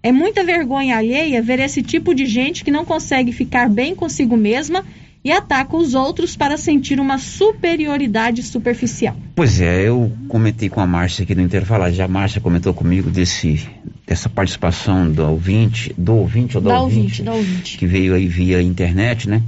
É 0.00 0.10
muita 0.10 0.44
vergonha 0.44 0.96
alheia 0.96 1.42
ver 1.42 1.58
esse 1.58 1.82
tipo 1.82 2.14
de 2.14 2.24
gente 2.24 2.64
que 2.64 2.70
não 2.70 2.84
consegue 2.84 3.32
ficar 3.32 3.68
bem 3.68 3.94
consigo 3.94 4.36
mesma 4.36 4.86
e 5.24 5.30
ataca 5.30 5.76
os 5.76 5.94
outros 5.94 6.34
para 6.36 6.56
sentir 6.56 6.98
uma 6.98 7.16
superioridade 7.18 8.42
superficial. 8.42 9.16
Pois 9.36 9.60
é, 9.60 9.86
eu 9.88 10.12
comentei 10.28 10.68
com 10.68 10.80
a 10.80 10.86
Márcia 10.86 11.22
aqui 11.22 11.34
no 11.34 11.42
intervalo, 11.42 11.90
já 11.92 12.04
a 12.06 12.08
Márcia 12.08 12.40
comentou 12.40 12.74
comigo 12.74 13.08
desse, 13.08 13.68
dessa 14.06 14.28
participação 14.28 15.10
do 15.10 15.22
ouvinte, 15.24 15.94
do 15.96 16.14
ouvinte 16.16 16.56
ou 16.56 16.62
da, 16.62 16.70
Da 16.70 16.80
ouvinte, 16.80 17.00
ouvinte, 17.00 17.22
da 17.22 17.32
ouvinte. 17.34 17.78
que 17.78 17.86
veio 17.86 18.14
aí 18.14 18.26
via 18.26 18.60
internet, 18.60 19.28
né? 19.28 19.42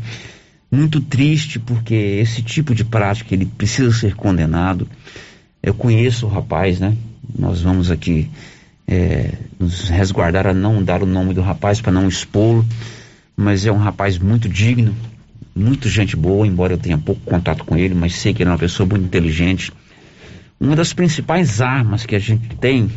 Muito 0.70 1.00
triste 1.00 1.58
porque 1.58 1.94
esse 1.94 2.42
tipo 2.42 2.74
de 2.74 2.84
prática 2.84 3.34
ele 3.34 3.46
precisa 3.46 3.92
ser 3.92 4.14
condenado. 4.14 4.88
Eu 5.62 5.74
conheço 5.74 6.26
o 6.26 6.28
rapaz, 6.28 6.78
né? 6.78 6.94
Nós 7.36 7.60
vamos 7.62 7.90
aqui 7.90 8.28
é, 8.86 9.30
nos 9.58 9.88
resguardar 9.88 10.46
a 10.46 10.54
não 10.54 10.82
dar 10.82 11.02
o 11.02 11.06
nome 11.06 11.34
do 11.34 11.40
rapaz 11.42 11.80
para 11.80 11.92
não 11.92 12.06
expô-lo, 12.08 12.64
mas 13.36 13.66
é 13.66 13.72
um 13.72 13.78
rapaz 13.78 14.18
muito 14.18 14.48
digno, 14.48 14.94
muito 15.54 15.88
gente 15.88 16.16
boa, 16.16 16.46
embora 16.46 16.74
eu 16.74 16.78
tenha 16.78 16.98
pouco 16.98 17.20
contato 17.22 17.64
com 17.64 17.76
ele, 17.76 17.94
mas 17.94 18.14
sei 18.14 18.34
que 18.34 18.42
ele 18.42 18.50
é 18.50 18.52
uma 18.52 18.58
pessoa 18.58 18.88
muito 18.88 19.04
inteligente. 19.04 19.72
Uma 20.58 20.74
das 20.74 20.92
principais 20.92 21.60
armas 21.60 22.04
que 22.04 22.16
a 22.16 22.18
gente 22.18 22.56
tem 22.56 22.90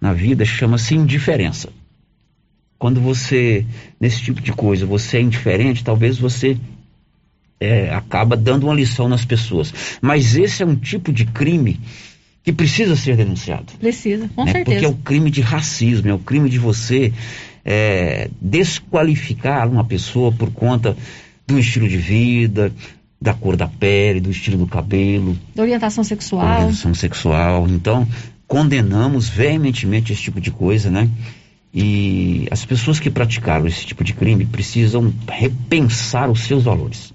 na 0.00 0.12
vida 0.12 0.44
chama-se 0.44 0.94
indiferença. 0.94 1.68
Quando 2.78 3.00
você, 3.00 3.66
nesse 4.00 4.22
tipo 4.22 4.40
de 4.40 4.52
coisa, 4.52 4.86
você 4.86 5.18
é 5.18 5.20
indiferente, 5.20 5.84
talvez 5.84 6.18
você 6.18 6.56
é, 7.60 7.92
acaba 7.94 8.36
dando 8.36 8.64
uma 8.64 8.74
lição 8.74 9.06
nas 9.06 9.24
pessoas. 9.24 9.98
Mas 10.00 10.34
esse 10.34 10.62
é 10.62 10.66
um 10.66 10.74
tipo 10.74 11.12
de 11.12 11.26
crime 11.26 11.78
que 12.42 12.52
precisa 12.52 12.96
ser 12.96 13.16
denunciado. 13.16 13.74
Precisa, 13.78 14.30
com 14.34 14.44
né? 14.46 14.52
certeza. 14.52 14.80
Porque 14.80 14.86
é 14.86 14.88
o 14.88 14.94
crime 14.94 15.30
de 15.30 15.42
racismo, 15.42 16.08
é 16.08 16.14
o 16.14 16.18
crime 16.18 16.48
de 16.48 16.58
você 16.58 17.12
é, 17.62 18.30
desqualificar 18.40 19.68
uma 19.68 19.84
pessoa 19.84 20.32
por 20.32 20.50
conta 20.50 20.96
do 21.54 21.58
estilo 21.60 21.88
de 21.88 21.96
vida, 21.96 22.72
da 23.20 23.34
cor 23.34 23.56
da 23.56 23.66
pele, 23.68 24.20
do 24.20 24.30
estilo 24.30 24.56
do 24.58 24.66
cabelo, 24.66 25.36
Da 25.54 25.62
orientação 25.62 26.02
sexual. 26.04 26.46
orientação 26.56 26.94
sexual. 26.94 27.66
Então, 27.68 28.06
condenamos 28.46 29.28
veementemente 29.28 30.12
esse 30.12 30.22
tipo 30.22 30.40
de 30.40 30.50
coisa, 30.50 30.90
né? 30.90 31.08
E 31.72 32.48
as 32.50 32.64
pessoas 32.64 32.98
que 32.98 33.08
praticaram 33.10 33.66
esse 33.66 33.86
tipo 33.86 34.02
de 34.02 34.12
crime 34.12 34.44
precisam 34.44 35.12
repensar 35.28 36.28
os 36.30 36.40
seus 36.44 36.64
valores. 36.64 37.12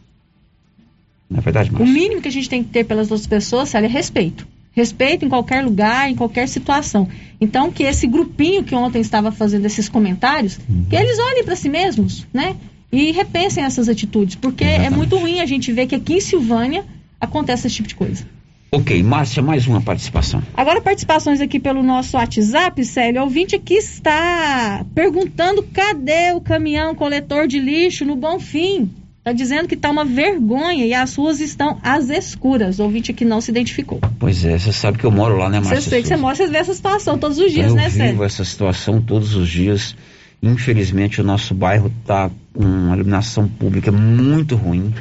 Não 1.29 1.39
é 1.39 1.41
verdade, 1.41 1.69
O 1.71 1.73
Márcio? 1.73 1.93
mínimo 1.93 2.21
que 2.21 2.27
a 2.27 2.31
gente 2.31 2.47
tem 2.47 2.63
que 2.63 2.69
ter 2.69 2.83
pelas 2.85 3.09
outras 3.11 3.27
pessoas, 3.27 3.69
Célia, 3.69 3.87
é 3.87 3.89
respeito. 3.89 4.47
Respeito 4.71 5.25
em 5.25 5.29
qualquer 5.29 5.63
lugar, 5.63 6.09
em 6.09 6.15
qualquer 6.15 6.47
situação. 6.47 7.07
Então, 7.41 7.71
que 7.71 7.83
esse 7.83 8.05
grupinho 8.07 8.63
que 8.63 8.75
ontem 8.75 8.99
estava 9.01 9.31
fazendo 9.31 9.65
esses 9.65 9.89
comentários, 9.89 10.59
Uhum. 10.69 10.85
que 10.89 10.95
eles 10.95 11.17
olhem 11.17 11.43
para 11.43 11.55
si 11.55 11.67
mesmos, 11.69 12.25
né? 12.33 12.55
E 12.95 13.11
repensem 13.11 13.63
essas 13.63 13.89
atitudes. 13.89 14.35
Porque 14.35 14.63
é 14.63 14.89
muito 14.89 15.17
ruim 15.17 15.41
a 15.41 15.45
gente 15.45 15.71
ver 15.71 15.85
que 15.87 15.95
aqui 15.95 16.13
em 16.13 16.21
Silvânia 16.21 16.85
acontece 17.19 17.67
esse 17.67 17.75
tipo 17.75 17.89
de 17.89 17.95
coisa. 17.95 18.25
Ok, 18.71 19.01
Márcia, 19.03 19.41
mais 19.41 19.67
uma 19.67 19.81
participação. 19.81 20.41
Agora, 20.53 20.81
participações 20.81 21.39
aqui 21.39 21.59
pelo 21.59 21.81
nosso 21.83 22.17
WhatsApp, 22.17 22.83
Célio. 22.83 23.21
O 23.21 23.23
ouvinte 23.25 23.55
aqui 23.55 23.75
está 23.75 24.85
perguntando 24.93 25.63
cadê 25.63 26.33
o 26.33 26.41
caminhão 26.41 26.93
coletor 26.95 27.47
de 27.47 27.59
lixo 27.59 28.05
no 28.05 28.15
Bonfim. 28.15 28.89
Está 29.19 29.33
dizendo 29.33 29.67
que 29.67 29.75
está 29.75 29.89
uma 29.89 30.05
vergonha 30.05 30.85
e 30.85 30.93
as 30.93 31.15
ruas 31.15 31.39
estão 31.39 31.79
às 31.81 32.09
escuras. 32.09 32.79
O 32.79 32.83
ouvinte 32.83 33.11
aqui 33.11 33.25
não 33.25 33.41
se 33.41 33.49
identificou. 33.49 33.99
Pois 34.19 34.45
é, 34.45 34.57
você 34.57 34.71
sabe 34.71 34.97
que 34.99 35.05
eu 35.05 35.11
moro 35.11 35.35
lá, 35.37 35.49
né, 35.49 35.59
Você 35.59 35.69
Márcia? 35.69 35.89
sei 35.89 36.01
que 36.01 36.07
você 36.07 36.15
mostra, 36.15 36.45
você 36.45 36.51
vê 36.51 36.57
essa 36.59 36.73
situação 36.73 37.17
todos 37.17 37.39
os 37.39 37.51
dias, 37.51 37.67
eu 37.67 37.75
né, 37.75 37.89
vivo 37.89 37.97
Célio? 37.97 38.23
essa 38.23 38.43
situação 38.45 39.01
todos 39.01 39.35
os 39.35 39.49
dias. 39.49 39.95
Infelizmente, 40.43 41.21
o 41.21 41.23
nosso 41.23 41.55
bairro 41.55 41.91
está 42.01 42.29
uma 42.55 42.95
iluminação 42.95 43.47
pública 43.47 43.91
muito 43.91 44.55
ruim. 44.55 44.93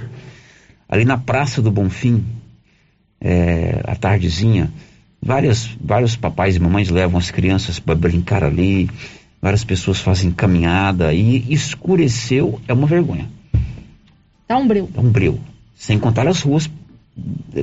Ali 0.89 1.05
na 1.05 1.17
Praça 1.19 1.63
do 1.63 1.71
Bonfim, 1.71 2.25
é, 3.21 3.81
à 3.85 3.95
tardezinha, 3.97 4.71
várias, 5.21 5.71
vários 5.83 6.15
papais 6.17 6.57
e 6.57 6.61
mamães 6.61 6.91
levam 6.91 7.19
as 7.19 7.31
crianças 7.31 7.79
para 7.79 7.95
brincar 7.95 8.45
ali, 8.45 8.91
várias 9.41 9.65
pessoas 9.65 9.99
fazem 10.01 10.31
caminhada 10.31 11.13
e 11.13 11.53
escureceu, 11.53 12.61
é 12.69 12.73
uma 12.73 12.87
vergonha. 12.87 13.29
Tá 14.47 14.57
um 14.59 14.67
breu. 14.69 14.91
É 14.95 15.01
um 15.01 15.11
breu. 15.11 15.41
Sem 15.75 15.99
contar 15.99 16.27
as 16.29 16.43
ruas, 16.43 16.71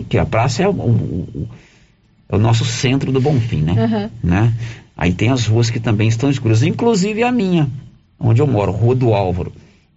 que 0.09 0.17
a 0.17 0.25
praça 0.25 0.63
é 0.63 0.67
o, 0.67 0.71
o- 0.71 1.47
é 2.29 2.35
o 2.35 2.39
nosso 2.39 2.63
centro 2.65 3.11
do 3.11 3.19
Bonfim, 3.21 3.61
né? 3.61 3.73
Aham. 3.83 4.09
né? 4.23 4.53
Aí 4.97 5.11
tem 5.13 5.29
as 5.29 5.45
ruas 5.45 5.69
que 5.69 5.79
também 5.79 6.07
estão 6.07 6.29
escuras, 6.29 6.63
inclusive 6.63 7.23
a 7.23 7.31
minha, 7.31 7.69
onde 8.19 8.41
eu 8.41 8.47
moro, 8.47 8.71
Rua 8.71 8.95
do 8.95 9.13
Álvaro. 9.13 9.51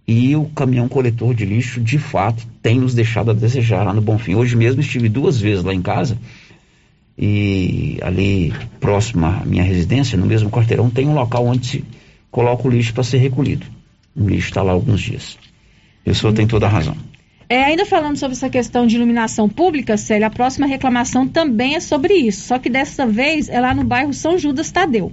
E 0.07 0.35
o 0.35 0.45
caminhão 0.45 0.87
coletor 0.87 1.33
de 1.33 1.45
lixo, 1.45 1.81
de 1.81 1.97
fato, 1.97 2.45
tem 2.61 2.79
nos 2.79 2.93
deixado 2.93 3.31
a 3.31 3.33
desejar 3.33 3.83
lá 3.83 3.93
no 3.93 4.01
Bonfim. 4.01 4.35
Hoje 4.35 4.55
mesmo 4.55 4.81
estive 4.81 5.09
duas 5.09 5.39
vezes 5.39 5.63
lá 5.63 5.73
em 5.73 5.81
casa 5.81 6.17
e 7.17 7.97
ali 8.01 8.53
próximo 8.79 9.25
à 9.25 9.43
minha 9.45 9.63
residência, 9.63 10.17
no 10.17 10.25
mesmo 10.25 10.49
quarteirão, 10.49 10.89
tem 10.89 11.07
um 11.07 11.13
local 11.13 11.45
onde 11.45 11.65
se 11.65 11.85
coloca 12.29 12.67
o 12.67 12.71
lixo 12.71 12.93
para 12.93 13.03
ser 13.03 13.17
recolhido. 13.17 13.65
O 14.15 14.27
lixo 14.27 14.49
está 14.49 14.61
lá 14.61 14.73
alguns 14.73 15.01
dias. 15.01 15.37
A 16.01 16.05
pessoa 16.05 16.33
tem 16.33 16.45
toda 16.45 16.65
a 16.65 16.69
razão. 16.69 16.95
É, 17.47 17.63
ainda 17.63 17.85
falando 17.85 18.17
sobre 18.17 18.35
essa 18.35 18.49
questão 18.49 18.87
de 18.87 18.95
iluminação 18.95 19.47
pública, 19.47 19.97
Célia, 19.97 20.27
a 20.27 20.31
próxima 20.31 20.65
reclamação 20.65 21.27
também 21.27 21.75
é 21.75 21.79
sobre 21.79 22.13
isso. 22.13 22.47
Só 22.47 22.57
que 22.57 22.69
dessa 22.69 23.05
vez 23.05 23.49
é 23.49 23.59
lá 23.59 23.73
no 23.73 23.83
bairro 23.83 24.13
São 24.13 24.37
Judas 24.37 24.71
Tadeu. 24.71 25.11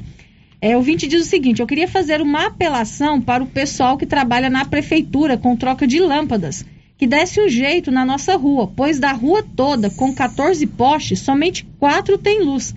É, 0.65 0.77
o 0.77 0.79
ouvinte 0.79 1.09
diz 1.09 1.27
o 1.27 1.29
seguinte: 1.29 1.61
eu 1.61 1.67
queria 1.67 1.89
fazer 1.89 2.23
uma 2.23 2.47
apelação 2.47 3.21
para 3.21 3.43
o 3.43 3.49
pessoal 3.49 3.99
que 3.99 4.07
trabalha 4.07 4.49
na 4.49 4.65
prefeitura 4.65 5.37
com 5.37 5.57
troca 5.57 5.89
de 5.89 5.99
lâmpadas, 5.99 6.65
que 6.97 7.05
desse 7.05 7.41
um 7.41 7.49
jeito 7.49 7.91
na 7.91 8.05
nossa 8.05 8.37
rua, 8.37 8.71
pois 8.77 9.01
da 9.01 9.11
rua 9.11 9.45
toda, 9.57 9.91
com 9.91 10.15
14 10.15 10.65
postes, 10.69 11.19
somente 11.19 11.67
quatro 11.81 12.17
tem 12.17 12.45
luz. 12.45 12.73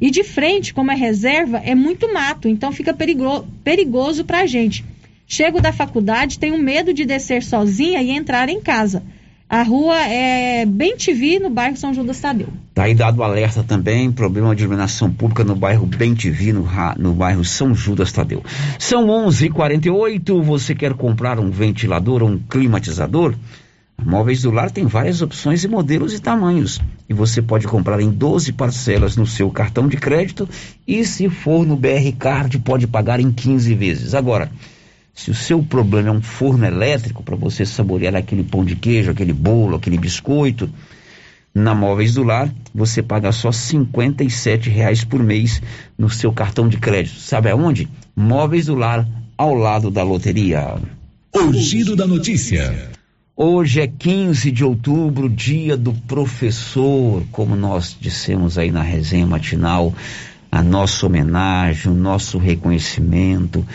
E 0.00 0.12
de 0.12 0.22
frente, 0.22 0.72
como 0.72 0.92
é 0.92 0.94
reserva, 0.94 1.58
é 1.58 1.74
muito 1.74 2.12
mato, 2.12 2.46
então 2.48 2.70
fica 2.70 2.94
perigo 2.94 3.44
perigoso 3.64 4.24
para 4.24 4.42
a 4.42 4.46
gente. 4.46 4.84
Chego 5.26 5.60
da 5.60 5.72
faculdade, 5.72 6.38
tenho 6.38 6.58
medo 6.58 6.94
de 6.94 7.04
descer 7.04 7.42
sozinha 7.42 8.00
e 8.00 8.10
entrar 8.10 8.48
em 8.48 8.60
casa. 8.60 9.02
A 9.48 9.62
rua 9.62 9.96
é 10.08 10.64
bem 10.64 10.96
no 11.38 11.50
bairro 11.50 11.76
São 11.76 11.92
Judas 11.92 12.18
Tadeu. 12.18 12.48
Tá 12.72 12.84
aí 12.84 12.94
dado 12.94 13.22
alerta 13.22 13.62
também, 13.62 14.10
problema 14.10 14.56
de 14.56 14.62
iluminação 14.62 15.12
pública 15.12 15.44
no 15.44 15.54
bairro 15.54 15.86
Bem 15.86 16.14
no, 16.52 16.66
no 16.98 17.12
bairro 17.12 17.44
São 17.44 17.74
Judas 17.74 18.10
Tadeu. 18.10 18.42
São 18.78 19.06
11h48, 19.06 20.42
você 20.42 20.74
quer 20.74 20.94
comprar 20.94 21.38
um 21.38 21.50
ventilador 21.50 22.22
ou 22.22 22.30
um 22.30 22.38
climatizador? 22.38 23.34
Móveis 24.02 24.42
do 24.42 24.50
Lar 24.50 24.70
tem 24.70 24.86
várias 24.86 25.22
opções 25.22 25.62
e 25.62 25.68
modelos 25.68 26.12
e 26.14 26.20
tamanhos. 26.20 26.80
E 27.08 27.14
você 27.14 27.40
pode 27.40 27.66
comprar 27.66 28.00
em 28.00 28.10
12 28.10 28.52
parcelas 28.54 29.16
no 29.16 29.26
seu 29.26 29.50
cartão 29.50 29.86
de 29.86 29.96
crédito 29.96 30.48
e 30.86 31.04
se 31.04 31.28
for 31.28 31.66
no 31.66 31.76
BR 31.76 32.12
Card 32.18 32.58
pode 32.58 32.86
pagar 32.86 33.20
em 33.20 33.30
15 33.30 33.74
vezes. 33.74 34.14
Agora, 34.14 34.50
se 35.14 35.30
o 35.30 35.34
seu 35.34 35.62
problema 35.62 36.08
é 36.08 36.12
um 36.12 36.20
forno 36.20 36.66
elétrico 36.66 37.22
para 37.22 37.36
você 37.36 37.64
saborear 37.64 38.16
aquele 38.16 38.42
pão 38.42 38.64
de 38.64 38.74
queijo, 38.74 39.12
aquele 39.12 39.32
bolo, 39.32 39.76
aquele 39.76 39.96
biscoito, 39.96 40.68
na 41.54 41.72
Móveis 41.72 42.14
do 42.14 42.24
Lar 42.24 42.52
você 42.74 43.00
paga 43.00 43.30
só 43.30 43.52
57 43.52 44.68
reais 44.68 45.04
por 45.04 45.22
mês 45.22 45.62
no 45.96 46.10
seu 46.10 46.32
cartão 46.32 46.68
de 46.68 46.78
crédito. 46.78 47.20
Sabe 47.20 47.48
aonde? 47.48 47.88
Móveis 48.16 48.66
do 48.66 48.74
Lar, 48.74 49.06
ao 49.38 49.54
lado 49.54 49.88
da 49.88 50.02
loteria. 50.02 50.74
O 51.32 51.52
giro 51.52 51.94
da 51.94 52.08
notícia. 52.08 52.90
Hoje 53.36 53.80
é 53.80 53.86
15 53.86 54.50
de 54.50 54.64
outubro, 54.64 55.28
dia 55.28 55.76
do 55.76 55.92
professor, 55.92 57.22
como 57.30 57.54
nós 57.54 57.96
dissemos 58.00 58.58
aí 58.58 58.70
na 58.70 58.82
resenha 58.82 59.26
matinal, 59.26 59.94
a 60.50 60.62
nossa 60.62 61.06
homenagem, 61.06 61.90
o 61.90 61.94
nosso 61.94 62.38
reconhecimento, 62.38 63.66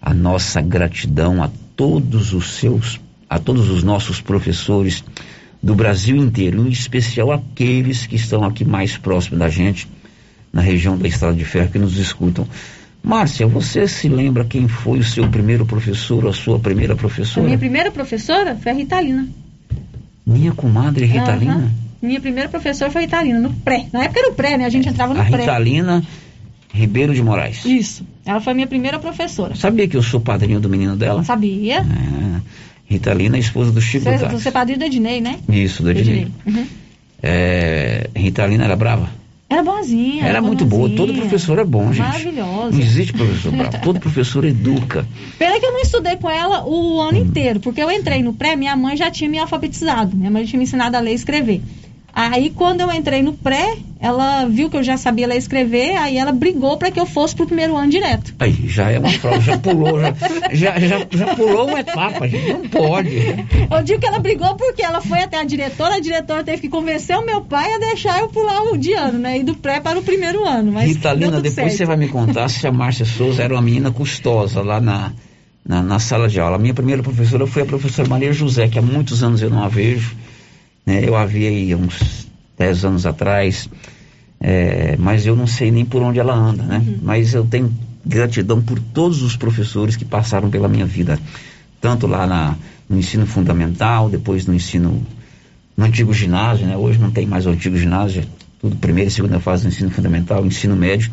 a 0.00 0.14
nossa 0.14 0.60
gratidão 0.60 1.42
a 1.42 1.50
todos 1.76 2.32
os 2.32 2.52
seus, 2.54 3.00
a 3.28 3.38
todos 3.38 3.68
os 3.70 3.82
nossos 3.82 4.20
professores 4.20 5.04
do 5.62 5.74
Brasil 5.74 6.16
inteiro, 6.16 6.66
em 6.66 6.70
especial 6.70 7.32
aqueles 7.32 8.06
que 8.06 8.16
estão 8.16 8.44
aqui 8.44 8.64
mais 8.64 8.96
próximo 8.96 9.38
da 9.38 9.48
gente, 9.48 9.88
na 10.52 10.62
região 10.62 10.96
da 10.96 11.06
Estrada 11.08 11.36
de 11.36 11.44
Ferro, 11.44 11.70
que 11.70 11.78
nos 11.78 11.96
escutam. 11.98 12.46
Márcia, 13.02 13.46
você 13.46 13.86
se 13.86 14.08
lembra 14.08 14.44
quem 14.44 14.66
foi 14.68 14.98
o 14.98 15.04
seu 15.04 15.28
primeiro 15.28 15.64
professor 15.66 16.24
ou 16.24 16.30
a 16.30 16.34
sua 16.34 16.58
primeira 16.58 16.94
A 16.94 16.96
professora? 16.96 17.44
minha 17.46 17.58
primeira 17.58 17.90
professora 17.90 18.56
foi 18.56 18.72
a 18.72 18.74
Ritalina. 18.74 19.28
Minha 20.26 20.52
comadre 20.52 21.06
Ritalina? 21.06 21.54
Aham. 21.54 21.70
Minha 22.00 22.20
primeira 22.20 22.48
professora 22.48 22.90
foi 22.90 23.02
a 23.02 23.04
Ritalina, 23.04 23.40
no 23.40 23.52
pré. 23.52 23.86
Na 23.92 24.04
época 24.04 24.20
era 24.20 24.30
o 24.30 24.34
pré, 24.34 24.56
né? 24.56 24.64
A 24.64 24.68
gente 24.68 24.88
entrava 24.88 25.14
no 25.14 25.20
A 25.20 25.24
pré. 25.24 25.38
Ritalina, 25.40 26.04
Ribeiro 26.78 27.12
de 27.12 27.22
Moraes. 27.22 27.64
Isso. 27.64 28.06
Ela 28.24 28.40
foi 28.40 28.54
minha 28.54 28.66
primeira 28.66 28.98
professora. 28.98 29.54
Sabia 29.56 29.88
que 29.88 29.96
eu 29.96 30.02
sou 30.02 30.20
padrinho 30.20 30.60
do 30.60 30.68
menino 30.68 30.96
dela? 30.96 31.24
Sabia. 31.24 31.78
É, 31.78 32.40
Ritalina, 32.86 33.36
esposa 33.36 33.72
do 33.72 33.80
Chico 33.80 34.04
Você, 34.04 34.18
Tassi. 34.18 34.34
você 34.34 34.48
é 34.48 34.52
padrinho 34.52 34.78
da 34.78 34.86
Ednei, 34.86 35.20
né? 35.20 35.40
Isso, 35.48 35.82
do 35.82 35.90
Ednei. 35.90 36.28
Uhum. 36.46 36.66
É, 37.22 38.08
Ritalina 38.14 38.64
era 38.64 38.76
brava? 38.76 39.10
Era 39.50 39.62
boazinha. 39.62 40.24
Era 40.26 40.42
muito 40.42 40.64
boa. 40.64 40.90
Todo 40.90 41.12
professor 41.14 41.58
é 41.58 41.64
bom, 41.64 41.90
gente. 41.92 42.06
Maravilhosa. 42.06 42.70
Não 42.70 42.80
existe 42.80 43.12
professor 43.14 43.50
bravo. 43.50 43.78
Todo 43.82 43.98
professor 43.98 44.44
educa. 44.44 45.06
Pena 45.38 45.58
que 45.58 45.64
eu 45.66 45.72
não 45.72 45.80
estudei 45.80 46.16
com 46.16 46.30
ela 46.30 46.64
o 46.66 47.00
ano 47.00 47.18
inteiro, 47.18 47.58
porque 47.58 47.82
eu 47.82 47.90
entrei 47.90 48.22
no 48.22 48.34
pré, 48.34 48.54
minha 48.54 48.76
mãe 48.76 48.96
já 48.96 49.10
tinha 49.10 49.28
me 49.28 49.38
alfabetizado. 49.38 50.14
Minha 50.14 50.30
mãe 50.30 50.44
tinha 50.44 50.58
me 50.58 50.64
ensinado 50.64 50.96
a 50.96 51.00
ler 51.00 51.12
e 51.12 51.14
escrever. 51.14 51.62
Aí, 52.18 52.50
quando 52.50 52.80
eu 52.80 52.92
entrei 52.92 53.22
no 53.22 53.32
pré, 53.32 53.76
ela 54.00 54.44
viu 54.46 54.68
que 54.68 54.76
eu 54.76 54.82
já 54.82 54.96
sabia 54.96 55.24
ler 55.24 55.36
e 55.36 55.38
escrever, 55.38 55.96
aí 55.96 56.18
ela 56.18 56.32
brigou 56.32 56.76
para 56.76 56.90
que 56.90 56.98
eu 56.98 57.06
fosse 57.06 57.32
pro 57.32 57.46
primeiro 57.46 57.76
ano 57.76 57.88
direto. 57.88 58.34
Aí, 58.40 58.66
já 58.66 58.90
é 58.90 58.98
uma 58.98 59.12
prova, 59.20 59.40
já 59.40 59.56
pulou, 59.56 60.00
já, 60.00 60.12
já, 60.52 60.80
já, 60.80 61.06
já 61.08 61.36
pulou 61.36 61.68
uma 61.68 61.78
etapa, 61.78 62.26
gente. 62.26 62.52
Não 62.52 62.68
pode. 62.68 63.16
Eu 63.70 63.82
digo 63.84 64.00
que 64.00 64.06
ela 64.06 64.18
brigou 64.18 64.56
porque 64.56 64.82
ela 64.82 65.00
foi 65.00 65.20
até 65.20 65.38
a 65.38 65.44
diretora, 65.44 65.94
a 65.94 66.00
diretora 66.00 66.42
teve 66.42 66.62
que 66.62 66.68
convencer 66.68 67.16
o 67.16 67.24
meu 67.24 67.40
pai 67.42 67.72
a 67.74 67.78
deixar 67.78 68.18
eu 68.18 68.28
pular 68.28 68.62
o 68.62 68.76
de 68.76 68.94
ano, 68.94 69.20
né? 69.20 69.38
E 69.38 69.44
do 69.44 69.54
pré 69.54 69.78
para 69.78 69.96
o 69.96 70.02
primeiro 70.02 70.44
ano. 70.44 70.72
Mas 70.72 70.88
Ritalina, 70.88 71.30
tudo 71.30 71.42
depois 71.42 71.54
certo. 71.54 71.76
você 71.76 71.84
vai 71.84 71.96
me 71.96 72.08
contar 72.08 72.48
se 72.48 72.66
a 72.66 72.72
Márcia 72.72 73.04
Souza 73.04 73.44
era 73.44 73.54
uma 73.54 73.62
menina 73.62 73.92
custosa 73.92 74.60
lá 74.60 74.80
na, 74.80 75.12
na, 75.64 75.82
na 75.82 76.00
sala 76.00 76.28
de 76.28 76.40
aula. 76.40 76.56
A 76.56 76.58
minha 76.58 76.74
primeira 76.74 77.00
professora 77.00 77.46
foi 77.46 77.62
a 77.62 77.66
professora 77.66 78.08
Maria 78.08 78.32
José, 78.32 78.66
que 78.66 78.76
há 78.76 78.82
muitos 78.82 79.22
anos 79.22 79.40
eu 79.40 79.50
não 79.50 79.62
a 79.62 79.68
vejo. 79.68 80.16
Né? 80.88 81.06
Eu 81.06 81.14
a 81.14 81.26
vi 81.26 81.46
aí 81.46 81.74
uns 81.74 82.26
10 82.56 82.86
anos 82.86 83.04
atrás, 83.04 83.68
é, 84.40 84.96
mas 84.98 85.26
eu 85.26 85.36
não 85.36 85.46
sei 85.46 85.70
nem 85.70 85.84
por 85.84 86.00
onde 86.00 86.18
ela 86.18 86.34
anda, 86.34 86.62
né? 86.62 86.82
Mas 87.02 87.34
eu 87.34 87.44
tenho 87.44 87.70
gratidão 88.06 88.62
por 88.62 88.80
todos 88.80 89.20
os 89.20 89.36
professores 89.36 89.96
que 89.96 90.04
passaram 90.06 90.48
pela 90.48 90.66
minha 90.66 90.86
vida, 90.86 91.20
tanto 91.78 92.06
lá 92.06 92.26
na, 92.26 92.56
no 92.88 92.98
ensino 92.98 93.26
fundamental, 93.26 94.08
depois 94.08 94.46
no 94.46 94.54
ensino 94.54 95.06
no 95.76 95.84
antigo 95.84 96.14
ginásio, 96.14 96.66
né? 96.66 96.74
Hoje 96.74 96.98
não 96.98 97.10
tem 97.10 97.26
mais 97.26 97.44
o 97.44 97.50
antigo 97.50 97.76
ginásio, 97.76 98.22
é 98.22 98.24
tudo 98.58 98.74
primeira 98.76 99.08
e 99.08 99.12
segunda 99.12 99.38
fase 99.38 99.64
do 99.64 99.68
ensino 99.68 99.90
fundamental, 99.90 100.46
ensino 100.46 100.74
médio 100.74 101.12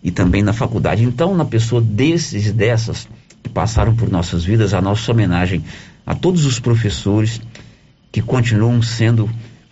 e 0.00 0.12
também 0.12 0.44
na 0.44 0.52
faculdade. 0.52 1.02
Então, 1.02 1.36
na 1.36 1.44
pessoa 1.44 1.82
desses 1.82 2.46
e 2.46 2.52
dessas 2.52 3.08
que 3.42 3.48
passaram 3.48 3.96
por 3.96 4.08
nossas 4.08 4.44
vidas, 4.44 4.72
a 4.72 4.80
nossa 4.80 5.10
homenagem 5.10 5.64
a 6.06 6.14
todos 6.14 6.46
os 6.46 6.58
professores 6.58 7.40
que 8.10 8.22
continuam 8.22 8.80
sendo 8.82 9.28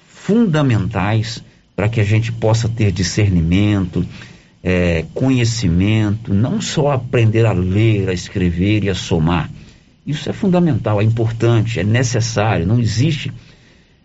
fundamentais 0.07 1.43
para 1.75 1.89
que 1.89 2.01
a 2.01 2.05
gente 2.05 2.33
possa 2.33 2.69
ter 2.69 2.91
discernimento, 2.91 4.07
eh, 4.65 5.05
conhecimento, 5.15 6.33
não 6.33 6.61
só 6.61 6.93
aprender 6.93 7.47
a 7.47 7.53
ler, 7.53 8.09
a 8.09 8.13
escrever 8.13 8.85
e 8.85 8.91
a 8.91 8.95
somar. 8.95 9.51
Isso 10.07 10.31
é 10.31 10.33
fundamental, 10.33 11.01
é 11.01 11.05
importante, 11.05 11.81
é 11.81 11.85
necessário. 11.85 12.67
Não 12.67 12.79
existe 12.79 13.33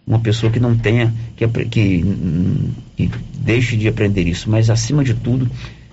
uma 0.06 0.20
pessoa 0.20 0.52
que 0.52 0.60
não 0.60 0.76
tenha, 0.76 1.14
que, 1.36 1.48
que, 1.48 2.06
que 2.98 3.12
deixe 3.38 3.78
de 3.78 3.88
aprender 3.88 4.28
isso. 4.28 4.50
Mas, 4.50 4.70
acima 4.70 5.04
de 5.04 5.14
tudo, 5.14 5.50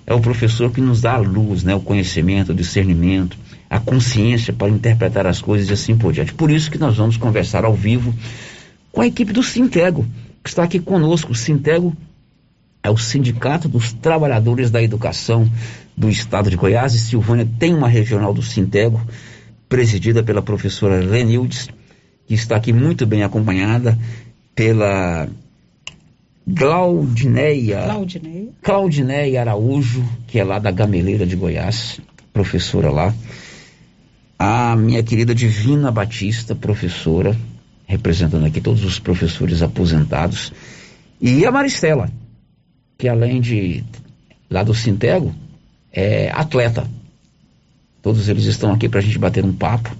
é 0.07 0.15
o 0.15 0.21
professor 0.21 0.71
que 0.71 0.81
nos 0.81 1.03
dá 1.03 1.15
a 1.15 1.19
luz, 1.19 1.63
né? 1.63 1.75
o 1.75 1.81
conhecimento, 1.81 2.53
o 2.53 2.55
discernimento, 2.55 3.37
a 3.69 3.79
consciência 3.79 4.53
para 4.53 4.69
interpretar 4.69 5.27
as 5.27 5.41
coisas 5.41 5.69
e 5.69 5.73
assim 5.73 5.97
por 5.97 6.13
diante. 6.13 6.33
Por 6.33 6.51
isso 6.51 6.71
que 6.71 6.79
nós 6.79 6.97
vamos 6.97 7.17
conversar 7.17 7.65
ao 7.65 7.75
vivo 7.75 8.15
com 8.91 9.01
a 9.01 9.07
equipe 9.07 9.33
do 9.33 9.43
Sintego, 9.43 10.07
que 10.43 10.49
está 10.49 10.63
aqui 10.63 10.79
conosco. 10.79 11.33
O 11.33 11.35
Sintego 11.35 11.95
é 12.83 12.91
o 12.91 12.97
Sindicato 12.97 13.69
dos 13.69 13.93
Trabalhadores 13.93 14.71
da 14.71 14.83
Educação 14.83 15.51
do 15.97 16.09
Estado 16.09 16.49
de 16.49 16.57
Goiás 16.57 16.95
e 16.95 16.99
Silvânia 16.99 17.49
tem 17.59 17.75
uma 17.75 17.89
regional 17.89 18.33
do 18.33 18.43
Sintego, 18.43 19.01
presidida 19.69 20.23
pela 20.23 20.41
professora 20.41 21.05
Lenildes, 21.05 21.69
que 22.27 22.35
está 22.35 22.57
aqui 22.57 22.73
muito 22.73 23.05
bem 23.05 23.23
acompanhada 23.23 23.99
pela 24.55 25.29
Glaudineia, 26.47 27.83
Claudinei. 27.83 28.53
Claudineia 28.63 29.41
Araújo, 29.43 30.03
que 30.27 30.39
é 30.39 30.45
lá 30.45 30.59
da 30.59 30.71
Gameleira 30.71 31.27
de 31.27 31.37
Goiás, 31.37 32.01
professora 32.33 32.91
lá. 32.91 33.15
A 34.39 34.77
minha 34.77 35.03
querida 35.03 35.35
Divina 35.35 35.91
Batista, 35.91 36.55
professora, 36.55 37.37
representando 37.87 38.47
aqui 38.47 38.61
todos 38.61 38.85
os 38.85 38.99
professores 39.01 39.63
aposentados. 39.63 40.53
E 41.21 41.45
a 41.45 41.51
Maristela, 41.51 42.09
que 42.97 43.09
além 43.09 43.41
de 43.41 43.83
lá 44.49 44.63
do 44.63 44.73
Sintego, 44.73 45.35
é 45.93 46.31
atleta. 46.31 46.87
Todos 48.01 48.29
eles 48.29 48.45
estão 48.45 48.73
aqui 48.73 48.89
para 48.89 49.01
a 49.01 49.03
gente 49.03 49.19
bater 49.19 49.45
um 49.45 49.53
papo 49.53 49.91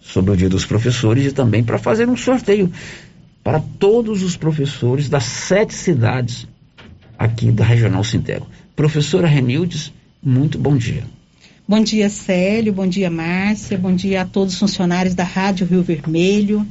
sobre 0.00 0.30
o 0.30 0.36
Dia 0.36 0.48
dos 0.48 0.64
Professores 0.64 1.26
e 1.26 1.32
também 1.32 1.62
para 1.62 1.78
fazer 1.78 2.08
um 2.08 2.16
sorteio 2.16 2.72
para 3.42 3.60
todos 3.78 4.22
os 4.22 4.34
professores 4.34 5.10
das 5.10 5.24
sete 5.24 5.74
cidades 5.74 6.48
aqui 7.18 7.52
da 7.52 7.64
Regional 7.64 8.02
Sintego. 8.02 8.46
Professora 8.74 9.26
Renildes, 9.26 9.92
muito 10.22 10.58
bom 10.58 10.74
dia. 10.74 11.04
Bom 11.66 11.80
dia, 11.80 12.10
Célio. 12.10 12.74
Bom 12.74 12.86
dia, 12.86 13.08
Márcia. 13.08 13.78
Bom 13.78 13.94
dia 13.94 14.20
a 14.20 14.24
todos 14.26 14.52
os 14.52 14.60
funcionários 14.60 15.14
da 15.14 15.24
Rádio 15.24 15.66
Rio 15.66 15.82
Vermelho. 15.82 16.66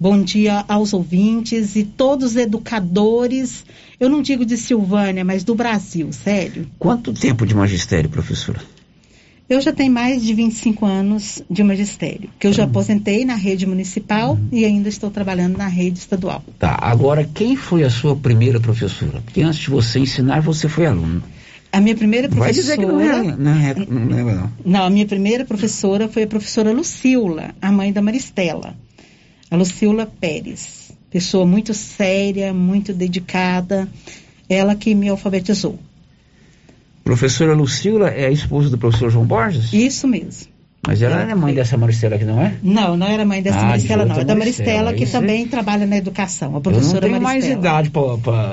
Bom 0.00 0.20
dia 0.20 0.64
aos 0.66 0.92
ouvintes 0.92 1.76
e 1.76 1.84
todos 1.84 2.32
os 2.32 2.36
educadores, 2.36 3.64
eu 4.00 4.08
não 4.08 4.20
digo 4.20 4.44
de 4.44 4.56
Silvânia, 4.56 5.24
mas 5.24 5.44
do 5.44 5.54
Brasil, 5.54 6.12
Célio. 6.12 6.66
Quanto 6.76 7.12
tempo 7.12 7.46
de 7.46 7.54
magistério, 7.54 8.10
professora? 8.10 8.60
Eu 9.48 9.60
já 9.60 9.72
tenho 9.72 9.92
mais 9.92 10.24
de 10.24 10.34
25 10.34 10.84
anos 10.84 11.40
de 11.48 11.62
magistério, 11.62 12.28
que 12.36 12.48
eu 12.48 12.52
já 12.52 12.64
aposentei 12.64 13.24
na 13.24 13.36
rede 13.36 13.64
municipal 13.64 14.36
e 14.50 14.64
ainda 14.64 14.88
estou 14.88 15.08
trabalhando 15.08 15.56
na 15.56 15.68
rede 15.68 16.00
estadual. 16.00 16.42
Tá, 16.58 16.76
agora 16.80 17.22
quem 17.32 17.54
foi 17.54 17.84
a 17.84 17.90
sua 17.90 18.16
primeira 18.16 18.58
professora? 18.58 19.20
Porque 19.20 19.40
antes 19.40 19.60
de 19.60 19.70
você 19.70 20.00
ensinar, 20.00 20.40
você 20.40 20.68
foi 20.68 20.86
aluno. 20.86 21.22
A 21.72 21.80
minha 21.80 21.96
primeira 21.96 22.28
Vai 22.28 22.52
professora. 22.52 22.76
dizer 22.76 22.78
que 22.78 22.84
não 22.86 23.00
é, 23.00 23.36
não, 23.36 23.50
é, 23.50 23.74
não 23.88 24.06
lembra 24.06 24.34
não. 24.34 24.52
Não, 24.64 24.84
a 24.84 24.90
minha 24.90 25.06
primeira 25.06 25.44
professora 25.44 26.06
foi 26.06 26.24
a 26.24 26.26
professora 26.26 26.70
Lucila, 26.70 27.54
a 27.62 27.72
mãe 27.72 27.90
da 27.90 28.02
Maristela. 28.02 28.76
A 29.50 29.56
Lucila 29.56 30.04
Pérez. 30.06 30.92
Pessoa 31.10 31.46
muito 31.46 31.72
séria, 31.72 32.52
muito 32.52 32.92
dedicada. 32.92 33.88
Ela 34.48 34.74
que 34.74 34.94
me 34.94 35.08
alfabetizou. 35.08 35.78
Professora 37.02 37.54
Lucila 37.54 38.08
é 38.08 38.26
a 38.26 38.30
esposa 38.30 38.68
do 38.68 38.76
professor 38.78 39.10
João 39.10 39.24
Borges? 39.24 39.72
Isso 39.72 40.06
mesmo. 40.06 40.51
Mas 40.84 41.00
ela 41.00 41.22
é 41.22 41.34
mãe 41.34 41.54
dessa 41.54 41.76
Maristela 41.76 42.16
aqui, 42.16 42.24
não 42.24 42.40
é? 42.42 42.54
Não, 42.60 42.96
não 42.96 43.06
era 43.06 43.24
mãe 43.24 43.40
dessa 43.40 43.60
Ah, 43.60 43.64
Maristela, 43.66 44.04
não. 44.04 44.16
É 44.16 44.24
da 44.24 44.34
Maristela, 44.34 44.68
Maristela, 44.68 44.92
que 44.94 45.04
isso 45.04 45.16
é- 45.16 45.20
também 45.20 45.46
trabalha 45.46 45.86
na 45.86 45.96
educação. 45.96 46.48
A 46.48 46.50
Eu 46.50 46.54
não 46.54 46.60
professora 46.60 47.00
tenho 47.06 47.12
mais 47.22 47.44
Maristela. 47.44 47.60
idade 47.60 47.90
para 47.90 48.52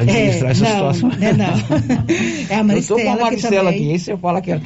administrar 0.00 0.48
É, 0.48 0.52
essa 0.52 0.64
não, 0.64 0.92
situação. 0.94 1.08
né, 1.18 1.32
não. 1.32 1.46
É 2.50 2.54
a 2.54 2.58
Eu 2.58 2.64
Maristela 2.64 3.00
tô 3.00 3.06
com 3.06 3.12
a 3.12 3.20
Maristela 3.24 3.56
também- 3.64 3.74
aqui, 3.80 3.92
aí 3.92 3.98
você 3.98 4.16
fala 4.16 4.42
que 4.42 4.52
é 4.52 4.60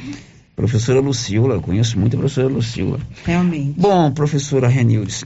professora 0.57 0.99
Lucila, 0.99 1.53
eu 1.55 1.61
conheço 1.61 1.97
muito 1.97 2.15
a 2.17 2.19
professora 2.19 2.47
Lucila. 2.49 2.99
Realmente. 3.25 3.75
Bom, 3.79 4.11
professora 4.11 4.67
Renildes, 4.67 5.23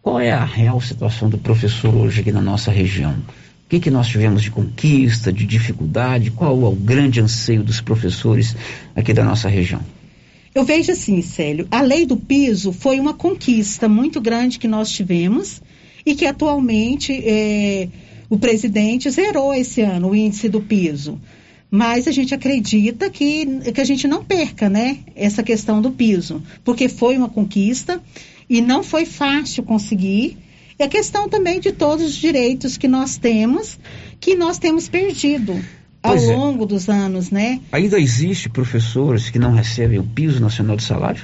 qual 0.00 0.20
é 0.20 0.30
a 0.30 0.44
real 0.44 0.80
situação 0.80 1.28
do 1.28 1.38
professor 1.38 1.92
hoje 1.94 2.20
aqui 2.20 2.30
na 2.30 2.40
nossa 2.40 2.70
região? 2.70 3.12
O 3.12 3.68
que, 3.68 3.80
que 3.80 3.90
nós 3.90 4.06
tivemos 4.06 4.42
de 4.42 4.50
conquista, 4.50 5.32
de 5.32 5.44
dificuldade? 5.46 6.30
Qual 6.30 6.52
é 6.62 6.66
o 6.68 6.72
grande 6.76 7.20
anseio 7.20 7.64
dos 7.64 7.80
professores 7.80 8.54
aqui 8.94 9.12
da 9.14 9.24
nossa 9.24 9.48
região? 9.48 9.80
Eu 10.54 10.64
vejo 10.64 10.92
assim, 10.92 11.22
Célio, 11.22 11.66
a 11.70 11.80
lei 11.80 12.04
do 12.04 12.16
piso 12.16 12.72
foi 12.72 13.00
uma 13.00 13.14
conquista 13.14 13.88
muito 13.88 14.20
grande 14.20 14.58
que 14.58 14.68
nós 14.68 14.90
tivemos 14.92 15.62
e 16.04 16.14
que 16.14 16.26
atualmente 16.26 17.10
eh, 17.24 17.88
o 18.28 18.38
presidente 18.38 19.10
zerou 19.10 19.54
esse 19.54 19.80
ano 19.80 20.10
o 20.10 20.14
índice 20.14 20.50
do 20.50 20.60
piso. 20.60 21.18
Mas 21.70 22.06
a 22.06 22.12
gente 22.12 22.34
acredita 22.34 23.08
que, 23.08 23.46
que 23.72 23.80
a 23.80 23.84
gente 23.84 24.06
não 24.06 24.22
perca, 24.22 24.68
né, 24.68 24.98
essa 25.16 25.42
questão 25.42 25.80
do 25.80 25.90
piso, 25.90 26.42
porque 26.62 26.86
foi 26.86 27.16
uma 27.16 27.30
conquista 27.30 28.02
e 28.48 28.60
não 28.60 28.82
foi 28.82 29.06
fácil 29.06 29.62
conseguir. 29.62 30.36
E 30.78 30.82
a 30.82 30.88
questão 30.88 31.30
também 31.30 31.60
de 31.60 31.72
todos 31.72 32.04
os 32.04 32.14
direitos 32.14 32.76
que 32.76 32.88
nós 32.88 33.16
temos, 33.16 33.78
que 34.20 34.34
nós 34.34 34.58
temos 34.58 34.86
perdido 34.86 35.58
ao 36.02 36.12
Pois 36.16 36.28
é. 36.28 36.34
longo 36.36 36.66
dos 36.66 36.88
anos, 36.88 37.30
né? 37.30 37.60
Ainda 37.70 37.98
existe 38.00 38.48
professores 38.48 39.30
que 39.30 39.38
não 39.38 39.52
recebem 39.52 39.98
o 39.98 40.04
piso 40.04 40.40
nacional 40.40 40.76
de 40.76 40.82
salário? 40.82 41.22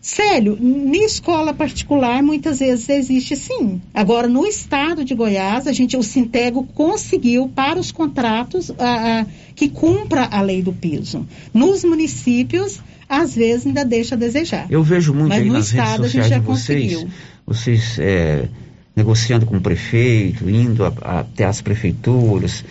Célio, 0.00 0.58
na 0.60 0.98
escola 0.98 1.54
particular 1.54 2.22
muitas 2.22 2.58
vezes 2.58 2.86
existe 2.90 3.34
sim. 3.36 3.80
Agora, 3.94 4.28
no 4.28 4.44
estado 4.46 5.02
de 5.02 5.14
Goiás, 5.14 5.66
a 5.66 5.72
gente, 5.72 5.96
o 5.96 6.02
Sintego 6.02 6.62
conseguiu 6.74 7.48
para 7.48 7.80
os 7.80 7.90
contratos 7.90 8.70
ah, 8.78 9.22
ah, 9.22 9.26
que 9.54 9.66
cumpra 9.70 10.24
a 10.30 10.42
lei 10.42 10.60
do 10.60 10.74
piso. 10.74 11.26
Nos 11.54 11.84
municípios, 11.84 12.80
às 13.08 13.34
vezes 13.34 13.66
ainda 13.66 13.82
deixa 13.82 14.14
a 14.14 14.18
desejar. 14.18 14.66
Eu 14.68 14.82
vejo 14.82 15.14
muito 15.14 15.30
Mas 15.30 15.40
aí 15.40 15.46
no 15.48 15.54
nas 15.54 15.70
redes 15.70 15.86
estado 15.88 16.04
a 16.04 16.08
gente 16.08 16.22
sociais 16.22 16.28
já 16.28 16.38
de 16.38 16.44
vocês, 16.44 16.92
conseguiu. 16.92 17.10
vocês 17.46 17.98
é, 17.98 18.48
negociando 18.94 19.46
com 19.46 19.56
o 19.56 19.60
prefeito, 19.62 20.50
indo 20.50 20.84
a- 20.84 20.92
a- 21.00 21.20
até 21.20 21.44
as 21.46 21.62
prefeituras, 21.62 22.62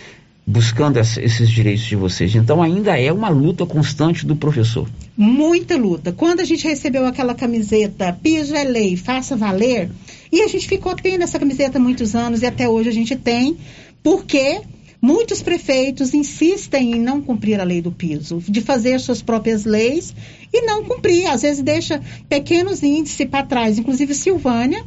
buscando 0.45 0.99
esses 0.99 1.49
direitos 1.49 1.85
de 1.85 1.95
vocês. 1.95 2.35
Então 2.35 2.61
ainda 2.61 2.99
é 2.99 3.11
uma 3.11 3.29
luta 3.29 3.65
constante 3.65 4.25
do 4.25 4.35
professor. 4.35 4.89
Muita 5.15 5.77
luta. 5.77 6.11
Quando 6.11 6.41
a 6.41 6.45
gente 6.45 6.67
recebeu 6.67 7.05
aquela 7.05 7.33
camiseta 7.33 8.11
Piso 8.21 8.53
é 8.53 8.63
Lei, 8.63 8.97
Faça 8.97 9.35
Valer, 9.35 9.89
e 10.31 10.41
a 10.41 10.47
gente 10.47 10.67
ficou 10.67 10.95
tendo 10.95 11.23
essa 11.23 11.39
camiseta 11.39 11.77
há 11.77 11.81
muitos 11.81 12.15
anos 12.15 12.41
e 12.41 12.45
até 12.45 12.67
hoje 12.67 12.89
a 12.89 12.93
gente 12.93 13.15
tem, 13.15 13.57
porque 14.01 14.61
muitos 15.01 15.41
prefeitos 15.41 16.13
insistem 16.13 16.93
em 16.93 16.99
não 16.99 17.21
cumprir 17.21 17.59
a 17.59 17.63
lei 17.63 17.81
do 17.81 17.91
piso, 17.91 18.41
de 18.47 18.61
fazer 18.61 18.99
suas 18.99 19.21
próprias 19.21 19.63
leis 19.63 20.13
e 20.51 20.61
não 20.61 20.83
cumprir. 20.83 21.27
Às 21.27 21.43
vezes 21.43 21.63
deixa 21.63 22.01
pequenos 22.27 22.83
índices 22.83 23.27
para 23.27 23.45
trás, 23.45 23.77
inclusive 23.77 24.13
Silvânia 24.13 24.83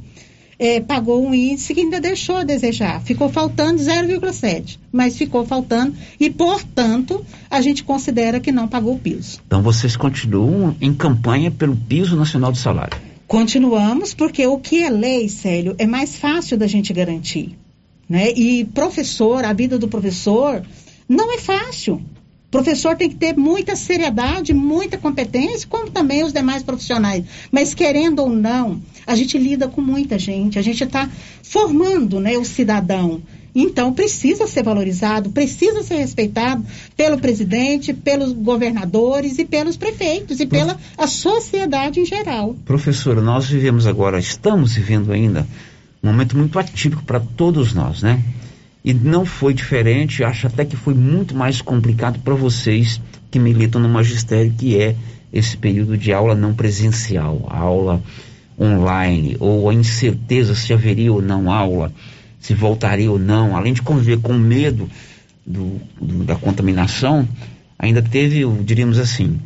é, 0.58 0.80
pagou 0.80 1.24
um 1.26 1.34
índice 1.34 1.74
que 1.74 1.80
ainda 1.80 2.00
deixou 2.00 2.36
a 2.36 2.44
desejar. 2.44 3.00
Ficou 3.02 3.28
faltando 3.28 3.80
0,7, 3.80 4.78
mas 4.90 5.16
ficou 5.16 5.44
faltando 5.44 5.94
e, 6.18 6.30
portanto, 6.30 7.24
a 7.50 7.60
gente 7.60 7.84
considera 7.84 8.40
que 8.40 8.52
não 8.52 8.68
pagou 8.68 8.94
o 8.94 8.98
piso. 8.98 9.40
Então 9.46 9.62
vocês 9.62 9.96
continuam 9.96 10.76
em 10.80 10.92
campanha 10.94 11.50
pelo 11.50 11.76
piso 11.76 12.16
nacional 12.16 12.52
de 12.52 12.58
salário? 12.58 12.98
Continuamos, 13.26 14.14
porque 14.14 14.46
o 14.46 14.58
que 14.58 14.84
é 14.84 14.90
lei, 14.90 15.28
Célio, 15.28 15.74
é 15.78 15.86
mais 15.86 16.16
fácil 16.16 16.56
da 16.56 16.66
gente 16.66 16.92
garantir. 16.92 17.58
Né? 18.08 18.30
E 18.30 18.64
professor, 18.64 19.44
a 19.44 19.52
vida 19.52 19.78
do 19.78 19.88
professor 19.88 20.62
não 21.08 21.32
é 21.32 21.38
fácil. 21.38 22.00
O 22.46 22.50
professor 22.50 22.96
tem 22.96 23.08
que 23.08 23.16
ter 23.16 23.36
muita 23.36 23.74
seriedade, 23.74 24.54
muita 24.54 24.96
competência, 24.96 25.66
como 25.68 25.90
também 25.90 26.22
os 26.22 26.32
demais 26.32 26.62
profissionais. 26.62 27.24
Mas 27.50 27.74
querendo 27.74 28.20
ou 28.20 28.30
não, 28.30 28.80
a 29.04 29.16
gente 29.16 29.36
lida 29.36 29.66
com 29.66 29.80
muita 29.80 30.16
gente, 30.18 30.58
a 30.58 30.62
gente 30.62 30.84
está 30.84 31.10
formando 31.42 32.20
né, 32.20 32.38
o 32.38 32.44
cidadão. 32.44 33.20
Então, 33.58 33.92
precisa 33.92 34.46
ser 34.46 34.62
valorizado, 34.62 35.30
precisa 35.30 35.82
ser 35.82 35.96
respeitado 35.96 36.62
pelo 36.94 37.18
presidente, 37.18 37.94
pelos 37.94 38.32
governadores 38.32 39.38
e 39.38 39.46
pelos 39.46 39.78
prefeitos 39.78 40.40
e 40.40 40.46
pela 40.46 40.78
a 40.96 41.06
sociedade 41.06 41.98
em 42.00 42.04
geral. 42.04 42.54
Professora, 42.66 43.22
nós 43.22 43.46
vivemos 43.46 43.86
agora, 43.86 44.18
estamos 44.18 44.74
vivendo 44.74 45.10
ainda, 45.10 45.46
um 46.02 46.08
momento 46.08 46.36
muito 46.36 46.58
atípico 46.58 47.02
para 47.02 47.18
todos 47.18 47.72
nós, 47.72 48.02
né? 48.02 48.22
E 48.86 48.94
não 48.94 49.26
foi 49.26 49.52
diferente, 49.52 50.22
acho 50.22 50.46
até 50.46 50.64
que 50.64 50.76
foi 50.76 50.94
muito 50.94 51.34
mais 51.34 51.60
complicado 51.60 52.20
para 52.20 52.34
vocês 52.36 53.00
que 53.32 53.36
militam 53.36 53.80
no 53.80 53.88
magistério, 53.88 54.54
que 54.56 54.80
é 54.80 54.94
esse 55.32 55.56
período 55.56 55.98
de 55.98 56.12
aula 56.12 56.36
não 56.36 56.54
presencial, 56.54 57.48
aula 57.50 58.00
online, 58.56 59.36
ou 59.40 59.68
a 59.68 59.74
incerteza 59.74 60.54
se 60.54 60.72
haveria 60.72 61.12
ou 61.12 61.20
não 61.20 61.50
aula, 61.50 61.92
se 62.38 62.54
voltaria 62.54 63.10
ou 63.10 63.18
não, 63.18 63.56
além 63.56 63.72
de 63.72 63.82
conviver 63.82 64.20
com 64.20 64.34
medo 64.34 64.88
do, 65.44 65.80
do, 66.00 66.22
da 66.22 66.36
contaminação, 66.36 67.28
ainda 67.76 68.00
teve, 68.00 68.46
diríamos 68.62 69.00
assim, 69.00 69.40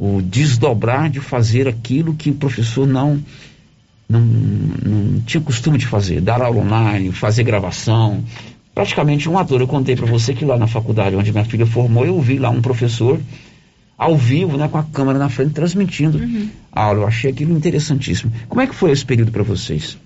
o 0.00 0.20
desdobrar 0.20 1.08
de 1.08 1.20
fazer 1.20 1.68
aquilo 1.68 2.12
que 2.12 2.30
o 2.30 2.34
professor 2.34 2.88
não, 2.88 3.22
não, 4.08 4.20
não 4.20 5.20
tinha 5.20 5.40
costume 5.40 5.78
de 5.78 5.86
fazer, 5.86 6.20
dar 6.20 6.42
aula 6.42 6.60
online, 6.60 7.12
fazer 7.12 7.44
gravação, 7.44 8.24
praticamente 8.80 9.28
um 9.28 9.38
ator. 9.38 9.60
Eu 9.60 9.68
contei 9.68 9.94
para 9.94 10.06
você 10.06 10.32
que 10.32 10.44
lá 10.44 10.56
na 10.56 10.66
faculdade 10.66 11.14
onde 11.14 11.30
minha 11.32 11.44
filha 11.44 11.66
formou, 11.66 12.06
eu 12.06 12.18
vi 12.20 12.38
lá 12.38 12.48
um 12.48 12.62
professor 12.62 13.20
ao 13.96 14.16
vivo, 14.16 14.56
né, 14.56 14.66
com 14.68 14.78
a 14.78 14.82
câmera 14.82 15.18
na 15.18 15.28
frente, 15.28 15.52
transmitindo 15.52 16.16
uhum. 16.16 16.48
a 16.72 16.84
aula. 16.84 17.00
Eu 17.00 17.06
achei 17.06 17.30
aquilo 17.30 17.54
interessantíssimo. 17.54 18.32
Como 18.48 18.62
é 18.62 18.66
que 18.66 18.74
foi 18.74 18.90
esse 18.90 19.04
período 19.04 19.30
para 19.30 19.42
vocês? 19.42 19.98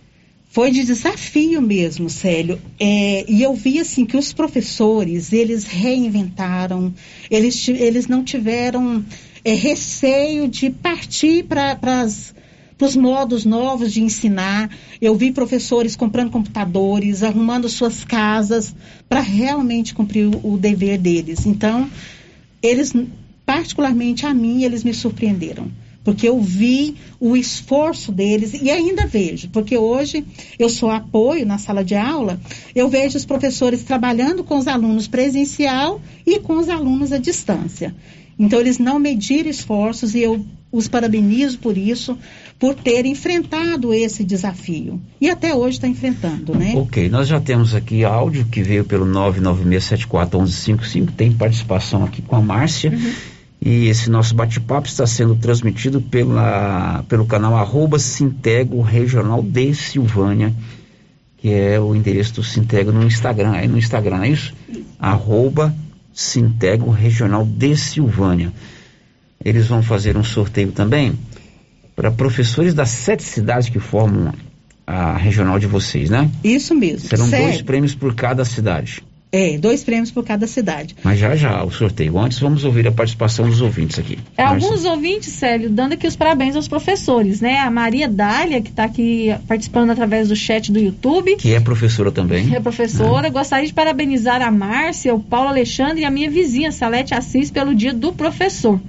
Foi 0.48 0.72
de 0.72 0.84
desafio 0.84 1.62
mesmo, 1.62 2.10
Célio. 2.10 2.58
É, 2.78 3.24
e 3.28 3.42
eu 3.42 3.54
vi 3.54 3.78
assim 3.78 4.04
que 4.04 4.16
os 4.16 4.32
professores, 4.32 5.32
eles 5.32 5.64
reinventaram, 5.64 6.92
eles, 7.30 7.68
eles 7.68 8.08
não 8.08 8.24
tiveram 8.24 9.04
é, 9.44 9.54
receio 9.54 10.48
de 10.48 10.70
partir 10.70 11.44
para 11.44 11.78
as 11.84 12.34
para 12.76 12.86
os 12.86 12.96
modos 12.96 13.44
novos 13.44 13.92
de 13.92 14.02
ensinar. 14.02 14.70
Eu 15.00 15.14
vi 15.14 15.32
professores 15.32 15.96
comprando 15.96 16.30
computadores, 16.30 17.22
arrumando 17.22 17.68
suas 17.68 18.04
casas 18.04 18.74
para 19.08 19.20
realmente 19.20 19.94
cumprir 19.94 20.26
o, 20.26 20.54
o 20.54 20.58
dever 20.58 20.98
deles. 20.98 21.46
Então, 21.46 21.90
eles, 22.62 22.92
particularmente 23.44 24.26
a 24.26 24.34
mim, 24.34 24.64
eles 24.64 24.84
me 24.84 24.94
surpreenderam 24.94 25.70
porque 26.04 26.28
eu 26.28 26.38
vi 26.38 26.96
o 27.18 27.34
esforço 27.34 28.12
deles 28.12 28.52
e 28.52 28.70
ainda 28.70 29.06
vejo, 29.06 29.48
porque 29.48 29.76
hoje 29.76 30.22
eu 30.58 30.68
sou 30.68 30.90
apoio 30.90 31.46
na 31.46 31.56
sala 31.56 31.82
de 31.82 31.94
aula, 31.94 32.38
eu 32.74 32.90
vejo 32.90 33.16
os 33.16 33.24
professores 33.24 33.82
trabalhando 33.82 34.44
com 34.44 34.58
os 34.58 34.68
alunos 34.68 35.08
presencial 35.08 36.00
e 36.26 36.38
com 36.38 36.58
os 36.58 36.68
alunos 36.68 37.10
à 37.10 37.16
distância. 37.16 37.94
Então 38.38 38.60
eles 38.60 38.78
não 38.78 38.98
mediram 38.98 39.48
esforços 39.48 40.14
e 40.14 40.20
eu 40.20 40.44
os 40.70 40.88
parabenizo 40.88 41.58
por 41.60 41.78
isso, 41.78 42.18
por 42.64 42.74
ter 42.74 43.04
enfrentado 43.04 43.92
esse 43.92 44.24
desafio. 44.24 44.98
E 45.20 45.28
até 45.28 45.54
hoje 45.54 45.76
está 45.76 45.86
enfrentando, 45.86 46.54
né? 46.54 46.72
Ok, 46.74 47.10
nós 47.10 47.28
já 47.28 47.38
temos 47.38 47.74
aqui 47.74 48.04
áudio 48.04 48.46
que 48.46 48.62
veio 48.62 48.86
pelo 48.86 49.04
996741155, 49.04 51.10
tem 51.14 51.30
participação 51.30 52.02
aqui 52.02 52.22
com 52.22 52.36
a 52.36 52.40
Márcia. 52.40 52.90
Uhum. 52.90 53.12
E 53.60 53.88
esse 53.88 54.08
nosso 54.08 54.34
bate-papo 54.34 54.88
está 54.88 55.06
sendo 55.06 55.36
transmitido 55.36 56.00
pela, 56.00 57.04
pelo 57.06 57.26
canal 57.26 57.54
arroba 57.54 57.98
Sintego 57.98 58.80
Regional 58.80 59.42
de 59.42 59.74
Silvânia, 59.74 60.50
que 61.36 61.50
é 61.50 61.78
o 61.78 61.94
endereço 61.94 62.36
do 62.36 62.42
Sintego 62.42 62.90
no 62.90 63.04
Instagram. 63.04 63.56
É 63.56 63.66
no 63.66 63.76
Instagram, 63.76 64.22
é 64.22 64.30
isso? 64.30 64.54
Arroba 64.98 65.76
Sintego 66.14 66.90
Regional 66.90 67.44
de 67.44 67.76
Silvânia. 67.76 68.50
Eles 69.44 69.66
vão 69.66 69.82
fazer 69.82 70.16
um 70.16 70.24
sorteio 70.24 70.72
também 70.72 71.12
para 71.94 72.10
professores 72.10 72.74
das 72.74 72.90
sete 72.90 73.22
cidades 73.22 73.68
que 73.68 73.78
formam 73.78 74.32
a 74.86 75.16
regional 75.16 75.58
de 75.58 75.66
vocês, 75.66 76.10
né? 76.10 76.30
Isso 76.42 76.74
mesmo. 76.74 77.08
Serão 77.08 77.26
certo. 77.26 77.44
dois 77.44 77.62
prêmios 77.62 77.94
por 77.94 78.14
cada 78.14 78.44
cidade. 78.44 79.02
É, 79.36 79.58
dois 79.58 79.82
prêmios 79.82 80.12
por 80.12 80.24
cada 80.24 80.46
cidade. 80.46 80.94
Mas 81.02 81.18
já 81.18 81.34
já 81.34 81.64
o 81.64 81.70
sorteio. 81.70 82.16
Antes 82.20 82.38
vamos 82.38 82.64
ouvir 82.64 82.86
a 82.86 82.92
participação 82.92 83.48
dos 83.48 83.60
ouvintes 83.60 83.98
aqui. 83.98 84.16
É, 84.36 84.44
alguns 84.44 84.84
ouvintes, 84.84 85.32
Célio, 85.32 85.68
dando 85.68 85.94
aqui 85.94 86.06
os 86.06 86.14
parabéns 86.14 86.54
aos 86.54 86.68
professores, 86.68 87.40
né? 87.40 87.58
A 87.58 87.68
Maria 87.68 88.06
Dália, 88.06 88.62
que 88.62 88.70
está 88.70 88.84
aqui 88.84 89.34
participando 89.48 89.90
através 89.90 90.28
do 90.28 90.36
chat 90.36 90.70
do 90.70 90.78
YouTube. 90.78 91.34
Que 91.34 91.52
é 91.52 91.58
professora 91.58 92.12
também. 92.12 92.54
É 92.54 92.60
professora. 92.60 93.26
É. 93.26 93.30
Gostaria 93.30 93.66
de 93.66 93.74
parabenizar 93.74 94.40
a 94.40 94.52
Márcia, 94.52 95.12
o 95.12 95.18
Paulo 95.18 95.48
Alexandre 95.48 96.02
e 96.02 96.04
a 96.04 96.10
minha 96.12 96.30
vizinha, 96.30 96.70
Salete 96.70 97.12
Assis, 97.12 97.50
pelo 97.50 97.74
dia 97.74 97.92
do 97.92 98.12
professor. 98.12 98.80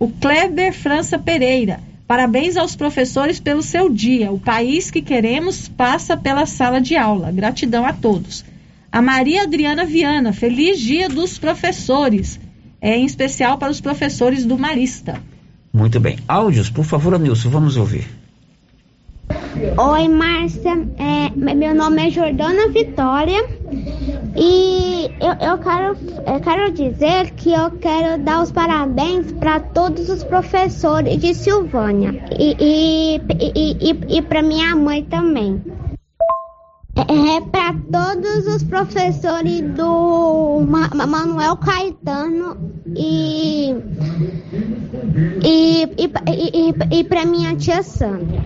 O 0.00 0.08
Kleber 0.08 0.72
França 0.72 1.16
Pereira. 1.16 1.78
Parabéns 2.06 2.56
aos 2.56 2.76
professores 2.76 3.40
pelo 3.40 3.62
seu 3.62 3.88
dia. 3.88 4.30
O 4.30 4.38
país 4.38 4.90
que 4.90 5.02
queremos 5.02 5.68
passa 5.68 6.16
pela 6.16 6.46
sala 6.46 6.80
de 6.80 6.96
aula. 6.96 7.32
Gratidão 7.32 7.84
a 7.84 7.92
todos. 7.92 8.44
A 8.92 9.02
Maria 9.02 9.42
Adriana 9.42 9.84
Viana, 9.84 10.32
feliz 10.32 10.78
dia 10.78 11.08
dos 11.08 11.36
professores. 11.36 12.38
É 12.80 12.96
em 12.96 13.04
especial 13.04 13.58
para 13.58 13.72
os 13.72 13.80
professores 13.80 14.44
do 14.44 14.56
Marista. 14.56 15.20
Muito 15.72 15.98
bem. 15.98 16.18
Áudios, 16.28 16.70
por 16.70 16.84
favor, 16.84 17.14
Anilson, 17.14 17.50
vamos 17.50 17.76
ouvir. 17.76 18.06
Oi, 19.76 20.08
Márcia. 20.08 20.86
É, 20.96 21.30
meu 21.34 21.74
nome 21.74 22.06
é 22.06 22.10
Jordana 22.10 22.68
Vitória 22.68 23.55
e 24.36 25.10
eu, 25.20 25.48
eu, 25.48 25.58
quero, 25.58 25.96
eu 26.26 26.40
quero 26.40 26.72
dizer 26.72 27.30
que 27.32 27.52
eu 27.52 27.70
quero 27.72 28.22
dar 28.22 28.42
os 28.42 28.52
parabéns 28.52 29.32
para 29.32 29.60
todos 29.60 30.08
os 30.08 30.22
professores 30.22 31.18
de 31.18 31.34
Silvânia 31.34 32.24
e, 32.38 32.56
e, 32.60 33.16
e, 33.16 33.90
e, 33.90 34.18
e 34.18 34.22
para 34.22 34.42
minha 34.42 34.74
mãe 34.76 35.02
também. 35.04 35.62
É, 36.96 37.36
é 37.36 37.40
para 37.42 37.74
todos 37.92 38.46
os 38.46 38.62
professores 38.62 39.60
do 39.74 40.64
Ma 40.66 40.88
Manuel 41.06 41.56
Caetano 41.58 42.56
e 42.96 43.74
e, 45.44 45.82
e, 45.82 46.10
e, 46.26 46.98
e 47.00 47.04
para 47.04 47.24
minha 47.26 47.54
tia 47.56 47.82
Sandra. 47.82 48.44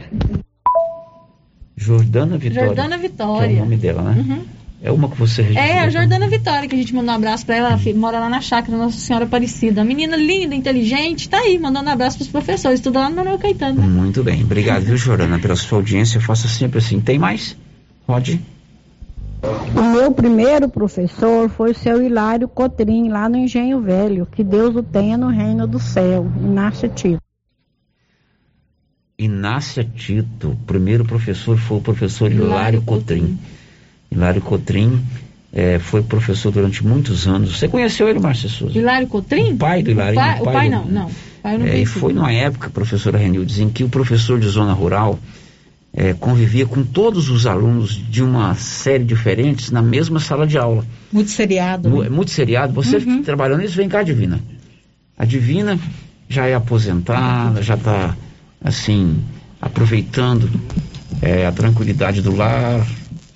Jordana 1.76 2.36
Vitória. 2.36 2.66
Jordana 2.66 2.98
Vitória. 2.98 3.48
Que 3.48 3.54
é 3.54 3.56
o 3.56 3.60
nome 3.60 3.76
dela, 3.76 4.02
né? 4.02 4.20
Uhum. 4.20 4.59
É 4.82 4.90
uma 4.90 5.10
que 5.10 5.16
você 5.18 5.42
registrou. 5.42 5.66
É, 5.66 5.80
a 5.80 5.90
Jordana 5.90 6.26
Vitória, 6.26 6.66
que 6.66 6.74
a 6.74 6.78
gente 6.78 6.94
mandou 6.94 7.12
um 7.12 7.16
abraço 7.16 7.44
para 7.44 7.56
ela. 7.56 7.68
Ela 7.72 7.94
mora 7.94 8.18
lá 8.18 8.30
na 8.30 8.40
chácara 8.40 8.78
Nossa 8.78 8.96
Senhora 8.96 9.26
Aparecida. 9.26 9.84
menina 9.84 10.16
linda, 10.16 10.54
inteligente, 10.54 11.28
tá 11.28 11.38
aí, 11.38 11.58
mandando 11.58 11.90
um 11.90 11.92
abraço 11.92 12.16
pros 12.16 12.28
professores. 12.28 12.80
Tudo 12.80 12.98
lá 12.98 13.10
no 13.10 13.16
Manuel 13.16 13.38
Caetano. 13.38 13.80
Né? 13.80 13.86
Muito 13.86 14.24
bem. 14.24 14.42
Obrigado, 14.42 14.82
viu, 14.84 14.96
Jordana, 14.96 15.38
pela 15.38 15.54
sua 15.54 15.78
audiência. 15.78 16.18
Faça 16.18 16.48
sempre 16.48 16.78
assim. 16.78 16.98
Tem 16.98 17.18
mais? 17.18 17.56
Pode. 18.06 18.40
O 19.74 19.82
meu 19.82 20.12
primeiro 20.12 20.68
professor 20.68 21.50
foi 21.50 21.72
o 21.72 21.74
seu 21.74 22.02
Hilário 22.02 22.48
Cotrim, 22.48 23.08
lá 23.08 23.28
no 23.28 23.36
Engenho 23.36 23.80
Velho. 23.82 24.26
Que 24.26 24.42
Deus 24.42 24.74
o 24.76 24.82
tenha 24.82 25.16
no 25.18 25.28
reino 25.28 25.66
do 25.66 25.78
céu. 25.78 26.26
Inácia 26.42 26.88
Tito. 26.88 27.20
Inácia 29.18 29.84
Tito. 29.84 30.50
O 30.50 30.56
primeiro 30.66 31.04
professor 31.04 31.58
foi 31.58 31.76
o 31.76 31.80
professor 31.82 32.32
Hilário, 32.32 32.50
Hilário 32.50 32.82
Cotrim. 32.82 33.38
Hilário 34.10 34.40
Cotrim 34.40 35.00
é, 35.52 35.78
foi 35.78 36.02
professor 36.02 36.52
durante 36.52 36.84
muitos 36.84 37.26
anos. 37.26 37.58
Você 37.58 37.68
conheceu 37.68 38.08
ele, 38.08 38.18
Márcia 38.18 38.48
Souza? 38.48 38.76
Hilário 38.76 39.06
Cotrim? 39.06 39.52
O 39.52 39.56
pai 39.56 39.82
do 39.82 39.90
Hilário. 39.90 40.12
O 40.12 40.16
pai, 40.16 40.40
o 40.40 40.44
pai, 40.44 40.52
o 40.52 40.52
pai 40.52 40.68
do... 40.68 40.76
não, 40.76 40.84
não. 40.86 41.10
Pai 41.42 41.58
não 41.58 41.66
é, 41.66 41.78
e 41.78 41.86
foi 41.86 42.12
numa 42.12 42.32
época, 42.32 42.68
professora 42.70 43.16
Renildes, 43.16 43.58
em 43.58 43.68
que 43.68 43.82
o 43.82 43.88
professor 43.88 44.38
de 44.38 44.46
zona 44.46 44.72
rural 44.72 45.18
é, 45.92 46.12
convivia 46.12 46.66
com 46.66 46.84
todos 46.84 47.28
os 47.30 47.46
alunos 47.46 47.92
de 47.92 48.22
uma 48.22 48.54
série 48.54 49.04
diferentes 49.04 49.70
na 49.70 49.82
mesma 49.82 50.20
sala 50.20 50.46
de 50.46 50.58
aula. 50.58 50.84
Muito 51.10 51.30
seriado. 51.30 51.88
Né? 51.88 52.08
Muito 52.08 52.30
seriado. 52.30 52.72
Você 52.74 52.98
uhum. 52.98 53.22
trabalhando 53.22 53.60
nisso, 53.60 53.76
vem 53.76 53.88
cá, 53.88 54.02
Divina. 54.02 54.40
A 55.16 55.24
Divina 55.24 55.78
já 56.28 56.46
é 56.46 56.54
aposentada, 56.54 57.60
já 57.62 57.74
está, 57.74 58.16
assim, 58.62 59.18
aproveitando 59.60 60.48
é, 61.20 61.46
a 61.46 61.52
tranquilidade 61.52 62.22
do 62.22 62.34
lar, 62.34 62.86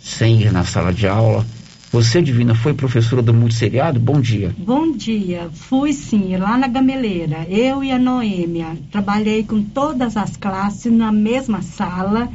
sem 0.05 0.43
ir 0.43 0.53
na 0.53 0.65
sala 0.65 0.93
de 0.93 1.09
aula. 1.09 1.45
Você, 1.91 2.21
Divina, 2.21 2.55
foi 2.55 2.75
professora 2.75 3.23
do 3.23 3.33
Multisseriado? 3.33 3.99
Bom 3.99 4.21
dia. 4.21 4.55
Bom 4.59 4.93
dia. 4.93 5.49
Fui 5.53 5.93
sim, 5.93 6.37
lá 6.37 6.59
na 6.59 6.67
Gameleira. 6.67 7.47
Eu 7.49 7.83
e 7.83 7.91
a 7.91 7.99
Noêmia. 7.99 8.77
Trabalhei 8.91 9.45
com 9.45 9.63
todas 9.63 10.17
as 10.17 10.37
classes 10.37 10.93
na 10.93 11.11
mesma 11.11 11.63
sala 11.63 12.29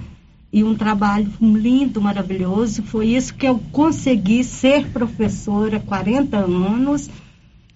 e 0.51 0.63
um 0.63 0.74
trabalho 0.74 1.30
lindo, 1.41 2.01
maravilhoso. 2.01 2.82
Foi 2.84 3.07
isso 3.07 3.34
que 3.36 3.45
eu 3.45 3.61
consegui 3.72 4.43
ser 4.43 4.88
professora 4.88 5.78
há 5.78 5.82
40 5.82 6.38
anos 6.38 7.09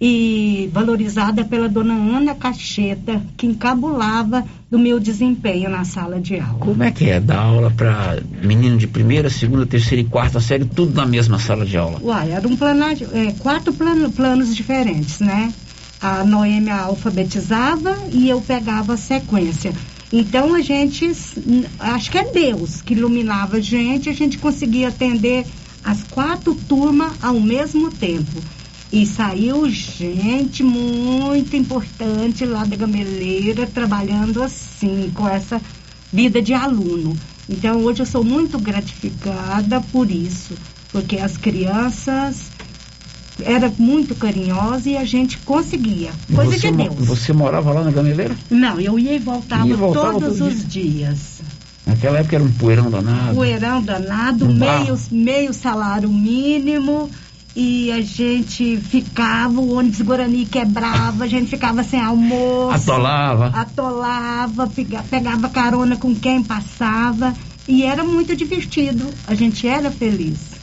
e 0.06 0.70
valorizada 0.74 1.46
pela 1.46 1.70
dona 1.70 1.94
Ana 1.94 2.36
Cacheta, 2.36 3.22
que 3.38 3.48
encabulava 3.48 4.44
do 4.70 4.78
meu 4.78 5.00
desempenho 5.00 5.70
na 5.70 5.86
sala 5.86 6.20
de 6.20 6.38
aula. 6.38 6.60
Como 6.60 6.84
é 6.84 6.92
que 6.92 7.10
é 7.10 7.22
dar 7.22 7.40
aula 7.40 7.72
para 7.72 8.20
menino 8.42 8.78
de 8.78 8.86
primeira, 8.86 9.30
segunda, 9.30 9.66
terceira 9.66 10.02
e 10.02 10.04
quarta 10.04 10.42
série, 10.42 10.66
tudo 10.66 10.94
na 10.94 11.06
mesma 11.06 11.40
sala 11.40 11.66
de 11.66 11.78
aula? 11.78 12.02
Uai, 12.04 12.34
era 12.34 12.46
um 12.46 12.58
plano, 12.58 12.84
é, 12.84 13.32
quatro 13.40 13.72
plano, 13.72 14.12
planos 14.12 14.54
diferentes, 14.54 15.22
né? 15.22 15.54
A 16.02 16.26
Noêmia 16.26 16.76
alfabetizava 16.76 17.98
e 18.12 18.28
eu 18.28 18.42
pegava 18.42 18.96
a 18.96 18.98
sequência. 18.98 19.72
Então 20.12 20.54
a 20.54 20.60
gente, 20.60 21.10
acho 21.80 22.12
que 22.12 22.18
é 22.18 22.26
Deus 22.26 22.82
que 22.82 22.94
iluminava 22.94 23.56
a 23.56 23.62
gente, 23.62 24.10
a 24.10 24.14
gente 24.14 24.38
conseguia 24.38 24.90
atender 24.90 25.46
as 25.82 26.04
quatro 26.04 26.54
turmas 26.68 27.14
ao 27.22 27.40
mesmo 27.40 27.90
tempo. 27.90 28.44
E 28.94 29.08
saiu 29.08 29.68
gente 29.72 30.62
muito 30.62 31.56
importante 31.56 32.46
lá 32.46 32.64
da 32.64 32.76
Gameleira 32.76 33.66
trabalhando 33.66 34.44
assim, 34.44 35.12
com 35.16 35.28
essa 35.28 35.60
vida 36.12 36.40
de 36.40 36.54
aluno. 36.54 37.18
Então 37.50 37.82
hoje 37.82 38.04
eu 38.04 38.06
sou 38.06 38.24
muito 38.24 38.60
gratificada 38.60 39.82
por 39.92 40.12
isso, 40.12 40.54
porque 40.92 41.18
as 41.18 41.36
crianças 41.36 42.52
era 43.44 43.74
muito 43.80 44.14
carinhosa 44.14 44.88
e 44.88 44.96
a 44.96 45.04
gente 45.04 45.40
conseguia. 45.40 46.12
Coisa 46.32 46.52
você, 46.52 46.70
de 46.70 46.78
Deus. 46.78 46.96
Você 47.08 47.34
morava 47.34 47.74
lá 47.74 47.84
na 47.84 47.90
Gameleira? 47.90 48.36
Não, 48.48 48.80
eu 48.80 49.00
ia 49.00 49.16
e 49.16 49.20
voltava, 49.20 49.66
ia 49.66 49.74
e 49.74 49.76
voltava 49.76 50.20
todos 50.20 50.40
os 50.40 50.68
dias. 50.68 51.42
Naquela 51.84 52.20
época 52.20 52.36
era 52.36 52.44
um 52.44 52.52
poeirão 52.52 52.92
danado. 52.92 53.34
Poeirão 53.34 53.82
danado, 53.82 54.46
um 54.46 54.54
meio, 54.54 55.00
meio 55.12 55.52
salário 55.52 56.10
mínimo 56.10 57.10
e 57.56 57.92
a 57.92 58.02
gente 58.02 58.78
ficava, 58.78 59.60
o 59.60 59.78
ônibus 59.78 60.02
Guarani 60.02 60.46
quebrava, 60.46 61.24
a 61.24 61.28
gente 61.28 61.50
ficava 61.50 61.84
sem 61.84 62.02
almoço. 62.02 62.76
Atolava. 62.76 63.48
Atolava, 63.48 64.72
pegava 65.10 65.50
carona 65.50 65.96
com 65.96 66.16
quem 66.16 66.44
passava 66.44 67.34
e 67.68 67.84
era 67.84 68.04
muito 68.04 68.36
divertido, 68.36 69.06
a 69.28 69.36
gente 69.36 69.68
era 69.68 69.92
feliz. 69.92 70.54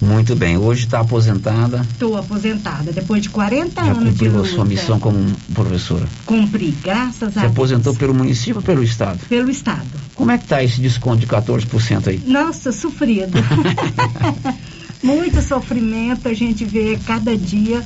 Muito 0.00 0.34
bem. 0.34 0.56
Hoje 0.56 0.86
está 0.86 1.00
aposentada? 1.00 1.82
Estou 1.92 2.16
aposentada, 2.16 2.90
depois 2.90 3.22
de 3.22 3.28
40 3.28 3.84
Já 3.84 3.90
anos 3.90 3.98
de 3.98 4.04
luta. 4.04 4.38
cumpriu 4.38 4.40
a 4.40 4.44
sua 4.46 4.64
missão 4.64 4.98
como 4.98 5.30
professora? 5.52 6.08
Cumpri, 6.24 6.74
graças 6.82 7.22
a 7.22 7.26
Deus. 7.26 7.34
Você 7.34 7.46
aposentou 7.46 7.94
pelo 7.94 8.14
município 8.14 8.56
ou 8.56 8.62
pelo 8.62 8.82
Estado? 8.82 9.18
Pelo 9.28 9.50
Estado. 9.50 9.86
Como 10.14 10.30
é 10.30 10.38
que 10.38 10.44
está 10.44 10.62
esse 10.62 10.80
desconto 10.80 11.18
de 11.18 11.26
14% 11.26 12.08
aí? 12.08 12.22
Nossa, 12.26 12.72
sofrido. 12.72 13.32
Muito 15.02 15.40
sofrimento 15.40 16.28
a 16.28 16.34
gente 16.34 16.64
vê 16.64 16.98
cada 17.06 17.36
dia 17.36 17.82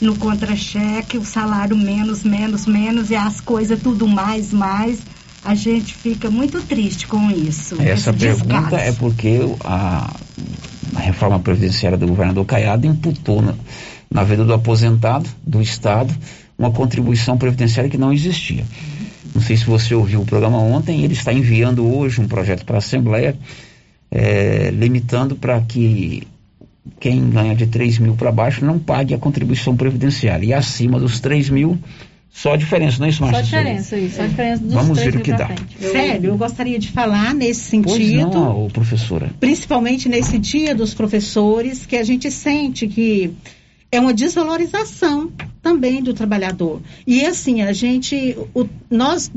no 0.00 0.16
contra-cheque, 0.16 1.18
o 1.18 1.24
salário 1.24 1.76
menos, 1.76 2.22
menos, 2.22 2.66
menos 2.66 3.10
e 3.10 3.16
as 3.16 3.40
coisas 3.40 3.80
tudo 3.80 4.06
mais, 4.06 4.52
mais 4.52 5.00
a 5.44 5.54
gente 5.54 5.94
fica 5.94 6.30
muito 6.30 6.60
triste 6.62 7.06
com 7.06 7.30
isso. 7.30 7.80
Essa 7.80 8.12
pergunta 8.12 8.60
descaso. 8.60 8.76
é 8.76 8.92
porque 8.92 9.40
a, 9.64 10.14
a, 10.94 11.00
reforma 11.00 11.38
previdenciária 11.38 11.96
do 11.96 12.06
governador 12.06 12.44
Caiado 12.44 12.86
imputou 12.86 13.40
na, 13.40 13.54
na 14.10 14.24
vida 14.24 14.44
do 14.44 14.52
aposentado, 14.52 15.28
do 15.46 15.62
Estado, 15.62 16.14
uma 16.58 16.70
contribuição 16.70 17.38
previdenciária 17.38 17.90
que 17.90 17.98
não 17.98 18.12
existia. 18.12 18.64
Não 19.34 19.40
sei 19.40 19.56
se 19.56 19.64
você 19.64 19.94
ouviu 19.94 20.20
o 20.20 20.26
programa 20.26 20.58
ontem, 20.58 21.02
ele 21.02 21.14
está 21.14 21.32
enviando 21.32 21.86
hoje 21.86 22.20
um 22.20 22.28
projeto 22.28 22.64
para 22.64 22.76
a 22.76 22.78
Assembleia, 22.78 23.36
é, 24.10 24.70
limitando 24.70 25.36
para 25.36 25.60
que 25.60 26.26
quem 26.98 27.30
ganha 27.30 27.54
de 27.54 27.66
3 27.66 27.98
mil 27.98 28.14
para 28.14 28.32
baixo 28.32 28.64
não 28.64 28.78
pague 28.78 29.14
a 29.14 29.18
contribuição 29.18 29.76
previdenciária. 29.76 30.46
E 30.46 30.52
acima 30.52 30.98
dos 30.98 31.20
3 31.20 31.50
mil, 31.50 31.78
só 32.30 32.54
a 32.54 32.56
diferença, 32.56 32.98
não 32.98 33.06
é 33.06 33.10
isso, 33.10 33.22
Márcia? 33.22 33.44
Só 33.44 33.56
a 33.56 33.60
diferença, 33.60 33.96
isso. 33.96 34.16
Só 34.16 34.22
a 34.22 34.26
diferença 34.26 34.62
dos 34.62 34.72
Vamos 34.72 34.98
ver 34.98 35.16
o 35.16 35.20
que 35.20 35.32
dá. 35.32 35.50
Sério, 35.80 36.30
eu 36.30 36.36
gostaria 36.36 36.78
de 36.78 36.90
falar 36.90 37.34
nesse 37.34 37.60
sentido. 37.60 38.30
Pois 38.30 38.34
não, 38.34 38.68
professora. 38.70 39.30
Principalmente 39.40 40.08
nesse 40.08 40.38
dia 40.38 40.74
dos 40.74 40.94
professores, 40.94 41.84
que 41.84 41.96
a 41.96 42.04
gente 42.04 42.30
sente 42.30 42.86
que 42.86 43.34
é 43.90 43.98
uma 43.98 44.12
desvalorização 44.12 45.32
também 45.62 46.02
do 46.02 46.12
trabalhador. 46.14 46.80
E 47.06 47.24
assim, 47.24 47.62
a 47.62 47.72
gente, 47.72 48.36
o, 48.54 48.68
nós 48.90 49.30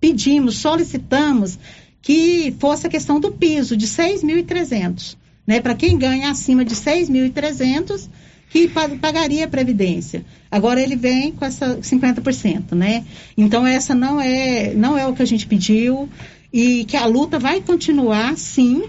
pedimos, 0.00 0.58
solicitamos 0.58 1.58
que 2.02 2.54
fosse 2.58 2.86
a 2.86 2.90
questão 2.90 3.20
do 3.20 3.30
piso 3.30 3.76
de 3.76 3.86
6.300, 3.86 5.16
né? 5.50 5.60
Para 5.60 5.74
quem 5.74 5.98
ganha 5.98 6.30
acima 6.30 6.64
de 6.64 6.76
6.300, 6.76 8.08
que 8.50 8.68
pagaria 8.68 9.46
a 9.46 9.48
previdência. 9.48 10.24
Agora 10.48 10.80
ele 10.80 10.94
vem 10.94 11.32
com 11.32 11.44
essa 11.44 11.78
50%, 11.78 12.72
né? 12.76 13.04
Então 13.36 13.66
essa 13.66 13.92
não 13.92 14.20
é 14.20 14.72
não 14.74 14.96
é 14.96 15.08
o 15.08 15.12
que 15.12 15.22
a 15.22 15.26
gente 15.26 15.48
pediu 15.48 16.08
e 16.52 16.84
que 16.84 16.96
a 16.96 17.04
luta 17.04 17.36
vai 17.36 17.60
continuar, 17.60 18.36
sim, 18.36 18.84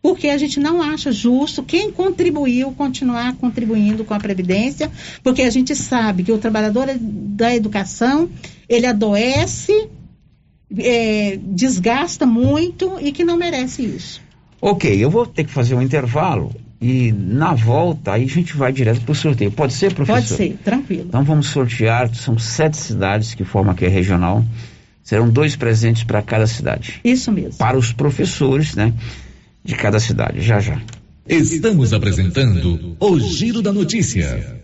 porque 0.00 0.28
a 0.28 0.38
gente 0.38 0.60
não 0.60 0.80
acha 0.80 1.10
justo 1.10 1.64
quem 1.64 1.90
contribuiu 1.90 2.70
continuar 2.70 3.34
contribuindo 3.34 4.04
com 4.04 4.14
a 4.14 4.20
previdência, 4.20 4.92
porque 5.20 5.42
a 5.42 5.50
gente 5.50 5.74
sabe 5.74 6.22
que 6.22 6.30
o 6.30 6.38
trabalhador 6.38 6.86
da 6.96 7.52
educação 7.56 8.30
ele 8.68 8.86
adoece, 8.86 9.88
é, 10.78 11.40
desgasta 11.42 12.24
muito 12.24 12.98
e 13.00 13.10
que 13.10 13.24
não 13.24 13.36
merece 13.36 13.82
isso. 13.82 14.23
Ok, 14.66 14.90
eu 14.98 15.10
vou 15.10 15.26
ter 15.26 15.44
que 15.44 15.50
fazer 15.50 15.74
um 15.74 15.82
intervalo. 15.82 16.50
E 16.80 17.12
na 17.12 17.52
volta, 17.52 18.14
aí 18.14 18.24
a 18.24 18.26
gente 18.26 18.56
vai 18.56 18.72
direto 18.72 19.02
para 19.02 19.12
o 19.12 19.14
sorteio. 19.14 19.50
Pode 19.50 19.74
ser, 19.74 19.92
professor? 19.92 20.22
Pode 20.22 20.26
ser, 20.26 20.56
tranquilo. 20.64 21.04
Então 21.06 21.22
vamos 21.22 21.48
sortear, 21.48 22.08
são 22.14 22.38
sete 22.38 22.78
cidades 22.78 23.34
que 23.34 23.44
formam 23.44 23.74
aqui 23.74 23.84
a 23.84 23.90
regional. 23.90 24.42
Serão 25.02 25.28
dois 25.28 25.54
presentes 25.54 26.04
para 26.04 26.22
cada 26.22 26.46
cidade. 26.46 26.98
Isso 27.04 27.30
mesmo. 27.30 27.58
Para 27.58 27.76
os 27.76 27.92
professores, 27.92 28.74
né? 28.74 28.94
De 29.62 29.74
cada 29.74 30.00
cidade, 30.00 30.40
já 30.40 30.58
já. 30.60 30.80
Estamos 31.28 31.92
apresentando 31.92 32.96
o 32.98 33.20
Giro 33.20 33.60
da 33.60 33.70
Notícia. 33.70 34.63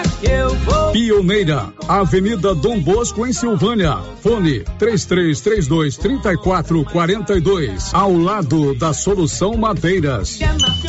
Pioneira, 0.91 1.73
Avenida 1.87 2.53
Dom 2.53 2.79
Bosco, 2.79 3.25
em 3.25 3.33
Silvânia. 3.33 3.97
Fone 4.21 4.63
3332 4.77 5.97
3442. 5.97 7.93
Ao 7.93 8.15
lado 8.15 8.75
da 8.75 8.93
Solução 8.93 9.55
Madeiras. 9.57 10.39
É. 10.41 10.81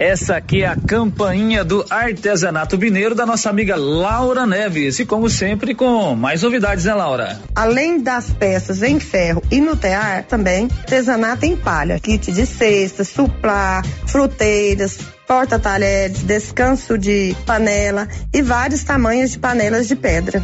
Essa 0.00 0.36
aqui 0.36 0.62
é 0.62 0.66
a 0.66 0.76
campainha 0.76 1.62
do 1.62 1.84
artesanato 1.90 2.78
mineiro 2.78 3.14
da 3.14 3.26
nossa 3.26 3.50
amiga 3.50 3.76
Laura 3.76 4.46
Neves. 4.46 4.98
E 4.98 5.04
como 5.04 5.28
sempre, 5.28 5.74
com 5.74 6.14
mais 6.16 6.40
novidades, 6.40 6.86
né, 6.86 6.94
Laura? 6.94 7.38
Além 7.54 8.02
das 8.02 8.30
peças 8.30 8.82
em 8.82 8.98
ferro 8.98 9.42
e 9.50 9.60
no 9.60 9.76
tear, 9.76 10.24
também 10.24 10.70
artesanato 10.78 11.44
em 11.44 11.54
palha. 11.54 12.00
Kit 12.00 12.32
de 12.32 12.46
cestas, 12.46 13.08
suplá, 13.08 13.82
fruteiras, 14.06 15.00
porta-talheres, 15.30 16.24
descanso 16.24 16.98
de 16.98 17.36
panela 17.46 18.08
e 18.34 18.42
vários 18.42 18.82
tamanhos 18.82 19.30
de 19.30 19.38
panelas 19.38 19.86
de 19.86 19.94
pedra. 19.94 20.42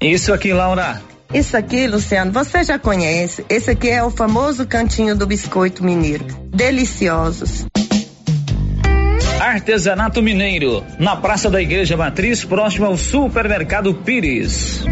Isso 0.00 0.32
aqui, 0.32 0.52
Laura. 0.52 1.00
Isso 1.32 1.56
aqui, 1.56 1.86
Luciano, 1.86 2.32
você 2.32 2.64
já 2.64 2.76
conhece. 2.76 3.46
Esse 3.48 3.70
aqui 3.70 3.90
é 3.90 4.02
o 4.02 4.10
famoso 4.10 4.66
cantinho 4.66 5.14
do 5.14 5.24
biscoito 5.24 5.84
mineiro. 5.84 6.24
Deliciosos. 6.48 7.64
Artesanato 9.38 10.20
Mineiro, 10.20 10.82
na 10.98 11.14
Praça 11.14 11.48
da 11.48 11.62
Igreja 11.62 11.96
Matriz, 11.96 12.44
próximo 12.44 12.86
ao 12.86 12.96
Supermercado 12.96 13.94
Pires. 13.94 14.84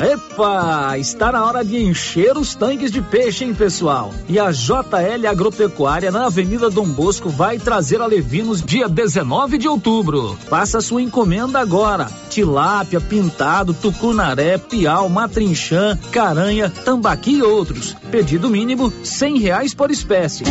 Epa, 0.00 0.96
está 0.96 1.30
na 1.30 1.44
hora 1.44 1.62
de 1.62 1.76
encher 1.76 2.38
os 2.38 2.54
tanques 2.54 2.90
de 2.90 3.02
peixe, 3.02 3.44
hein, 3.44 3.52
pessoal? 3.52 4.14
E 4.30 4.38
a 4.38 4.50
JL 4.50 5.26
Agropecuária 5.28 6.10
na 6.10 6.24
Avenida 6.24 6.70
Dom 6.70 6.86
Bosco 6.86 7.28
vai 7.28 7.58
trazer 7.58 8.00
a 8.00 8.06
Levinos 8.06 8.62
dia 8.62 8.88
19 8.88 9.58
de 9.58 9.68
outubro. 9.68 10.38
Faça 10.48 10.80
sua 10.80 11.02
encomenda 11.02 11.60
agora. 11.60 12.08
Tilápia, 12.30 12.98
pintado, 12.98 13.74
tucunaré, 13.74 14.56
piau, 14.56 15.06
matrinchã, 15.10 15.98
caranha, 16.10 16.70
tambaqui 16.70 17.32
e 17.32 17.42
outros. 17.42 17.94
Pedido 18.10 18.48
mínimo 18.48 18.90
cem 19.04 19.38
reais 19.38 19.74
por 19.74 19.90
espécie. 19.90 20.44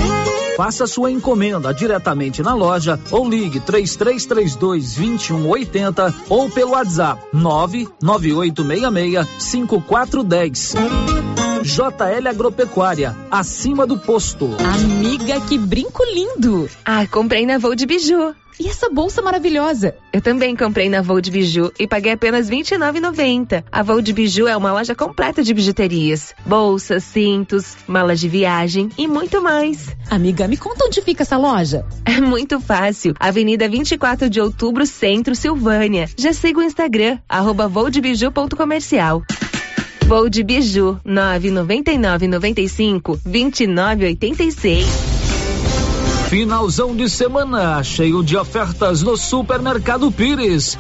Faça 0.56 0.86
sua 0.86 1.10
encomenda 1.10 1.74
diretamente 1.74 2.44
na 2.44 2.54
loja 2.54 3.00
ou 3.12 3.28
ligue 3.30 3.62
3332 3.62 4.98
2180 4.98 6.14
ou 6.28 6.50
pelo 6.50 6.72
WhatsApp 6.72 7.24
99866 7.32 9.39
5410. 9.40 10.76
JL 11.64 12.28
Agropecuária, 12.28 13.16
acima 13.32 13.86
do 13.86 13.98
posto. 13.98 14.50
Amiga, 14.64 15.42
que 15.42 15.58
brinco 15.58 16.04
lindo! 16.04 16.70
Ah, 16.86 17.06
comprei 17.08 17.46
na 17.46 17.58
Voo 17.58 17.76
de 17.76 17.86
Biju. 17.86 18.36
E 18.60 18.68
essa 18.68 18.90
bolsa 18.90 19.22
maravilhosa? 19.22 19.96
Eu 20.12 20.22
também 20.22 20.54
comprei 20.54 20.90
na 20.90 21.02
Voo 21.02 21.22
de 21.22 21.32
Biju 21.32 21.72
e 21.80 21.88
paguei 21.88 22.12
apenas 22.12 22.50
R$ 22.50 22.58
29,90. 22.58 23.64
A 23.72 23.82
Voo 23.82 24.02
de 24.02 24.12
Biju 24.12 24.48
é 24.48 24.58
uma 24.58 24.74
loja 24.74 24.94
completa 24.94 25.42
de 25.42 25.54
bijuterias, 25.54 26.36
bolsas, 26.46 27.06
cintos, 27.06 27.78
malas 27.88 28.20
de 28.20 28.28
viagem 28.28 28.90
e 28.98 29.08
muito 29.08 29.42
mais. 29.42 29.96
Amiga, 30.10 30.46
me 30.46 30.58
conta 30.58 30.86
onde 30.86 31.02
fica 31.02 31.24
essa 31.24 31.38
loja? 31.38 31.86
É 32.04 32.20
muito 32.20 32.60
fácil. 32.60 33.14
Avenida 33.18 33.70
24 33.70 34.30
de 34.30 34.42
Outubro, 34.42 34.86
Centro, 34.86 35.36
Silvânia. 35.36 36.10
Já 36.18 36.34
siga 36.34 36.60
o 36.60 36.64
Instagram, 36.64 37.18
arroba. 37.30 37.70
Voo 37.70 37.90
de 37.90 38.02
Biju, 40.44 41.00
999 41.06 42.28
95 42.28 43.20
2986. 43.24 45.09
Finalzão 46.30 46.96
de 46.96 47.10
semana, 47.10 47.84
cheio 47.84 48.24
de 48.24 48.38
ofertas 48.38 49.02
no 49.02 49.18
Supermercado 49.18 50.12
Pires. 50.12 50.78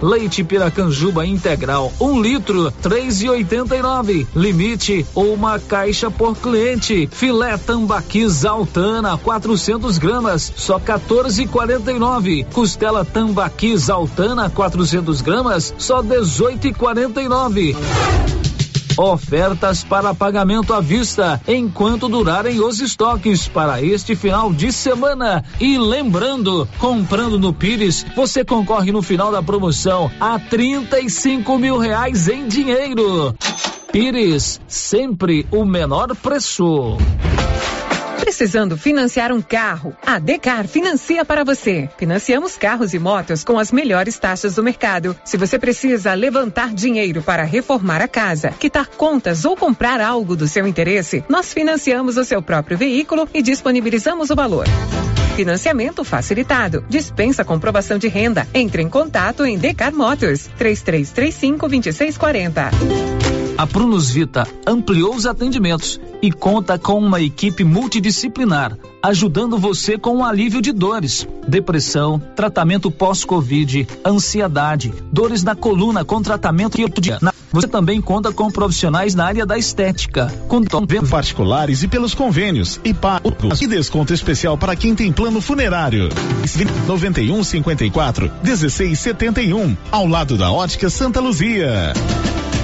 Leite 0.00 0.44
Piracanjuba 0.44 1.26
integral, 1.26 1.92
um 2.00 2.22
litro, 2.22 2.70
três 2.70 3.20
e 3.20 3.28
oitenta 3.28 3.74
e 3.74 3.82
nove. 3.82 4.28
Limite 4.32 5.04
uma 5.12 5.58
caixa 5.58 6.08
por 6.08 6.36
cliente. 6.36 7.08
Filé 7.10 7.56
tambaqui 7.56 8.28
Zaltana, 8.28 9.18
400 9.18 9.98
gramas, 9.98 10.52
só 10.54 10.78
14,49. 10.78 12.46
Costela 12.52 13.04
tambaqui 13.04 13.76
Zaltana, 13.76 14.48
400 14.50 15.20
gramas, 15.20 15.74
só 15.78 16.00
18,49. 16.00 17.74
Ofertas 18.96 19.84
para 19.84 20.14
pagamento 20.14 20.72
à 20.72 20.80
vista 20.80 21.40
enquanto 21.46 22.08
durarem 22.08 22.60
os 22.60 22.80
estoques 22.80 23.46
para 23.46 23.82
este 23.82 24.16
final 24.16 24.52
de 24.52 24.72
semana. 24.72 25.44
E 25.60 25.76
lembrando, 25.76 26.66
comprando 26.78 27.38
no 27.38 27.52
Pires, 27.52 28.06
você 28.16 28.44
concorre 28.44 28.90
no 28.92 29.02
final 29.02 29.30
da 29.30 29.42
promoção 29.42 30.10
a 30.18 30.38
35 30.38 31.58
mil 31.58 31.78
reais 31.78 32.28
em 32.28 32.48
dinheiro. 32.48 33.34
Pires, 33.92 34.60
sempre 34.66 35.46
o 35.50 35.64
menor 35.64 36.14
preço. 36.16 36.96
Precisando 38.20 38.76
financiar 38.76 39.32
um 39.32 39.40
carro? 39.40 39.94
A 40.04 40.18
Decar 40.18 40.66
financia 40.66 41.24
para 41.24 41.44
você. 41.44 41.88
Financiamos 41.96 42.56
carros 42.56 42.94
e 42.94 42.98
motos 42.98 43.44
com 43.44 43.58
as 43.58 43.70
melhores 43.70 44.18
taxas 44.18 44.54
do 44.54 44.62
mercado. 44.62 45.16
Se 45.24 45.36
você 45.36 45.58
precisa 45.58 46.14
levantar 46.14 46.74
dinheiro 46.74 47.22
para 47.22 47.44
reformar 47.44 48.02
a 48.02 48.08
casa, 48.08 48.50
quitar 48.50 48.86
contas 48.88 49.44
ou 49.44 49.56
comprar 49.56 50.00
algo 50.00 50.34
do 50.34 50.48
seu 50.48 50.66
interesse, 50.66 51.24
nós 51.28 51.52
financiamos 51.52 52.16
o 52.16 52.24
seu 52.24 52.42
próprio 52.42 52.76
veículo 52.76 53.28
e 53.32 53.42
disponibilizamos 53.42 54.30
o 54.30 54.34
valor. 54.34 54.66
Financiamento 55.36 56.02
facilitado. 56.02 56.82
Dispensa 56.88 57.44
comprovação 57.44 57.98
de 57.98 58.08
renda. 58.08 58.48
Entre 58.54 58.82
em 58.82 58.88
contato 58.88 59.44
em 59.44 59.58
Decar 59.58 59.92
Motors 59.92 60.48
3335 60.56 61.68
2640. 61.68 63.35
A 63.58 63.66
Prunus 63.66 64.10
Vita 64.10 64.46
ampliou 64.66 65.14
os 65.14 65.24
atendimentos 65.24 65.98
e 66.20 66.30
conta 66.30 66.78
com 66.78 66.98
uma 66.98 67.22
equipe 67.22 67.64
multidisciplinar, 67.64 68.76
ajudando 69.02 69.56
você 69.56 69.96
com 69.96 70.18
o 70.18 70.24
alívio 70.24 70.60
de 70.60 70.72
dores, 70.72 71.26
depressão, 71.48 72.20
tratamento 72.34 72.90
pós-Covid, 72.90 73.88
ansiedade, 74.04 74.92
dores 75.10 75.42
na 75.42 75.54
coluna 75.54 76.04
com 76.04 76.20
tratamento 76.20 76.76
dia. 77.00 77.18
Você 77.50 77.66
também 77.66 77.98
conta 78.02 78.30
com 78.30 78.50
profissionais 78.50 79.14
na 79.14 79.24
área 79.24 79.46
da 79.46 79.56
estética, 79.56 80.30
com 80.48 80.62
particulares 81.08 81.82
e 81.82 81.88
pelos 81.88 82.14
convênios 82.14 82.78
e 82.84 82.92
pagos 82.92 83.62
e 83.62 83.66
desconto 83.66 84.12
especial 84.12 84.58
para 84.58 84.76
quem 84.76 84.94
tem 84.94 85.10
plano 85.10 85.40
funerário. 85.40 86.10
91 86.86 87.42
54 87.42 88.30
16 88.42 88.98
71 88.98 89.76
ao 89.90 90.06
lado 90.06 90.36
da 90.36 90.50
Ótica 90.50 90.90
Santa 90.90 91.20
Luzia. 91.20 91.94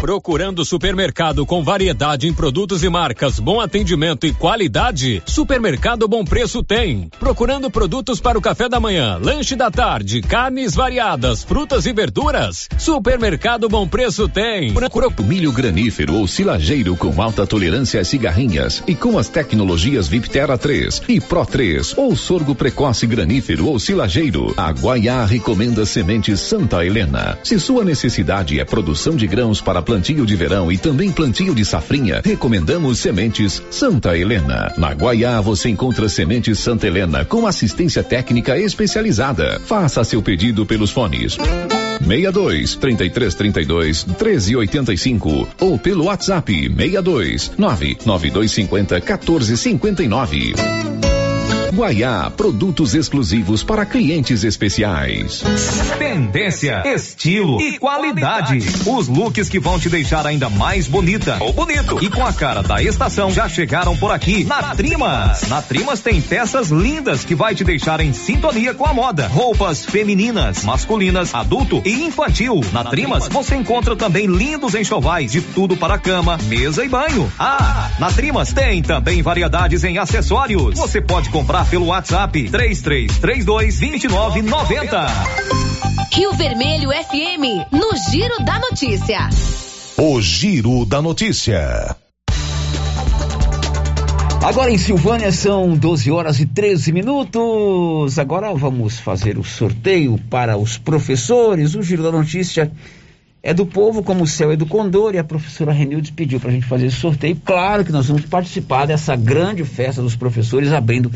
Procurando 0.00 0.64
supermercado 0.64 1.44
com 1.44 1.62
variedade 1.62 2.26
em 2.26 2.32
produtos 2.32 2.82
e 2.82 2.88
marcas, 2.88 3.38
bom 3.38 3.60
atendimento 3.60 4.26
e 4.26 4.32
qualidade? 4.32 5.22
Supermercado 5.26 6.08
Bom 6.08 6.24
Preço 6.24 6.62
tem. 6.62 7.10
Procurando 7.20 7.70
produtos 7.70 8.18
para 8.18 8.38
o 8.38 8.40
café 8.40 8.66
da 8.66 8.80
manhã, 8.80 9.20
lanche 9.22 9.54
da 9.54 9.70
tarde, 9.70 10.22
carnes 10.22 10.74
variadas, 10.74 11.44
frutas 11.44 11.84
e 11.84 11.92
verduras? 11.92 12.66
Supermercado 12.78 13.68
Bom 13.68 13.86
Preço 13.86 14.26
tem. 14.26 14.72
Procura 14.72 15.10
milho 15.22 15.52
granífero 15.52 16.14
ou 16.14 16.26
silageiro 16.26 16.96
com 16.96 17.20
alta 17.20 17.46
tolerância 17.46 18.00
às 18.00 18.08
cigarrinhas 18.08 18.82
e 18.86 18.94
com 18.94 19.18
as 19.18 19.28
tecnologias 19.28 20.08
Viptera 20.08 20.56
3 20.56 21.02
e 21.08 21.20
Pro 21.20 21.44
3 21.44 21.98
ou 21.98 22.16
sorgo 22.16 22.54
precoce 22.54 23.06
granífero 23.06 23.66
ou 23.66 23.78
silageiro. 23.78 24.54
A 24.56 24.72
Guaiá 24.72 25.26
recomenda 25.26 25.84
sementes 25.84 26.40
Santa 26.40 26.86
Helena. 26.86 27.38
Se 27.42 27.60
sua 27.60 27.84
necessidade 27.84 28.58
é 28.58 28.64
produção 28.64 29.14
de 29.14 29.26
grãos 29.26 29.60
para 29.60 29.82
plantio 29.90 30.24
de 30.24 30.36
verão 30.36 30.70
e 30.70 30.78
também 30.78 31.10
plantio 31.10 31.52
de 31.52 31.64
safrinha, 31.64 32.22
recomendamos 32.24 33.00
sementes 33.00 33.60
Santa 33.72 34.16
Helena. 34.16 34.72
Na 34.78 34.92
Guaiá 34.92 35.40
você 35.40 35.68
encontra 35.68 36.08
sementes 36.08 36.60
Santa 36.60 36.86
Helena 36.86 37.24
com 37.24 37.44
assistência 37.44 38.00
técnica 38.00 38.56
especializada. 38.56 39.60
Faça 39.66 40.04
seu 40.04 40.22
pedido 40.22 40.64
pelos 40.64 40.92
fones. 40.92 41.36
62 42.06 42.76
33 42.76 43.34
32 43.34 44.04
13 44.04 44.56
85 44.56 45.48
ou 45.58 45.76
pelo 45.76 46.04
WhatsApp 46.04 46.52
62 46.52 47.50
99250 47.58 49.00
14 49.00 49.56
59. 49.56 50.52
Guaiá, 51.72 52.30
produtos 52.36 52.94
exclusivos 52.94 53.62
para 53.62 53.86
clientes 53.86 54.42
especiais. 54.42 55.44
Tendência, 55.98 56.82
estilo 56.84 57.60
e 57.60 57.78
qualidade. 57.78 58.58
Os 58.86 59.06
looks 59.06 59.48
que 59.48 59.60
vão 59.60 59.78
te 59.78 59.88
deixar 59.88 60.26
ainda 60.26 60.50
mais 60.50 60.88
bonita 60.88 61.38
ou 61.40 61.52
bonito 61.52 62.02
e 62.02 62.10
com 62.10 62.26
a 62.26 62.32
cara 62.32 62.62
da 62.62 62.82
estação 62.82 63.30
já 63.30 63.48
chegaram 63.48 63.96
por 63.96 64.10
aqui 64.10 64.42
na 64.44 64.74
Trimas. 64.74 65.42
Na 65.48 65.62
Trimas 65.62 66.00
tem 66.00 66.20
peças 66.20 66.70
lindas 66.70 67.24
que 67.24 67.36
vai 67.36 67.54
te 67.54 67.62
deixar 67.62 68.00
em 68.00 68.12
sintonia 68.12 68.74
com 68.74 68.84
a 68.84 68.92
moda. 68.92 69.28
Roupas 69.28 69.84
femininas, 69.84 70.64
masculinas, 70.64 71.32
adulto 71.34 71.80
e 71.84 72.04
infantil. 72.04 72.60
Na 72.72 72.84
Trimas 72.84 73.28
você 73.28 73.54
encontra 73.54 73.94
também 73.94 74.26
lindos 74.26 74.74
enxovais 74.74 75.30
de 75.30 75.40
tudo 75.40 75.76
para 75.76 75.98
cama, 75.98 76.36
mesa 76.44 76.84
e 76.84 76.88
banho. 76.88 77.32
Ah, 77.38 77.90
na 78.00 78.10
Trimas 78.10 78.52
tem 78.52 78.82
também 78.82 79.22
variedades 79.22 79.84
em 79.84 79.98
acessórios. 79.98 80.76
Você 80.76 81.00
pode 81.00 81.30
comprar 81.30 81.59
pelo 81.64 81.86
WhatsApp 81.86 82.50
3332 82.50 83.80
2990. 83.80 85.06
Rio 86.12 86.32
Vermelho 86.34 86.90
FM, 86.90 87.72
no 87.72 87.96
Giro 88.10 88.42
da 88.44 88.58
Notícia. 88.58 89.28
O 89.96 90.20
Giro 90.20 90.84
da 90.84 91.02
Notícia. 91.02 91.96
Agora 94.42 94.70
em 94.70 94.78
Silvânia 94.78 95.30
são 95.30 95.76
12 95.76 96.10
horas 96.10 96.40
e 96.40 96.46
13 96.46 96.92
minutos. 96.92 98.18
Agora 98.18 98.52
vamos 98.54 98.98
fazer 98.98 99.38
o 99.38 99.44
sorteio 99.44 100.18
para 100.30 100.56
os 100.56 100.78
professores. 100.78 101.74
O 101.74 101.82
Giro 101.82 102.02
da 102.02 102.10
Notícia 102.10 102.72
é 103.42 103.54
do 103.54 103.64
povo, 103.64 104.02
como 104.02 104.24
o 104.24 104.26
céu 104.26 104.52
é 104.52 104.56
do 104.56 104.66
condor, 104.66 105.14
e 105.14 105.18
a 105.18 105.24
professora 105.24 105.72
Renildes 105.72 106.10
pediu 106.10 106.38
para 106.38 106.50
a 106.50 106.52
gente 106.52 106.66
fazer 106.66 106.86
esse 106.86 106.96
sorteio. 106.96 107.36
Claro 107.44 107.84
que 107.84 107.92
nós 107.92 108.08
vamos 108.08 108.26
participar 108.26 108.86
dessa 108.86 109.16
grande 109.16 109.64
festa 109.64 110.02
dos 110.02 110.14
professores, 110.14 110.72
abrindo 110.72 111.10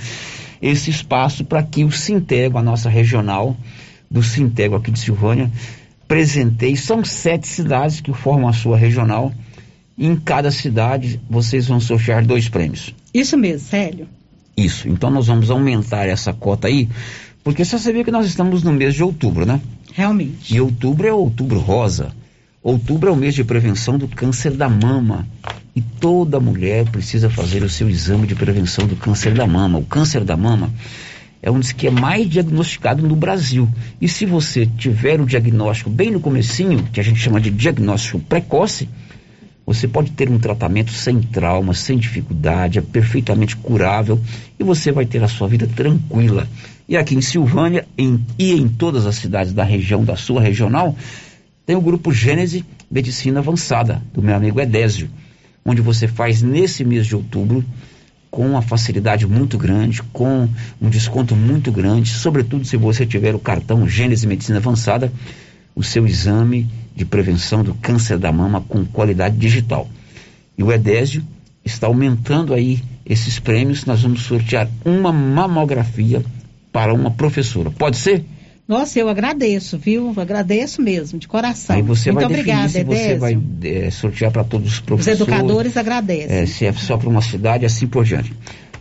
esse 0.63 0.91
espaço 0.91 1.45
para 1.45 1.63
que 1.63 1.85
o 1.85 1.93
Sintego, 1.93 2.57
a 2.57 2.63
nossa 2.63 2.89
regional 2.89 3.57
do 4.11 4.23
Sintego 4.23 4.77
aqui 4.77 4.91
de 4.91 4.99
Silvânia, 4.99 5.51
presenteie. 6.09 6.77
São 6.77 7.05
sete 7.05 7.47
cidades 7.47 8.01
que 8.01 8.13
formam 8.13 8.49
a 8.49 8.53
sua 8.53 8.77
regional. 8.77 9.33
Em 9.99 10.17
cada 10.17 10.51
cidade 10.51 11.21
vocês 11.29 11.69
vão 11.69 11.79
sortear 11.81 12.25
dois 12.25 12.49
prêmios. 12.49 12.95
Isso 13.13 13.37
mesmo, 13.37 13.69
Célio. 13.69 14.09
Isso. 14.57 14.89
Então 14.89 15.11
nós 15.11 15.27
vamos 15.27 15.51
aumentar 15.51 16.07
essa 16.07 16.33
cota 16.33 16.69
aí, 16.69 16.89
porque 17.43 17.65
você 17.65 17.79
sabia 17.79 18.03
que 18.03 18.11
nós 18.11 18.27
estamos 18.27 18.63
no 18.63 18.73
mês 18.73 18.95
de 18.95 19.03
outubro, 19.03 19.45
né? 19.45 19.61
Realmente. 19.95 20.53
E 20.53 20.61
outubro 20.61 21.07
é 21.07 21.13
outubro 21.13 21.61
rosa. 21.61 22.13
Outubro 22.61 23.11
é 23.11 23.13
o 23.13 23.17
mês 23.17 23.33
de 23.33 23.45
prevenção 23.45 23.97
do 23.97 24.09
câncer 24.09 24.51
da 24.51 24.69
mama. 24.69 25.25
E 25.75 25.81
toda 25.81 26.41
mulher 26.41 26.85
precisa 26.91 27.31
fazer 27.31 27.63
o 27.63 27.71
seu 27.71 27.89
exame 27.89 28.27
de 28.27 28.35
prevenção 28.35 28.89
do 28.89 28.97
câncer 28.97 29.35
da 29.35 29.47
mama. 29.47 29.79
O 29.79 29.85
câncer 29.85 30.25
da 30.25 30.37
mama 30.37 30.73
é 31.41 31.49
um 31.49 31.61
dos 31.61 31.71
que 31.71 31.87
é 31.87 31.91
mais 31.93 32.29
diagnosticado 32.29 33.07
no 33.07 33.15
Brasil. 33.15 33.69
E 34.01 34.09
se 34.09 34.27
você 34.27 34.67
tiver 34.67 35.21
o 35.21 35.27
diagnóstico 35.27 35.91
bem 35.91 36.11
no 36.11 36.19
comecinho, 36.19 36.83
que 36.93 36.99
a 36.99 37.05
gente 37.05 37.21
chama 37.21 37.41
de 37.41 37.51
diagnóstico 37.51 38.19
precoce, 38.19 38.89
você 39.65 39.87
pode 39.87 40.11
ter 40.11 40.29
um 40.29 40.39
tratamento 40.39 40.91
sem 40.91 41.21
trauma, 41.21 41.73
sem 41.73 41.99
dificuldade, 41.99 42.81
é 42.81 42.83
perfeitamente 42.83 43.57
curável 43.57 44.21
e 44.59 44.65
você 44.65 44.91
vai 44.91 45.07
ter 45.07 45.23
a 45.23 45.29
sua 45.29 45.47
vida 45.47 45.69
tranquila. 45.69 46.49
E 46.89 46.97
aqui 46.97 47.15
em 47.15 47.21
Silvânia 47.21 47.87
em, 47.97 48.25
e 48.39 48.53
em 48.53 48.69
todas 48.69 49.07
as 49.07 49.17
cidades 49.17 49.53
da 49.53 49.65
região, 49.65 50.05
da 50.05 50.17
sua 50.17 50.41
regional, 50.41 50.95
tem 51.65 51.77
o 51.77 51.81
grupo 51.81 52.13
Gênese 52.13 52.65
Medicina 52.91 53.41
Avançada, 53.41 54.03
do 54.13 54.23
meu 54.23 54.37
amigo 54.37 54.61
Edésio, 54.61 55.09
onde 55.65 55.81
você 55.81 56.07
faz 56.07 56.43
nesse 56.43 56.85
mês 56.85 57.07
de 57.07 57.17
outubro 57.17 57.65
com 58.31 58.47
uma 58.47 58.61
facilidade 58.61 59.27
muito 59.27 59.57
grande, 59.57 60.03
com 60.13 60.49
um 60.81 60.91
desconto 60.91 61.35
muito 61.35 61.73
grande, 61.73 62.11
sobretudo 62.11 62.65
se 62.65 62.77
você 62.77 63.07
tiver 63.07 63.35
o 63.35 63.39
cartão 63.39 63.89
Gênese 63.89 64.27
Medicina 64.27 64.59
Avançada, 64.59 65.11
o 65.75 65.83
seu 65.83 66.07
exame 66.07 66.69
de 66.95 67.05
prevenção 67.05 67.63
do 67.63 67.75
câncer 67.75 68.19
da 68.19 68.31
mama 68.31 68.61
com 68.61 68.85
qualidade 68.85 69.37
digital. 69.37 69.89
E 70.59 70.63
o 70.63 70.73
Edésio 70.73 71.25
está 71.65 71.87
aumentando 71.87 72.53
aí 72.53 72.83
esses 73.07 73.39
prêmios. 73.39 73.85
Nós 73.85 74.03
vamos 74.03 74.23
sortear 74.23 74.69
uma 74.85 75.13
mamografia 75.13 76.23
para 76.75 76.93
uma 76.93 77.13
professora. 77.13 77.71
Pode 77.71 77.97
ser? 77.97 78.25
Nossa, 78.67 78.99
eu 78.99 79.09
agradeço, 79.09 79.79
viu? 79.79 80.13
Agradeço 80.17 80.83
mesmo, 80.83 81.21
de 81.21 81.29
coração. 81.29 81.77
Aí 81.77 81.83
você 81.83 82.11
Muito 82.11 82.25
vai 82.25 82.33
obrigada, 82.33 82.69
se 82.69 82.83
você 82.83 83.15
vai 83.15 83.39
é, 83.63 83.91
sortear 83.93 84.33
para 84.33 84.43
todos 84.43 84.67
os 84.67 84.75
Os 84.75 84.81
professores. 84.81 85.21
educadores 85.21 85.77
agradecem. 85.77 86.37
é, 86.37 86.47
se 86.47 86.67
é 86.67 86.73
só 86.73 86.97
para 86.97 87.09
uma 87.09 87.23
cidade, 87.23 87.65
assim 87.65 87.87
por 87.87 88.05
diante. 88.05 88.33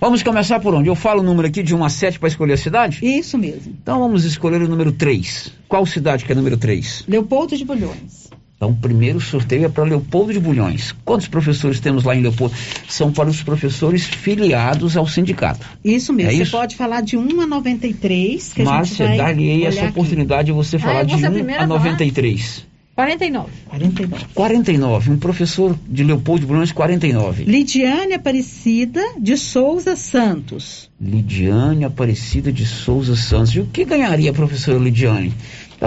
Vamos 0.01 0.23
começar 0.23 0.59
por 0.59 0.73
onde? 0.73 0.89
Eu 0.89 0.95
falo 0.95 1.19
o 1.19 1.23
número 1.23 1.47
aqui 1.47 1.61
de 1.61 1.75
1 1.75 1.83
a 1.83 1.89
7 1.89 2.17
para 2.17 2.29
escolher 2.29 2.53
a 2.53 2.57
cidade? 2.57 2.99
Isso 3.03 3.37
mesmo. 3.37 3.75
Então 3.83 3.99
vamos 3.99 4.25
escolher 4.25 4.59
o 4.61 4.67
número 4.67 4.91
3. 4.91 5.51
Qual 5.67 5.85
cidade 5.85 6.25
que 6.25 6.31
é 6.31 6.35
número 6.35 6.57
3? 6.57 7.03
Leopoldo 7.07 7.55
de 7.55 7.63
Bulhões. 7.63 8.22
Então, 8.63 8.71
o 8.71 8.75
primeiro 8.77 9.19
sorteio 9.19 9.65
é 9.65 9.69
para 9.69 9.83
Leopoldo 9.83 10.31
de 10.31 10.39
Bulhões. 10.39 10.95
Quantos 11.03 11.27
professores 11.27 11.81
temos 11.81 12.05
lá 12.05 12.15
em 12.15 12.21
Leopoldo? 12.21 12.55
São 12.87 13.11
para 13.11 13.27
os 13.29 13.43
professores 13.43 14.05
filiados 14.05 14.95
ao 14.95 15.05
sindicato. 15.05 15.67
Isso 15.83 16.13
mesmo. 16.13 16.31
É 16.31 16.35
você 16.35 16.43
isso? 16.43 16.51
pode 16.53 16.77
falar 16.77 17.01
de 17.01 17.17
1 17.17 17.41
a 17.41 17.45
93, 17.45 18.53
que 18.53 18.61
a 18.61 18.63
gente 18.65 18.73
Márcia, 18.73 19.05
vai 19.05 19.17
dar-lhe 19.17 19.65
essa 19.65 19.81
aqui. 19.81 19.89
oportunidade 19.89 20.45
de 20.45 20.51
você 20.53 20.79
falar 20.79 21.01
eu 21.01 21.05
de 21.07 21.11
vou 21.11 21.19
ser 21.19 21.25
a 21.25 21.29
1 21.29 21.33
primeira 21.33 21.61
a 21.61 21.65
a 21.65 21.67
falar? 21.67 21.79
93. 21.79 22.65
49. 22.95 23.49
49. 23.69 24.25
49. 24.35 25.11
Um 25.11 25.17
professor 25.17 25.75
de 25.89 26.03
Leopoldo 26.03 26.41
de 26.41 26.45
Bulhões, 26.45 26.71
49. 26.71 27.43
Lidiane 27.43 28.13
Aparecida 28.13 29.01
de 29.19 29.35
Souza 29.35 29.95
Santos. 29.95 30.91
Lidiane 31.01 31.85
Aparecida 31.85 32.51
de 32.51 32.67
Souza 32.67 33.15
Santos. 33.15 33.55
E 33.55 33.59
o 33.59 33.65
que 33.65 33.83
ganharia 33.83 34.29
a 34.29 34.33
professora 34.33 34.77
Lidiane? 34.77 35.33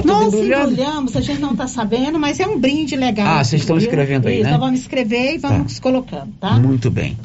Tá 0.03 0.09
Nós 0.09 0.27
embrulhado? 0.27 0.73
embrulhamos, 0.73 1.17
a 1.17 1.21
gente 1.21 1.41
não 1.41 1.53
está 1.53 1.67
sabendo, 1.67 2.19
mas 2.19 2.39
é 2.41 2.47
um 2.47 2.59
brinde 2.59 2.97
legal. 2.97 3.39
Ah, 3.39 3.45
vocês 3.45 3.63
estão 3.63 3.79
escrevendo 3.79 4.29
aí, 4.29 4.37
Isso, 4.37 4.45
né? 4.45 4.51
Nós 4.51 4.61
vamos 4.61 4.81
escrever 4.81 5.35
e 5.35 5.39
vamos 5.39 5.79
colocando, 5.79 6.33
tá? 6.41 6.59
Muito 6.59 6.91
bem. 6.91 7.17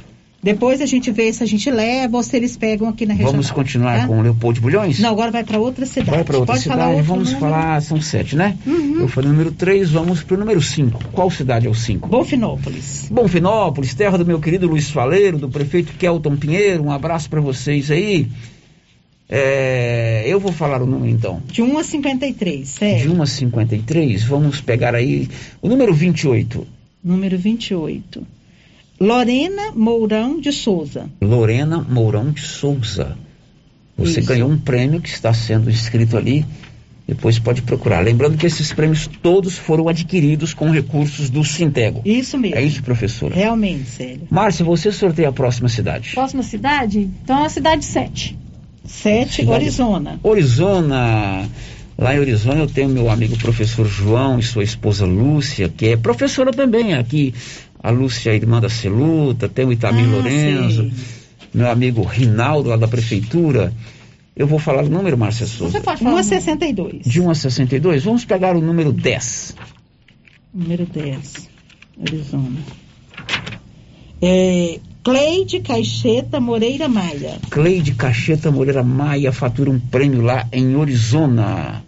Depois 0.44 0.82
a 0.82 0.88
gente 0.88 1.12
vê 1.12 1.32
se 1.32 1.44
a 1.44 1.46
gente 1.46 1.70
leva 1.70 2.18
ou 2.18 2.24
se 2.24 2.36
eles 2.36 2.58
pegam 2.58 2.88
aqui 2.90 3.06
na 3.06 3.14
região. 3.14 3.32
Vamos 3.32 3.52
continuar 3.52 4.08
com 4.08 4.18
o 4.18 4.22
Leopoldo 4.24 4.56
de 4.56 4.62
Bulhões? 4.62 4.98
Não, 5.00 5.12
agora 5.12 5.30
vai 5.30 5.44
para 5.44 5.60
outra 5.60 5.86
cidade. 5.86 6.10
Vai 6.10 6.24
para 6.24 6.38
outra 6.40 6.54
Pode 6.54 6.64
cidade, 6.64 7.02
vamos 7.04 7.32
número? 7.34 7.40
falar, 7.40 7.80
são 7.84 8.02
sete, 8.02 8.36
né? 8.36 8.58
Uhum. 8.66 9.02
Eu 9.02 9.08
falei 9.08 9.30
número 9.30 9.52
três, 9.52 9.92
vamos 9.92 10.24
para 10.24 10.36
o 10.36 10.40
número 10.40 10.60
cinco. 10.60 11.00
Qual 11.12 11.30
cidade 11.30 11.68
é 11.68 11.70
o 11.70 11.76
cinco? 11.76 12.10
Bonfinópolis. 12.10 13.08
Bonfinópolis, 13.12 13.94
terra 13.94 14.18
do 14.18 14.26
meu 14.26 14.40
querido 14.40 14.68
Luiz 14.68 14.90
Faleiro, 14.90 15.38
do 15.38 15.48
prefeito 15.48 15.94
Kelton 15.94 16.36
Pinheiro, 16.36 16.84
um 16.84 16.92
abraço 16.92 17.30
para 17.30 17.40
vocês 17.40 17.92
aí. 17.92 18.28
É, 19.34 20.26
eu 20.28 20.42
vou 20.42 20.52
falar 20.52 20.82
o 20.82 20.86
número 20.86 21.10
então. 21.10 21.42
De 21.48 21.62
1 21.62 21.78
a 21.78 21.84
53, 21.86 22.60
De 22.60 22.68
sério. 22.68 23.14
1 23.14 23.22
a 23.22 23.26
53, 23.26 24.24
vamos 24.24 24.60
pegar 24.60 24.94
aí 24.94 25.30
o 25.62 25.70
número 25.70 25.94
28. 25.94 26.68
Número 27.02 27.38
28. 27.38 28.28
Lorena 29.00 29.72
Mourão 29.74 30.40
de 30.40 30.52
Souza. 30.52 31.10
Lorena 31.22 31.80
Mourão 31.80 32.32
de 32.32 32.42
Souza. 32.42 33.18
Você 33.98 34.20
Isso. 34.20 34.28
ganhou 34.28 34.50
um 34.50 34.58
prêmio 34.58 35.00
que 35.00 35.10
está 35.10 35.34
sendo 35.34 35.70
escrito 35.70 36.18
ali. 36.18 36.46
Depois 37.08 37.40
pode 37.40 37.62
procurar. 37.62 38.02
Lembrando 38.02 38.38
que 38.38 38.46
esses 38.46 38.72
prêmios 38.74 39.08
todos 39.08 39.58
foram 39.58 39.88
adquiridos 39.90 40.54
com 40.54 40.70
recursos 40.70 41.30
do 41.30 41.44
Sintego. 41.44 42.02
Isso 42.06 42.38
mesmo. 42.38 42.58
É 42.58 42.64
isso, 42.64 42.84
professora? 42.84 43.34
Realmente, 43.34 43.90
sério. 43.90 44.22
Márcia, 44.30 44.64
você 44.64 44.92
sorteia 44.92 45.30
a 45.30 45.34
próxima 45.34 45.68
cidade. 45.68 46.12
Próxima 46.14 46.44
cidade? 46.44 47.10
Então 47.24 47.40
é 47.40 47.46
a 47.46 47.50
cidade 47.50 47.84
7. 47.86 48.38
7, 48.86 49.34
Cidade- 49.38 49.52
Orizona. 49.64 50.20
Orizona. 50.24 51.48
Lá 51.98 52.16
em 52.16 52.20
Orizona 52.20 52.62
eu 52.62 52.68
tenho 52.68 52.90
meu 52.90 53.10
amigo 53.10 53.38
professor 53.38 53.86
João 53.88 54.40
e 54.40 54.44
sua 54.44 54.64
esposa 54.64 55.06
Lúcia, 55.06 55.70
que 55.70 55.90
é 55.90 55.98
professora 55.98 56.52
também 56.52 56.94
aqui. 56.94 57.34
A 57.84 57.90
Lúcia, 57.92 58.34
irmã 58.34 58.60
da 58.60 58.70
Celuta, 58.70 59.48
tem 59.50 59.66
o 59.66 59.72
Itamir 59.72 60.06
Ah, 60.06 60.16
Lorenzo, 60.16 60.84
sei. 60.84 60.94
meu 61.54 61.70
amigo 61.70 62.04
Rinaldo 62.04 62.70
lá 62.70 62.78
da 62.78 62.88
prefeitura. 62.88 63.74
Eu 64.36 64.48
vou 64.48 64.58
falar 64.60 64.84
o 64.86 64.90
número, 64.90 65.18
Márcia 65.18 65.46
Souza. 65.46 65.74
Você 65.74 65.82
pode 65.82 66.02
1 66.02 66.06
falar. 66.06 66.20
a 66.20 66.24
62. 66.24 67.04
De 67.06 67.20
1 67.22 67.30
a 67.30 67.36
62, 67.36 68.04
vamos 68.04 68.24
pegar 68.26 68.56
o 68.56 68.62
número 68.62 68.92
10. 68.92 69.56
Número 70.54 70.86
10, 70.86 71.50
Arizona. 72.02 72.58
É, 74.22 74.80
Cleide 75.04 75.60
Caixeta 75.62 76.40
Moreira 76.40 76.88
Maia. 76.88 77.40
Cleide 77.50 77.94
Cacheta 77.96 78.52
Moreira 78.52 78.84
Maia 78.84 79.32
fatura 79.32 79.70
um 79.72 79.80
prêmio 79.80 80.22
lá 80.22 80.48
em 80.52 80.76
Orizona. 80.76 81.84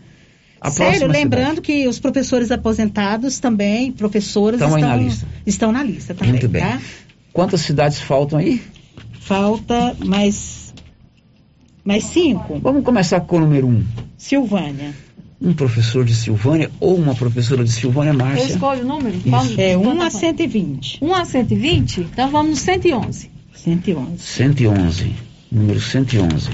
A 0.60 0.72
Sério, 0.72 1.08
lembrando 1.08 1.62
que 1.62 1.88
os 1.88 2.00
professores 2.00 2.50
aposentados 2.50 3.38
também, 3.40 3.92
professoras, 3.92 4.60
Estão 4.62 4.76
estão, 4.78 4.92
aí 4.92 4.98
na 4.98 5.04
lista. 5.04 5.28
estão 5.46 5.72
na 5.72 5.84
lista 5.84 6.14
também, 6.14 6.32
Muito 6.32 6.48
bem. 6.48 6.62
tá? 6.62 6.68
cidade. 6.72 6.86
Quantas 7.34 7.62
cidades 7.62 8.00
faltam 8.00 8.40
aí? 8.40 8.62
Falta 9.20 9.96
mais, 10.06 10.74
mais 11.84 12.06
cinco. 12.06 12.60
Vamos 12.60 12.84
começar 12.84 13.20
com 13.22 13.38
o 13.38 13.40
número 13.42 13.68
1. 13.68 13.86
Silvânia. 14.18 14.94
Um 15.44 15.54
professor 15.54 16.06
de 16.06 16.16
Silvânia 16.16 16.72
ou 16.80 16.96
uma 16.96 17.14
professora 17.14 17.64
de 17.66 17.72
Silvânia, 17.72 18.12
Eu 18.12 18.18
Márcia. 18.18 18.46
escolho 18.54 18.84
o 18.84 18.88
número? 18.88 19.16
Isso. 19.18 19.60
É 19.60 19.78
1 19.78 19.84
Quanto 19.84 20.02
a 20.02 20.10
foi? 20.10 20.20
120. 20.22 21.00
1 21.02 21.14
a 21.14 21.26
120? 21.26 22.00
Então 22.02 22.32
vamos 22.32 22.52
no 22.52 22.56
111. 22.58 23.30
111. 23.54 24.24
111. 24.24 25.14
Número 25.52 25.80
111. 25.82 26.50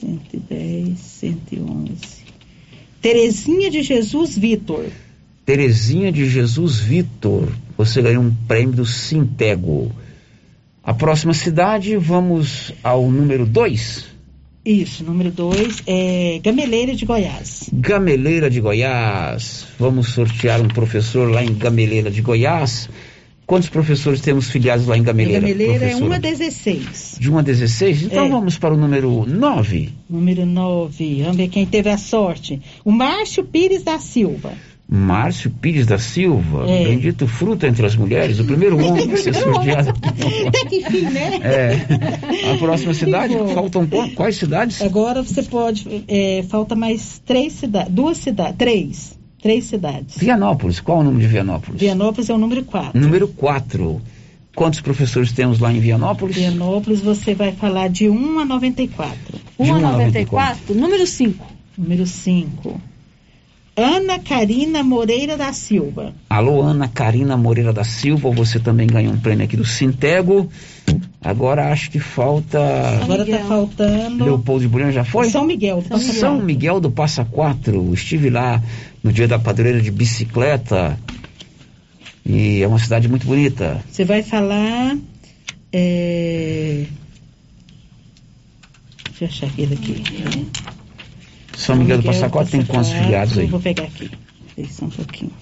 Cento 0.00 0.34
e 0.34 0.38
dez, 0.38 0.98
cento 0.98 1.52
e 1.54 1.60
onze. 1.60 2.26
Terezinha 3.00 3.70
de 3.70 3.82
Jesus 3.82 4.36
Vitor. 4.36 4.86
Terezinha 5.44 6.10
de 6.10 6.28
Jesus 6.28 6.78
Vitor, 6.78 7.48
você 7.76 8.02
ganhou 8.02 8.22
um 8.22 8.34
prêmio 8.48 8.74
do 8.74 8.84
Sintego. 8.84 9.92
A 10.86 10.94
próxima 10.94 11.34
cidade, 11.34 11.96
vamos 11.96 12.72
ao 12.80 13.10
número 13.10 13.44
2. 13.44 14.04
Isso, 14.64 15.02
número 15.04 15.32
dois 15.32 15.82
é 15.86 16.40
Gameleira 16.42 16.94
de 16.94 17.04
Goiás. 17.04 17.68
Gameleira 17.72 18.48
de 18.48 18.60
Goiás. 18.60 19.66
Vamos 19.78 20.10
sortear 20.10 20.60
um 20.60 20.68
professor 20.68 21.28
lá 21.28 21.42
em 21.42 21.54
Gameleira 21.54 22.08
de 22.08 22.20
Goiás. 22.22 22.88
Quantos 23.46 23.68
professores 23.68 24.20
temos 24.20 24.48
filiados 24.48 24.86
lá 24.86 24.96
em 24.96 25.02
Gameleira? 25.02 25.40
Gameleira 25.40 25.74
é 25.74 25.78
professora? 25.78 26.10
1 26.10 26.12
a 26.12 26.18
16. 26.18 27.16
De 27.18 27.30
1 27.32 27.38
a 27.38 27.42
16? 27.42 28.02
Então 28.04 28.26
É. 28.26 28.28
vamos 28.28 28.56
para 28.56 28.74
o 28.74 28.76
número 28.76 29.24
9. 29.26 29.90
Número 30.08 30.46
9. 30.46 31.22
Vamos 31.22 31.36
ver 31.36 31.48
quem 31.48 31.66
teve 31.66 31.90
a 31.90 31.98
sorte. 31.98 32.60
O 32.84 32.92
Márcio 32.92 33.44
Pires 33.44 33.82
da 33.82 33.98
Silva. 33.98 34.52
Márcio 34.88 35.50
Pires 35.50 35.84
da 35.86 35.98
Silva, 35.98 36.64
É. 36.68 36.84
bendito 36.84 37.26
fruto 37.26 37.66
entre 37.66 37.84
as 37.84 37.96
mulheres, 37.96 38.38
o 38.38 38.44
primeiro 38.44 38.76
homem 38.84 39.12
a 39.12 39.16
ser 39.16 39.34
sorteado. 39.34 39.90
Até 40.46 40.64
que 40.68 40.76
enfim, 40.76 41.02
né? 41.02 41.40
É. 41.42 42.52
A 42.52 42.56
próxima 42.58 42.94
cidade, 42.94 43.34
bom. 43.34 43.48
faltam 43.48 43.86
qu- 43.86 44.10
quais 44.14 44.36
cidades? 44.36 44.80
Agora 44.82 45.22
você 45.22 45.42
pode. 45.42 46.04
é, 46.06 46.44
falta 46.48 46.76
mais 46.76 47.20
três 47.26 47.52
cidades. 47.54 47.92
Duas 47.92 48.18
cidades. 48.18 48.56
Três. 48.56 49.18
Três 49.42 49.64
cidades. 49.64 50.16
Vianópolis, 50.18 50.80
qual 50.80 50.98
o 51.00 51.02
número 51.04 51.20
de 51.22 51.28
Vianópolis? 51.28 51.80
Vianópolis 51.80 52.30
é 52.30 52.34
o 52.34 52.38
número 52.38 52.64
4. 52.64 52.98
Número 53.00 53.28
4. 53.28 54.00
Quantos 54.54 54.80
professores 54.80 55.32
temos 55.32 55.58
lá 55.58 55.72
em 55.72 55.78
Vianópolis? 55.80 56.36
Vianópolis 56.36 57.00
você 57.00 57.34
vai 57.34 57.52
falar 57.52 57.88
de 57.88 58.08
1 58.08 58.38
a 58.38 58.44
94. 58.44 59.16
De 59.60 59.70
1 59.70 59.74
a 59.74 59.78
94, 59.80 60.74
número 60.74 61.06
5. 61.06 61.46
Número 61.76 62.06
5. 62.06 62.80
Ana 63.76 64.18
Karina 64.18 64.82
Moreira 64.82 65.36
da 65.36 65.52
Silva. 65.52 66.14
Alô, 66.30 66.62
Ana 66.62 66.88
Karina 66.88 67.36
Moreira 67.36 67.74
da 67.74 67.84
Silva, 67.84 68.30
você 68.30 68.58
também 68.58 68.86
ganhou 68.86 69.12
um 69.12 69.20
prêmio 69.20 69.44
aqui 69.44 69.56
do 69.56 69.66
Sintego. 69.66 70.50
Agora 71.22 71.70
acho 71.70 71.90
que 71.90 71.98
falta. 71.98 72.58
Agora 73.02 73.22
está 73.22 73.44
faltando. 73.44 74.24
Leopoldo 74.24 74.62
de 74.62 74.68
Bulhão 74.68 74.90
já 74.90 75.04
foi? 75.04 75.28
São 75.28 75.44
Miguel. 75.44 75.82
do 75.82 75.88
Passa 75.90 76.12
São. 76.14 76.40
Miguel 76.40 76.80
do 76.80 76.90
Passa 76.90 77.24
Quatro. 77.24 77.92
Estive 77.92 78.30
lá 78.30 78.62
no 79.02 79.12
dia 79.12 79.28
da 79.28 79.38
padroeira 79.38 79.82
de 79.82 79.90
bicicleta. 79.90 80.98
E 82.24 82.62
é 82.62 82.66
uma 82.66 82.78
cidade 82.78 83.08
muito 83.08 83.26
bonita. 83.26 83.84
Você 83.90 84.04
vai 84.04 84.22
falar. 84.22 84.96
É... 85.72 86.86
Deixa 89.04 89.24
eu 89.24 89.28
achar 89.28 89.46
aquele 89.46 89.74
aqui. 89.74 90.02
São 91.56 91.74
Miguel 91.74 91.98
do 91.98 92.04
Passa 92.04 92.28
Quatro 92.28 92.52
tem 92.52 92.62
quantos 92.64 92.92
filiados 92.92 93.38
aí? 93.38 93.46
Vou 93.46 93.60
pegar 93.60 93.84
aqui. 93.84 94.10
Deixa 94.56 94.84
um 94.84 94.90
pouquinho. 94.90 95.32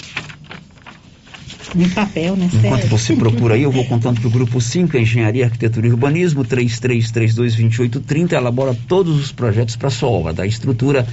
Em 1.76 1.88
papel, 1.88 2.36
né? 2.36 2.48
Enquanto 2.52 2.82
Sério. 2.82 2.88
você 2.88 3.16
procura 3.16 3.54
aí, 3.56 3.64
eu 3.64 3.72
vou 3.72 3.84
contando 3.84 4.20
para 4.20 4.28
o 4.28 4.30
Grupo 4.30 4.60
5, 4.60 4.96
Engenharia, 4.96 5.46
Arquitetura 5.46 5.88
e 5.88 5.90
Urbanismo, 5.90 6.44
33322830, 6.44 8.32
elabora 8.32 8.76
todos 8.86 9.18
os 9.18 9.32
projetos 9.32 9.74
para 9.74 9.90
sua 9.90 10.08
obra, 10.08 10.32
da 10.32 10.46
estrutura 10.46 11.04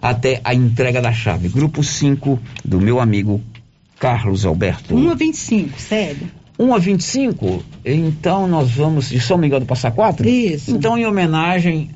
até 0.00 0.40
a 0.44 0.54
entrega 0.54 1.00
da 1.00 1.10
chave. 1.10 1.48
Grupo 1.48 1.82
5, 1.82 2.38
do 2.62 2.78
meu 2.78 3.00
amigo 3.00 3.40
Carlos 3.98 4.44
Alberto. 4.44 4.94
1 4.94 5.10
a 5.10 5.14
25, 5.14 5.80
sério. 5.80 6.28
1 6.58 6.74
a 6.74 6.78
25, 6.78 7.64
então 7.82 8.46
nós 8.46 8.70
vamos 8.70 9.08
de 9.08 9.20
São 9.20 9.38
Miguel 9.38 9.60
do 9.60 9.66
Passa 9.66 9.90
Quatro? 9.90 10.28
Isso. 10.28 10.70
Então, 10.70 10.98
em 10.98 11.06
homenagem 11.06 11.90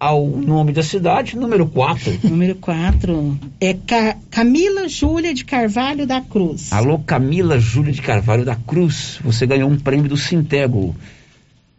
ao 0.00 0.26
nome 0.26 0.72
da 0.72 0.82
cidade, 0.82 1.36
número 1.36 1.66
4. 1.66 2.20
Número 2.28 2.54
4 2.56 3.38
é 3.60 3.74
Ca- 3.74 4.16
Camila 4.30 4.88
Júlia 4.88 5.34
de 5.34 5.44
Carvalho 5.44 6.06
da 6.06 6.20
Cruz. 6.20 6.72
Alô, 6.72 6.98
Camila 7.00 7.58
Júlia 7.58 7.92
de 7.92 8.00
Carvalho 8.02 8.44
da 8.44 8.54
Cruz, 8.54 9.18
você 9.24 9.46
ganhou 9.46 9.68
um 9.68 9.78
prêmio 9.78 10.08
do 10.08 10.16
Sintego. 10.16 10.94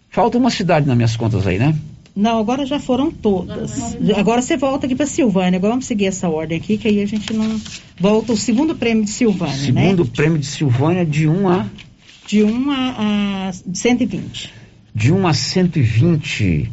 Falta 0.10 0.38
uma 0.38 0.50
cidade 0.50 0.86
nas 0.88 0.96
minhas 0.98 1.16
contas 1.16 1.46
aí, 1.48 1.58
né? 1.58 1.76
Não, 2.16 2.40
agora 2.40 2.66
já 2.66 2.80
foram 2.80 3.10
todas. 3.12 3.96
Agora 4.18 4.42
você 4.42 4.58
volta 4.58 4.86
aqui 4.86 4.96
para 4.96 5.06
Silvânia. 5.06 5.56
Agora 5.58 5.72
vamos 5.74 5.86
seguir 5.86 6.08
essa 6.08 6.28
ordem 6.28 6.58
aqui, 6.58 6.78
que 6.78 6.88
aí 6.88 7.02
a 7.02 7.06
gente 7.06 7.32
não. 7.32 7.58
Volta 7.98 8.34
o 8.34 8.38
segundo 8.38 8.76
prêmio 8.76 9.06
de 9.06 9.12
Silvânia, 9.12 9.56
Segundo 9.56 10.04
né? 10.04 10.10
prêmio 10.14 10.38
de 10.38 10.46
Silvânia 10.48 11.06
de 11.06 11.28
1 11.30 11.48
a 11.48 11.66
De 12.28 12.44
1 12.44 12.72
a, 12.72 13.48
a 13.50 13.54
120. 13.74 14.52
de 14.94 15.14
1 15.14 15.28
a 15.28 15.34
120. 15.34 16.70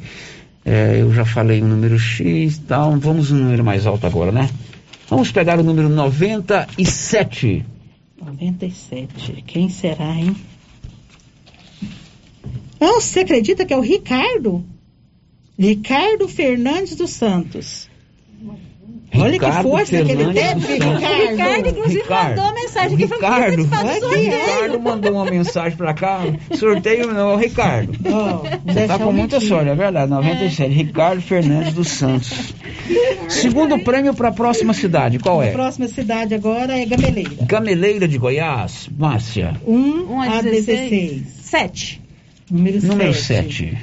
É, 0.68 1.00
eu 1.00 1.14
já 1.14 1.24
falei 1.24 1.62
o 1.62 1.64
número 1.64 1.96
X 1.96 2.58
tal. 2.66 2.98
Vamos 2.98 3.30
no 3.30 3.38
número 3.38 3.62
mais 3.62 3.86
alto 3.86 4.04
agora, 4.04 4.32
né? 4.32 4.50
Vamos 5.08 5.30
pegar 5.30 5.60
o 5.60 5.62
número 5.62 5.88
97. 5.88 7.64
97. 8.20 9.44
Quem 9.46 9.68
será, 9.68 10.12
hein? 10.12 10.34
Não, 12.80 13.00
você 13.00 13.20
acredita 13.20 13.64
que 13.64 13.72
é 13.72 13.76
o 13.76 13.80
Ricardo? 13.80 14.64
Ricardo 15.56 16.26
Fernandes 16.26 16.96
dos 16.96 17.10
Santos. 17.10 17.85
Olha 19.14 19.32
Ricardo 19.32 19.56
que 19.56 19.62
força 19.62 19.86
que 19.90 19.96
ele 19.96 20.16
Fernandes 20.16 20.66
teve. 20.66 20.72
Ricardo. 20.74 21.30
Ricardo, 21.30 21.68
inclusive, 21.68 22.00
Ricardo. 22.02 22.28
mandou 22.28 22.44
uma 22.44 22.54
mensagem 22.54 22.94
aqui 22.94 23.06
falando 23.06 23.20
que 23.20 23.26
Ricardo, 23.26 23.68
participar 23.68 23.82
do 23.82 23.86
vai 23.86 24.00
sorteio. 24.00 24.30
Ricardo 24.30 24.80
mandou 24.80 25.12
uma 25.12 25.24
mensagem 25.24 25.76
pra 25.76 25.94
cá. 25.94 26.20
Sorteio 26.54 27.12
não, 27.12 27.36
Ricardo. 27.36 27.92
Você 28.66 28.86
tá 28.86 28.98
com 28.98 29.12
muita 29.12 29.40
sorte, 29.40 29.70
é 29.70 29.74
verdade. 29.74 30.10
97. 30.10 30.72
Ricardo 30.72 31.22
Fernandes 31.22 31.72
dos 31.74 31.88
Santos. 31.88 32.54
Segundo 33.28 33.78
prêmio 33.80 34.14
para 34.14 34.28
a 34.28 34.32
próxima 34.32 34.72
cidade, 34.72 35.18
qual 35.18 35.40
A 35.40 35.46
é? 35.46 35.50
próxima 35.50 35.88
cidade 35.88 36.34
agora 36.34 36.78
é 36.78 36.84
Gameleira. 36.84 37.30
Gameleira 37.42 38.06
de 38.08 38.18
Goiás, 38.18 38.88
Márcia. 38.96 39.54
1 39.66 39.74
1 40.12 40.20
a 40.20 40.40
16. 40.42 41.22
7. 41.42 42.00
Número 42.50 42.80
7. 42.80 42.88
Número 42.90 43.14
7. 43.14 43.78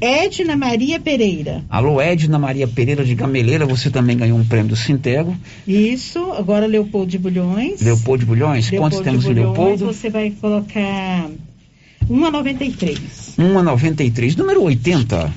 Edna 0.00 0.56
Maria 0.56 1.00
Pereira. 1.00 1.64
Alô, 1.70 2.00
Edna 2.00 2.38
Maria 2.38 2.68
Pereira 2.68 3.04
de 3.04 3.14
Gameleira, 3.14 3.64
você 3.64 3.90
também 3.90 4.16
ganhou 4.16 4.38
um 4.38 4.44
prêmio 4.44 4.68
do 4.68 4.76
Sintego. 4.76 5.36
Isso, 5.66 6.32
agora 6.32 6.66
Leopoldo 6.66 7.10
de 7.10 7.18
Bulhões. 7.18 7.80
Leopoldo 7.80 8.20
de 8.20 8.26
Bulhões, 8.26 8.70
quantos 8.70 9.00
temos 9.00 9.24
de 9.24 9.28
Bulhões, 9.32 9.56
Leopoldo? 9.56 9.86
Você 9.86 10.10
vai 10.10 10.30
colocar 10.30 11.30
1 12.08 12.24
a 12.24 12.30
93. 12.30 13.34
1 13.38 13.58
a 13.58 13.62
93. 13.62 14.36
Número 14.36 14.62
80. 14.62 15.34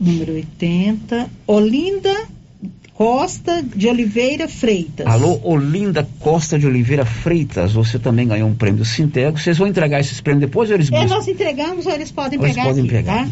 Número 0.00 0.32
80. 0.32 1.30
Olinda 1.46 2.28
Costa 3.02 3.64
de 3.64 3.88
Oliveira 3.88 4.46
Freitas. 4.46 5.04
Alô, 5.08 5.40
Olinda 5.42 6.08
Costa 6.20 6.56
de 6.56 6.68
Oliveira 6.68 7.04
Freitas, 7.04 7.72
você 7.72 7.98
também 7.98 8.28
ganhou 8.28 8.48
um 8.48 8.54
prêmio 8.54 8.78
do 8.78 8.84
Sintego. 8.84 9.40
Vocês 9.40 9.58
vão 9.58 9.66
entregar 9.66 9.98
esses 9.98 10.20
prêmios 10.20 10.42
depois 10.42 10.70
ou 10.70 10.76
eles 10.76 10.86
É, 10.86 11.00
buscam? 11.00 11.08
nós 11.16 11.26
entregamos 11.26 11.84
ou 11.84 11.92
eles 11.92 12.12
podem 12.12 12.38
Ou 12.38 12.44
eles 12.44 12.54
pegar 12.54 12.68
podem 12.68 12.84
aqui, 12.84 12.92
pegar, 12.92 13.26
tá? 13.26 13.30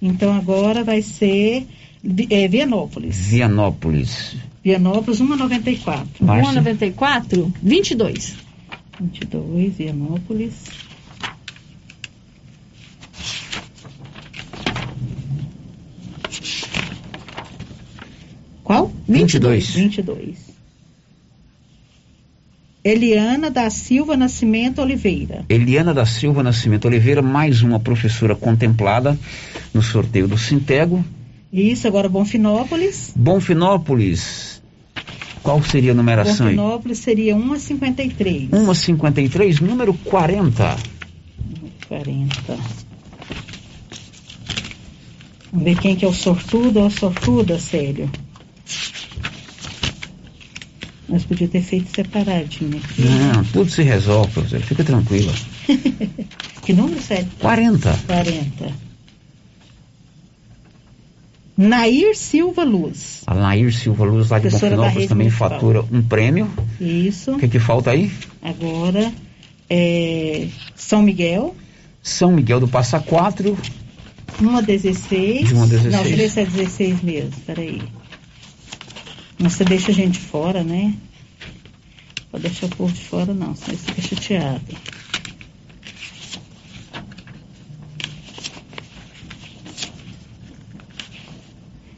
Então 0.00 0.32
agora 0.32 0.84
vai 0.84 1.02
ser 1.02 1.66
é, 2.30 2.46
Vianópolis. 2.46 3.16
Vianópolis. 3.16 4.36
Vianópolis 4.62 5.20
1 5.20 5.32
a 5.32 5.36
94. 5.38 6.06
1 6.20 6.24
a 6.24 6.26
Márcia? 6.26 6.52
94, 6.52 7.52
22. 7.60 8.36
22, 9.00 9.74
Vianópolis. 9.76 10.52
Qual? 18.64 18.90
22. 19.06 19.70
22. 19.70 20.54
Eliana 22.82 23.50
da 23.50 23.68
Silva 23.70 24.16
Nascimento 24.16 24.80
Oliveira. 24.80 25.44
Eliana 25.48 25.94
da 25.94 26.04
Silva 26.04 26.42
Nascimento 26.42 26.86
Oliveira, 26.86 27.22
mais 27.22 27.62
uma 27.62 27.78
professora 27.78 28.34
contemplada 28.34 29.18
no 29.72 29.82
sorteio 29.82 30.26
do 30.26 30.36
Sintego. 30.36 31.04
Isso, 31.52 31.86
agora 31.86 32.08
Bonfinópolis. 32.08 33.12
Bonfinópolis, 33.14 34.62
qual 35.42 35.62
seria 35.62 35.92
a 35.92 35.94
numeração? 35.94 36.46
Bonfinópolis 36.46 36.98
seria 36.98 37.36
1 37.36 37.52
a 37.52 37.58
53. 37.58 38.48
1 38.52 38.70
a 38.70 38.74
53, 38.74 39.60
número 39.60 39.94
40. 39.94 40.76
40. 41.88 42.58
Vamos 45.52 45.64
ver 45.64 45.78
quem 45.78 45.96
que 45.96 46.04
é 46.04 46.08
o 46.08 46.12
sortudo 46.12 46.80
ou 46.80 46.86
a 46.86 46.90
sortuda, 46.90 47.58
Célio. 47.58 48.10
Nós 51.08 51.24
podíamos 51.24 51.52
ter 51.52 51.62
feito 51.62 51.94
separadinho 51.94 52.78
aqui. 52.78 53.02
Não, 53.02 53.44
tudo 53.44 53.70
se 53.70 53.82
resolve, 53.82 54.32
professor. 54.32 54.60
Fica 54.60 54.84
tranquila. 54.84 55.32
Que 56.64 56.72
número, 56.72 56.98
Célio? 57.02 57.28
40. 57.40 57.98
40. 58.06 58.72
Nair 61.56 62.16
Silva 62.16 62.64
Luz. 62.64 63.20
A 63.26 63.34
Nair 63.34 63.70
Silva 63.72 64.04
Luz 64.04 64.30
lá 64.30 64.38
de 64.38 64.48
Bonfinópolis 64.48 64.94
Rede 64.94 65.08
também 65.08 65.26
Municipal. 65.26 65.50
fatura 65.50 65.84
um 65.92 66.02
prêmio. 66.02 66.50
Isso. 66.80 67.32
O 67.32 67.38
que, 67.38 67.48
que 67.48 67.58
falta 67.58 67.90
aí? 67.90 68.10
Agora, 68.42 69.12
é, 69.68 70.48
São 70.74 71.02
Miguel, 71.02 71.54
São 72.02 72.32
Miguel 72.32 72.60
do 72.60 72.66
Passa 72.66 72.98
Quatro. 72.98 73.56
uma 74.40 74.62
16. 74.62 75.48
De 75.48 75.54
uma 75.54 75.66
16. 75.66 75.92
Não, 75.94 76.02
deixa 76.02 76.14
eu 76.14 76.16
ver 76.16 76.30
se 76.30 76.40
é 76.40 76.44
16 76.46 77.02
mesmo, 77.02 77.32
peraí. 77.46 77.82
Mas 79.38 79.54
você 79.54 79.64
deixa 79.64 79.90
a 79.90 79.94
gente 79.94 80.18
fora, 80.18 80.62
né? 80.62 80.94
Pode 82.30 82.42
deixar 82.42 82.66
o 82.66 82.70
povo 82.70 82.92
de 82.92 83.00
fora 83.00 83.32
não, 83.32 83.54
senão 83.54 83.78
você 83.78 83.92
fica 83.92 84.02
chateado. 84.02 84.76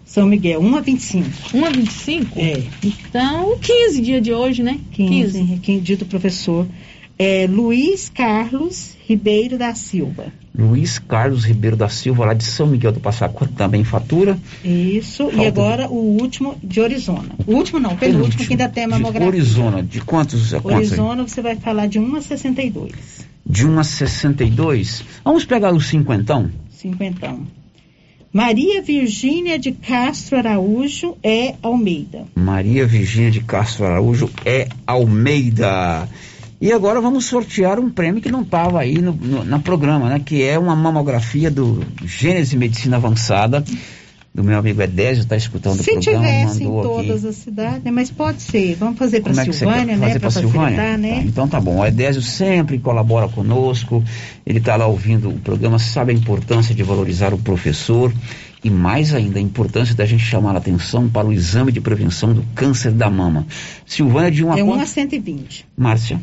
São 0.05 0.27
Miguel, 0.27 0.63
1 0.63 0.77
a 0.77 0.81
25. 0.81 1.29
1 1.55 1.65
a 1.67 1.69
25? 1.69 2.39
É. 2.39 2.63
Então, 2.83 3.59
15 3.59 4.01
dia 4.01 4.19
de 4.19 4.33
hoje, 4.33 4.63
né? 4.63 4.81
15, 4.93 5.59
15 5.63 5.81
dia 5.83 5.97
do 5.99 6.07
professor. 6.07 6.67
É, 7.19 7.47
Luiz 7.47 8.09
Carlos 8.09 8.97
Ribeiro 9.07 9.59
da 9.59 9.75
Silva. 9.75 10.33
Luiz 10.59 10.99
Carlos 10.99 11.45
Ribeiro 11.45 11.77
da 11.77 11.89
Silva, 11.89 12.25
lá 12.27 12.33
de 12.35 12.45
São 12.45 12.67
Miguel 12.67 12.93
do 12.93 13.01
Passa 13.01 13.29
Quatro, 13.29 13.55
também 13.55 13.85
fatura. 13.85 14.39
Isso, 14.65 15.25
Falta- 15.25 15.37
e 15.43 15.47
agora 15.47 15.89
o 15.89 16.19
último 16.21 16.57
de 16.65 16.81
Orizona. 16.81 17.29
O 17.47 17.53
último 17.55 17.79
não, 17.79 17.95
penúltimo, 17.97 18.45
que 18.47 18.53
ainda 18.55 18.69
tem 18.69 18.85
a 18.85 18.87
De 18.87 18.93
mamografia. 18.95 19.29
Orizona, 19.29 19.83
de 19.83 20.01
quantos 20.01 20.55
a 20.55 20.61
quantos? 20.61 20.71
aí? 20.81 20.87
Orizona 20.87 21.23
você 21.29 21.43
vai 21.43 21.57
falar 21.57 21.87
de 21.87 21.99
1 21.99 22.17
a 22.17 22.23
62. 22.23 22.93
De 23.45 23.67
1 23.67 23.79
a 23.79 23.85
62. 23.85 25.05
Vamos 25.25 25.45
pegar 25.45 25.75
os 25.75 25.87
cinquentão? 25.89 26.51
Cinquentão. 26.71 27.41
Maria 28.33 28.83
Virgínia 28.83 29.59
de 29.59 29.73
Castro 29.73 30.37
Araújo 30.37 31.17
é 31.23 31.55
Almeida. 31.63 32.25
Maria 32.35 32.87
Virgínia 32.87 33.31
de 33.31 33.41
Castro 33.41 33.87
Araújo 33.87 34.29
é 34.45 34.69
Almeida. 34.87 36.09
E 36.61 36.73
agora 36.73 37.01
vamos 37.01 37.27
sortear 37.27 37.79
um 37.79 37.91
prêmio 37.91 38.21
que 38.23 38.31
não 38.31 38.43
estava 38.43 38.81
aí 38.81 38.99
no, 38.99 39.13
no- 39.13 39.45
na 39.45 39.59
programa, 39.59 40.09
né? 40.09 40.21
Que 40.25 40.43
é 40.43 40.59
uma 40.59 40.75
mamografia 40.75 41.51
do 41.51 41.85
Gênese 42.05 42.57
Medicina 42.57 42.97
Avançada, 42.97 43.63
do 44.35 44.43
meu 44.43 44.59
amigo 44.59 44.81
Edésio, 44.83 45.23
está 45.23 45.37
escutando 45.37 45.83
Se 45.83 45.91
o 45.91 45.95
programa, 46.01 46.27
tivesse 46.27 46.63
em 46.65 46.67
todas 46.67 47.19
aqui. 47.21 47.29
as 47.29 47.37
cidades, 47.37 47.83
né, 47.85 47.91
mas 47.91 48.11
pode 48.11 48.41
ser. 48.43 48.75
Vamos 48.75 48.99
fazer 48.99 49.21
para 49.21 49.33
Como 49.35 49.41
é 49.41 49.53
Silvânia, 49.53 49.97
fazer 49.99 50.13
né? 50.15 50.19
Para 50.19 50.31
Silvânia? 50.31 50.97
né? 50.99 51.15
Tá, 51.17 51.23
então 51.23 51.49
tá 51.49 51.61
bom. 51.61 51.79
O 51.81 51.87
Edésio 51.87 52.23
sempre 52.23 52.79
colabora 52.79 53.29
conosco, 53.29 54.03
ele 54.47 54.59
está 54.59 54.77
lá 54.77 54.87
ouvindo 54.87 55.29
o 55.31 55.39
programa, 55.39 55.79
sabe 55.79 56.13
a 56.13 56.15
importância 56.15 56.75
de 56.75 56.83
valorizar 56.83 57.33
o 57.35 57.39
professor 57.39 58.13
e 58.65 58.71
mais 58.71 59.13
ainda 59.15 59.39
a 59.39 59.43
importância 59.43 59.95
da 59.95 60.05
gente 60.07 60.23
chamar 60.25 60.55
a 60.55 60.59
atenção 60.59 61.07
para 61.09 61.27
o 61.27 61.33
exame 61.33 61.71
de 61.71 61.81
prevenção 61.83 62.33
do 62.33 62.43
câncer 62.55 62.93
da 62.93 63.09
mama. 63.11 63.47
Silvânia 63.87 64.31
de 64.31 64.43
uma 64.45 64.59
É 64.59 64.63
1 64.63 64.67
quanto? 64.67 64.83
a 64.83 64.87
120. 64.87 65.67
Márcia. 65.77 66.21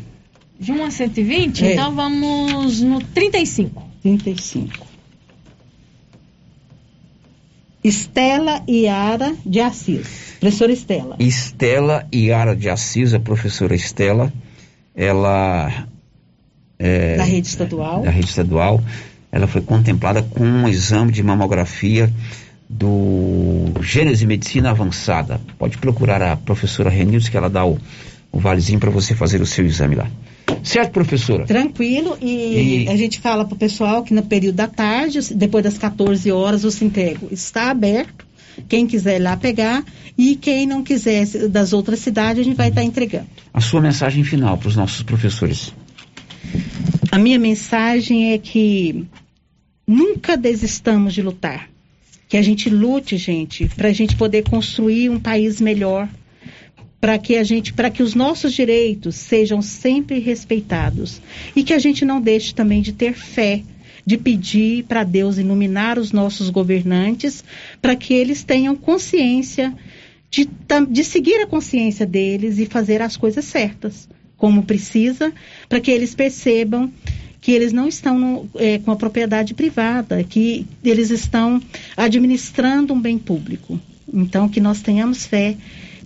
De 0.64 0.72
1 0.72 0.82
a 0.82 0.90
120? 0.90 1.62
É. 1.62 1.72
Então 1.74 1.94
vamos 1.94 2.80
no 2.80 2.98
35. 2.98 3.82
35. 4.02 4.86
Estela 7.84 8.62
Iara 8.66 9.34
de 9.44 9.60
Assis. 9.60 10.36
Professora 10.40 10.72
Estela. 10.72 11.16
Estela 11.18 12.06
Iara 12.10 12.56
de 12.56 12.70
Assis, 12.70 13.12
a 13.12 13.20
professora 13.20 13.74
Estela, 13.74 14.32
ela 14.94 15.86
é, 16.78 17.18
Da 17.18 17.24
rede 17.24 17.46
estadual. 17.46 18.00
da 18.00 18.10
rede 18.10 18.28
estadual, 18.30 18.82
ela 19.30 19.46
foi 19.46 19.60
contemplada 19.60 20.22
com 20.22 20.44
um 20.44 20.66
exame 20.66 21.12
de 21.12 21.22
mamografia 21.22 22.10
do 22.70 23.66
Gênese 23.82 24.26
Medicina 24.26 24.70
Avançada. 24.70 25.38
Pode 25.58 25.76
procurar 25.76 26.22
a 26.22 26.36
professora 26.38 26.88
Renilson 26.88 27.30
que 27.30 27.36
ela 27.36 27.50
dá 27.50 27.66
o, 27.66 27.78
o 28.32 28.38
valezinho 28.38 28.80
para 28.80 28.90
você 28.90 29.14
fazer 29.14 29.42
o 29.42 29.46
seu 29.46 29.66
exame 29.66 29.94
lá. 29.94 30.08
Certo, 30.62 30.92
professora? 30.92 31.44
Tranquilo, 31.46 32.16
e, 32.20 32.84
E- 32.84 32.88
a 32.88 32.96
gente 32.96 33.20
fala 33.20 33.44
para 33.44 33.54
o 33.54 33.58
pessoal 33.58 34.02
que 34.02 34.14
no 34.14 34.22
período 34.22 34.56
da 34.56 34.66
tarde, 34.66 35.20
depois 35.34 35.62
das 35.64 35.76
14 35.78 36.30
horas, 36.32 36.64
o 36.64 36.70
Sintrego 36.70 37.28
está 37.30 37.70
aberto. 37.70 38.26
Quem 38.68 38.86
quiser 38.86 39.16
ir 39.16 39.22
lá 39.22 39.36
pegar 39.36 39.84
e 40.16 40.36
quem 40.36 40.64
não 40.64 40.82
quiser 40.82 41.26
das 41.48 41.72
outras 41.72 41.98
cidades, 41.98 42.40
a 42.40 42.44
gente 42.44 42.56
vai 42.56 42.68
estar 42.68 42.84
entregando. 42.84 43.26
A 43.52 43.60
sua 43.60 43.80
mensagem 43.80 44.22
final 44.22 44.56
para 44.56 44.68
os 44.68 44.76
nossos 44.76 45.02
professores. 45.02 45.72
A 47.10 47.18
minha 47.18 47.38
mensagem 47.38 48.32
é 48.32 48.38
que 48.38 49.04
nunca 49.86 50.36
desistamos 50.36 51.14
de 51.14 51.22
lutar. 51.22 51.68
Que 52.28 52.36
a 52.36 52.42
gente 52.42 52.70
lute, 52.70 53.16
gente, 53.16 53.68
para 53.76 53.88
a 53.88 53.92
gente 53.92 54.16
poder 54.16 54.48
construir 54.48 55.10
um 55.10 55.18
país 55.20 55.60
melhor, 55.60 56.08
para 57.04 57.18
que 57.18 57.36
a 57.36 57.44
gente, 57.44 57.70
para 57.74 57.90
que 57.90 58.02
os 58.02 58.14
nossos 58.14 58.54
direitos 58.54 59.16
sejam 59.16 59.60
sempre 59.60 60.20
respeitados 60.20 61.20
e 61.54 61.62
que 61.62 61.74
a 61.74 61.78
gente 61.78 62.02
não 62.02 62.18
deixe 62.18 62.54
também 62.54 62.80
de 62.80 62.94
ter 62.94 63.12
fé, 63.12 63.62
de 64.06 64.16
pedir 64.16 64.84
para 64.84 65.04
Deus 65.04 65.36
iluminar 65.36 65.98
os 65.98 66.12
nossos 66.12 66.48
governantes, 66.48 67.44
para 67.82 67.94
que 67.94 68.14
eles 68.14 68.42
tenham 68.42 68.74
consciência 68.74 69.74
de, 70.30 70.48
de 70.88 71.04
seguir 71.04 71.42
a 71.42 71.46
consciência 71.46 72.06
deles 72.06 72.58
e 72.58 72.64
fazer 72.64 73.02
as 73.02 73.18
coisas 73.18 73.44
certas, 73.44 74.08
como 74.38 74.62
precisa, 74.62 75.30
para 75.68 75.80
que 75.80 75.90
eles 75.90 76.14
percebam 76.14 76.90
que 77.38 77.52
eles 77.52 77.70
não 77.70 77.86
estão 77.86 78.18
no- 78.18 78.48
é, 78.54 78.78
com 78.78 78.90
a 78.90 78.96
propriedade 78.96 79.52
privada, 79.52 80.24
que 80.24 80.66
eles 80.82 81.10
estão 81.10 81.60
administrando 81.98 82.94
um 82.94 82.98
bem 82.98 83.18
público. 83.18 83.78
Então, 84.10 84.48
que 84.48 84.58
nós 84.60 84.80
tenhamos 84.80 85.26
fé 85.26 85.54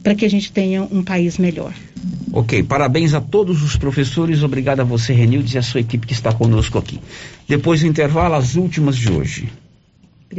para 0.08 0.14
que 0.14 0.24
a 0.24 0.30
gente 0.30 0.50
tenha 0.50 0.88
um 0.90 1.02
país 1.02 1.36
melhor. 1.36 1.70
Ok, 2.32 2.62
parabéns 2.62 3.12
a 3.12 3.20
todos 3.20 3.62
os 3.62 3.76
professores, 3.76 4.42
obrigado 4.42 4.80
a 4.80 4.84
você, 4.84 5.12
Renildes, 5.12 5.52
e 5.52 5.58
a 5.58 5.62
sua 5.62 5.80
equipe 5.80 6.06
que 6.06 6.14
está 6.14 6.32
conosco 6.32 6.78
aqui. 6.78 6.98
Depois 7.46 7.82
do 7.82 7.86
intervalo, 7.86 8.34
as 8.34 8.54
últimas 8.54 8.96
de 8.96 9.12
hoje. 9.12 9.52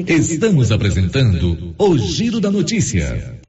Estamos 0.07 0.71
apresentando 0.71 1.75
o 1.77 1.97
Giro 1.99 2.39
da 2.39 2.49
Notícia. 2.49 3.39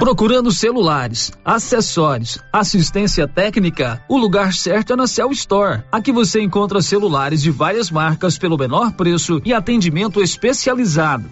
Procurando 0.00 0.50
celulares, 0.50 1.30
acessórios, 1.44 2.40
assistência 2.52 3.28
técnica, 3.28 4.02
o 4.08 4.18
lugar 4.18 4.52
certo 4.52 4.94
é 4.94 4.96
na 4.96 5.06
Cell 5.06 5.30
Store. 5.30 5.84
Aqui 5.92 6.10
você 6.10 6.40
encontra 6.40 6.82
celulares 6.82 7.42
de 7.42 7.52
várias 7.52 7.92
marcas 7.92 8.36
pelo 8.36 8.58
menor 8.58 8.90
preço 8.94 9.40
e 9.44 9.54
atendimento 9.54 10.20
especializado. 10.20 11.28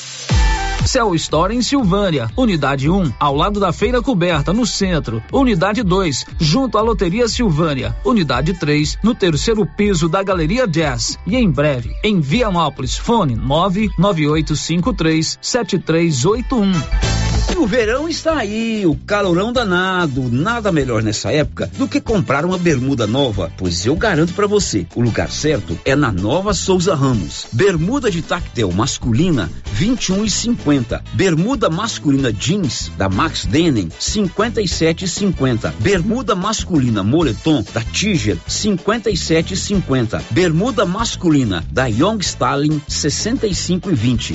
Cell 0.86 1.14
Store 1.14 1.54
em 1.54 1.62
Silvânia, 1.62 2.28
unidade 2.36 2.90
1, 2.90 3.12
ao 3.18 3.34
lado 3.34 3.58
da 3.58 3.72
Feira 3.72 4.02
Coberta, 4.02 4.52
no 4.52 4.66
centro. 4.66 5.22
Unidade 5.32 5.82
2, 5.82 6.26
junto 6.38 6.76
à 6.76 6.82
Loteria 6.82 7.26
Silvânia. 7.28 7.96
Unidade 8.04 8.52
3, 8.54 8.98
no 9.02 9.14
terceiro 9.14 9.64
piso 9.64 10.08
da 10.08 10.22
Galeria 10.22 10.66
Jazz. 10.66 11.18
E 11.26 11.36
em 11.36 11.50
breve, 11.50 11.94
em 12.02 12.20
Vianópolis, 12.20 12.96
fone 12.96 13.34
99853 13.34 15.38
7381. 15.40 17.23
E 17.52 17.56
o 17.56 17.66
verão 17.66 18.08
está 18.08 18.38
aí, 18.38 18.84
o 18.86 18.96
calorão 19.06 19.52
danado. 19.52 20.28
Nada 20.30 20.72
melhor 20.72 21.02
nessa 21.02 21.30
época 21.30 21.70
do 21.78 21.86
que 21.86 22.00
comprar 22.00 22.44
uma 22.44 22.58
bermuda 22.58 23.06
nova, 23.06 23.52
pois 23.56 23.86
eu 23.86 23.94
garanto 23.94 24.32
pra 24.34 24.46
você, 24.46 24.86
o 24.94 25.00
lugar 25.00 25.30
certo 25.30 25.78
é 25.84 25.94
na 25.94 26.10
Nova 26.10 26.52
Souza 26.54 26.94
Ramos. 26.94 27.46
Bermuda 27.52 28.10
de 28.10 28.22
tactel 28.22 28.72
masculina 28.72 29.50
21 29.72 30.24
e 30.24 30.30
50. 30.30 31.04
Bermuda 31.12 31.70
masculina 31.70 32.32
jeans 32.32 32.90
da 32.96 33.08
Max 33.08 33.44
Denim 33.44 33.88
57 33.98 35.04
e 35.04 35.08
50. 35.08 35.74
Bermuda 35.80 36.34
masculina 36.34 37.04
moletom 37.04 37.64
da 37.72 37.82
Tiger 37.82 38.38
57 38.46 39.54
e 39.54 39.56
50. 39.56 40.24
Bermuda 40.30 40.84
masculina 40.84 41.64
da 41.70 41.86
Young 41.86 42.18
Stalin 42.20 42.80
65 42.88 43.90
e 43.90 43.94
20. 43.94 44.34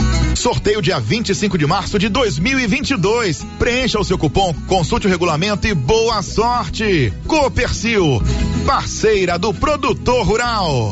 Sorteio 0.35 0.81
dia 0.81 0.99
25 0.99 1.57
de 1.57 1.65
março 1.67 1.99
de 1.99 2.09
2022. 2.09 3.45
Preencha 3.59 3.99
o 3.99 4.03
seu 4.03 4.17
cupom, 4.17 4.53
consulte 4.67 5.07
o 5.07 5.09
regulamento 5.09 5.67
e 5.67 5.73
boa 5.73 6.21
sorte. 6.21 7.13
Copercil, 7.27 8.21
parceira 8.65 9.37
do 9.37 9.53
produtor 9.53 10.25
rural. 10.25 10.91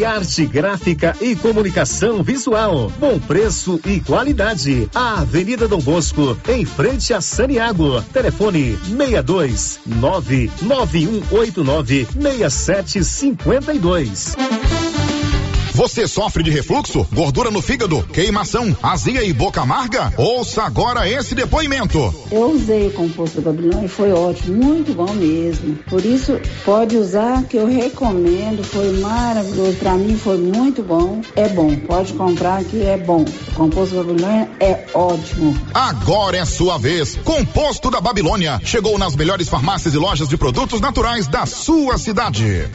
Criarte 0.00 0.46
Gráfica 0.46 1.14
e 1.20 1.36
Comunicação 1.36 2.22
Visual. 2.22 2.90
Bom 2.98 3.18
preço 3.18 3.78
e 3.84 4.00
qualidade. 4.00 4.88
A 4.94 5.20
Avenida 5.20 5.68
Dom 5.68 5.80
Bosco, 5.80 6.38
em 6.48 6.64
frente 6.64 7.12
a 7.12 7.20
Saniago. 7.20 8.00
Telefone 8.04 8.78
62 8.78 9.80
99189 9.84 12.08
6752. 12.18 14.59
Você 15.80 16.06
sofre 16.06 16.42
de 16.42 16.50
refluxo, 16.50 17.08
gordura 17.10 17.50
no 17.50 17.62
fígado, 17.62 18.02
queimação, 18.12 18.76
azia 18.82 19.24
e 19.24 19.32
boca 19.32 19.62
amarga? 19.62 20.12
Ouça 20.18 20.62
agora 20.62 21.08
esse 21.08 21.34
depoimento. 21.34 22.14
Eu 22.30 22.50
usei 22.50 22.88
o 22.88 22.92
composto 22.92 23.40
Babilônia 23.40 23.86
e 23.86 23.88
foi 23.88 24.12
ótimo, 24.12 24.62
muito 24.62 24.92
bom 24.92 25.10
mesmo. 25.14 25.76
Por 25.88 26.04
isso, 26.04 26.38
pode 26.66 26.98
usar 26.98 27.44
que 27.44 27.56
eu 27.56 27.66
recomendo, 27.66 28.62
foi 28.62 28.92
maravilhoso. 28.98 29.78
Para 29.78 29.94
mim 29.94 30.18
foi 30.18 30.36
muito 30.36 30.82
bom. 30.82 31.22
É 31.34 31.48
bom, 31.48 31.74
pode 31.74 32.12
comprar 32.12 32.62
que 32.62 32.82
é 32.82 32.98
bom. 32.98 33.24
O 33.48 33.54
composto 33.54 33.96
Babilônia 33.96 34.50
é 34.60 34.84
ótimo. 34.92 35.56
Agora 35.72 36.36
é 36.36 36.44
sua 36.44 36.76
vez. 36.76 37.16
Composto 37.24 37.90
da 37.90 38.02
Babilônia 38.02 38.60
chegou 38.62 38.98
nas 38.98 39.16
melhores 39.16 39.48
farmácias 39.48 39.94
e 39.94 39.96
lojas 39.96 40.28
de 40.28 40.36
produtos 40.36 40.78
naturais 40.78 41.26
da 41.26 41.46
sua 41.46 41.96
cidade. 41.96 42.68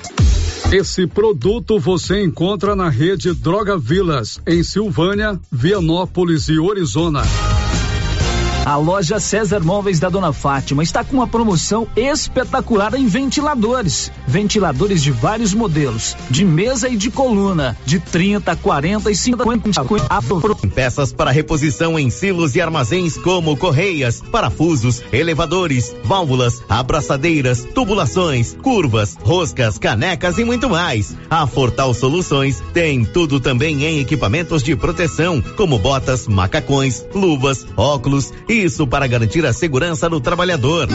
Esse 0.71 1.05
produto 1.05 1.79
você 1.79 2.23
encontra 2.23 2.75
na 2.75 2.89
rede 2.89 3.33
Droga 3.33 3.77
Vilas, 3.77 4.41
em 4.47 4.63
Silvânia, 4.63 5.39
Vianópolis 5.51 6.49
e 6.49 6.57
Orizona. 6.57 7.21
A 8.65 8.77
loja 8.77 9.19
César 9.19 9.59
Móveis 9.59 9.99
da 9.99 10.09
Dona 10.09 10.33
Fátima 10.33 10.81
está 10.81 11.03
com 11.03 11.17
uma 11.17 11.27
promoção 11.27 11.87
espetacular 11.95 12.95
em 12.95 13.05
ventiladores. 13.05 14.11
Ventiladores 14.27 15.03
de 15.03 15.11
vários 15.11 15.53
modelos, 15.53 16.17
de 16.31 16.43
mesa 16.43 16.89
e 16.89 16.97
de 16.97 17.11
coluna, 17.11 17.77
de 17.85 17.99
30, 17.99 18.55
40 18.55 19.11
e 19.11 19.15
50. 19.15 19.85
Peças 20.73 21.13
para 21.13 21.29
reposição 21.29 21.99
em 21.99 22.09
silos 22.09 22.55
e 22.55 22.61
armazéns 22.61 23.15
como 23.17 23.55
correias, 23.55 24.19
parafusos, 24.31 25.03
elevadores, 25.13 25.95
válvulas, 26.03 26.59
abraçadeiras, 26.67 27.63
tubulações, 27.65 28.57
curvas, 28.63 29.15
roscas, 29.21 29.77
canecas 29.77 30.39
e 30.39 30.43
muito 30.43 30.67
mais. 30.67 31.15
A 31.29 31.45
Fortal 31.45 31.93
Soluções 31.93 32.63
tem 32.73 33.05
tudo 33.05 33.39
também 33.39 33.85
em 33.85 33.99
equipamentos 33.99 34.63
de 34.63 34.75
proteção, 34.75 35.39
como 35.55 35.77
botas, 35.77 36.27
macacões, 36.27 37.05
luvas, 37.13 37.63
óculos 37.77 38.33
e 38.49 38.54
isso 38.55 38.87
para 38.87 39.07
garantir 39.07 39.45
a 39.45 39.53
segurança 39.53 40.09
do 40.09 40.19
trabalhador. 40.19 40.87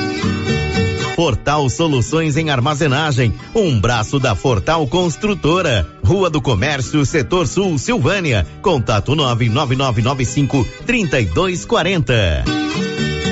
Fortal 1.15 1.69
Soluções 1.69 2.37
em 2.37 2.49
Armazenagem, 2.51 3.35
um 3.55 3.79
braço 3.79 4.19
da 4.19 4.35
Fortal 4.35 4.87
Construtora. 4.87 5.87
Rua 6.03 6.31
do 6.31 6.41
Comércio, 6.41 7.05
Setor 7.05 7.47
Sul, 7.47 7.77
Silvânia. 7.79 8.47
Contato 8.63 9.15
99995 9.15 10.67
3240. 10.87 12.45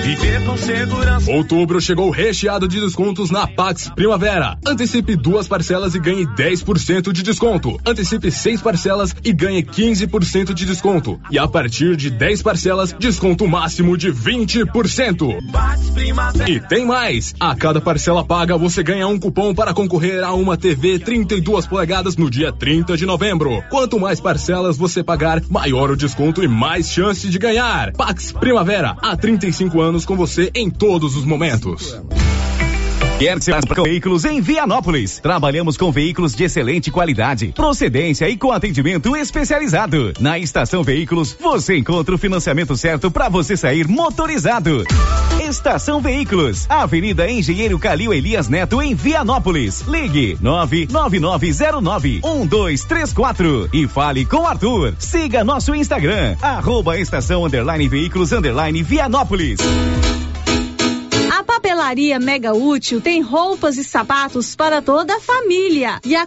Viver 0.08 0.42
com 0.42 0.56
segurança. 0.56 1.30
Outubro 1.30 1.82
chegou 1.82 2.08
recheado 2.08 2.66
de 2.66 2.80
descontos 2.80 3.30
na 3.30 3.46
Pax 3.46 3.90
Primavera. 3.94 4.56
Antecipe 4.66 5.14
duas 5.14 5.46
parcelas 5.46 5.94
e 5.94 5.98
ganhe 5.98 6.24
10% 6.24 7.12
de 7.12 7.22
desconto. 7.22 7.78
Antecipe 7.84 8.30
seis 8.30 8.62
parcelas 8.62 9.14
e 9.22 9.34
ganhe 9.34 9.62
15% 9.62 10.54
de 10.54 10.64
desconto. 10.64 11.20
E 11.30 11.38
a 11.38 11.46
partir 11.46 11.94
de 11.94 12.08
10 12.08 12.40
parcelas, 12.40 12.94
desconto 12.98 13.46
máximo 13.46 13.98
de 13.98 14.10
20%. 14.10 15.40
E 16.48 16.58
tem 16.58 16.86
mais! 16.86 17.34
A 17.38 17.54
cada 17.54 17.78
parcela 17.78 18.24
paga, 18.24 18.56
você 18.56 18.82
ganha 18.82 19.06
um 19.06 19.18
cupom 19.18 19.54
para 19.54 19.74
concorrer 19.74 20.24
a 20.24 20.32
uma 20.32 20.56
TV 20.56 20.98
32 20.98 21.66
polegadas 21.66 22.16
no 22.16 22.30
dia 22.30 22.50
30 22.50 22.96
de 22.96 23.04
novembro. 23.04 23.62
Quanto 23.68 24.00
mais 24.00 24.20
parcelas 24.20 24.78
você 24.78 25.04
pagar, 25.04 25.42
maior 25.50 25.90
o 25.90 25.96
desconto 25.96 26.42
e 26.42 26.48
mais 26.48 26.90
chance 26.90 27.28
de 27.28 27.38
ganhar. 27.38 27.92
Pax 27.92 28.32
Primavera, 28.32 28.96
há 29.02 29.14
35 29.14 29.82
anos 29.82 29.97
com 30.04 30.16
você 30.16 30.50
em 30.54 30.70
todos 30.70 31.16
os 31.16 31.24
momentos. 31.24 31.94
Quer 33.18 33.36
para 33.66 33.82
veículos 33.82 34.24
em 34.24 34.40
Vianópolis. 34.40 35.18
Trabalhamos 35.18 35.76
com 35.76 35.90
veículos 35.90 36.36
de 36.36 36.44
excelente 36.44 36.88
qualidade, 36.88 37.48
procedência 37.48 38.28
e 38.28 38.36
com 38.36 38.52
atendimento 38.52 39.16
especializado. 39.16 40.12
Na 40.20 40.38
Estação 40.38 40.84
Veículos, 40.84 41.36
você 41.40 41.76
encontra 41.76 42.14
o 42.14 42.18
financiamento 42.18 42.76
certo 42.76 43.10
para 43.10 43.28
você 43.28 43.56
sair 43.56 43.88
motorizado. 43.88 44.84
Estação 45.42 46.00
Veículos, 46.00 46.70
Avenida 46.70 47.28
Engenheiro 47.28 47.76
Calil 47.76 48.14
Elias 48.14 48.48
Neto 48.48 48.80
em 48.80 48.94
Vianópolis. 48.94 49.80
Ligue 49.88 50.38
99909 50.40 52.20
1234 52.22 53.68
e 53.72 53.88
fale 53.88 54.24
com 54.24 54.46
Arthur. 54.46 54.94
Siga 54.96 55.42
nosso 55.42 55.74
Instagram, 55.74 56.36
arroba 56.40 56.96
estação 56.96 57.44
underline 57.44 57.88
veículos 57.88 58.30
underline 58.30 58.80
Vianópolis. 58.84 59.58
A 61.38 61.44
papelaria 61.44 62.18
Mega 62.18 62.52
Útil 62.52 63.00
tem 63.00 63.22
roupas 63.22 63.76
e 63.76 63.84
sapatos 63.84 64.56
para 64.56 64.82
toda 64.82 65.14
a 65.14 65.20
família. 65.20 66.00
E 66.04 66.16
a 66.16 66.26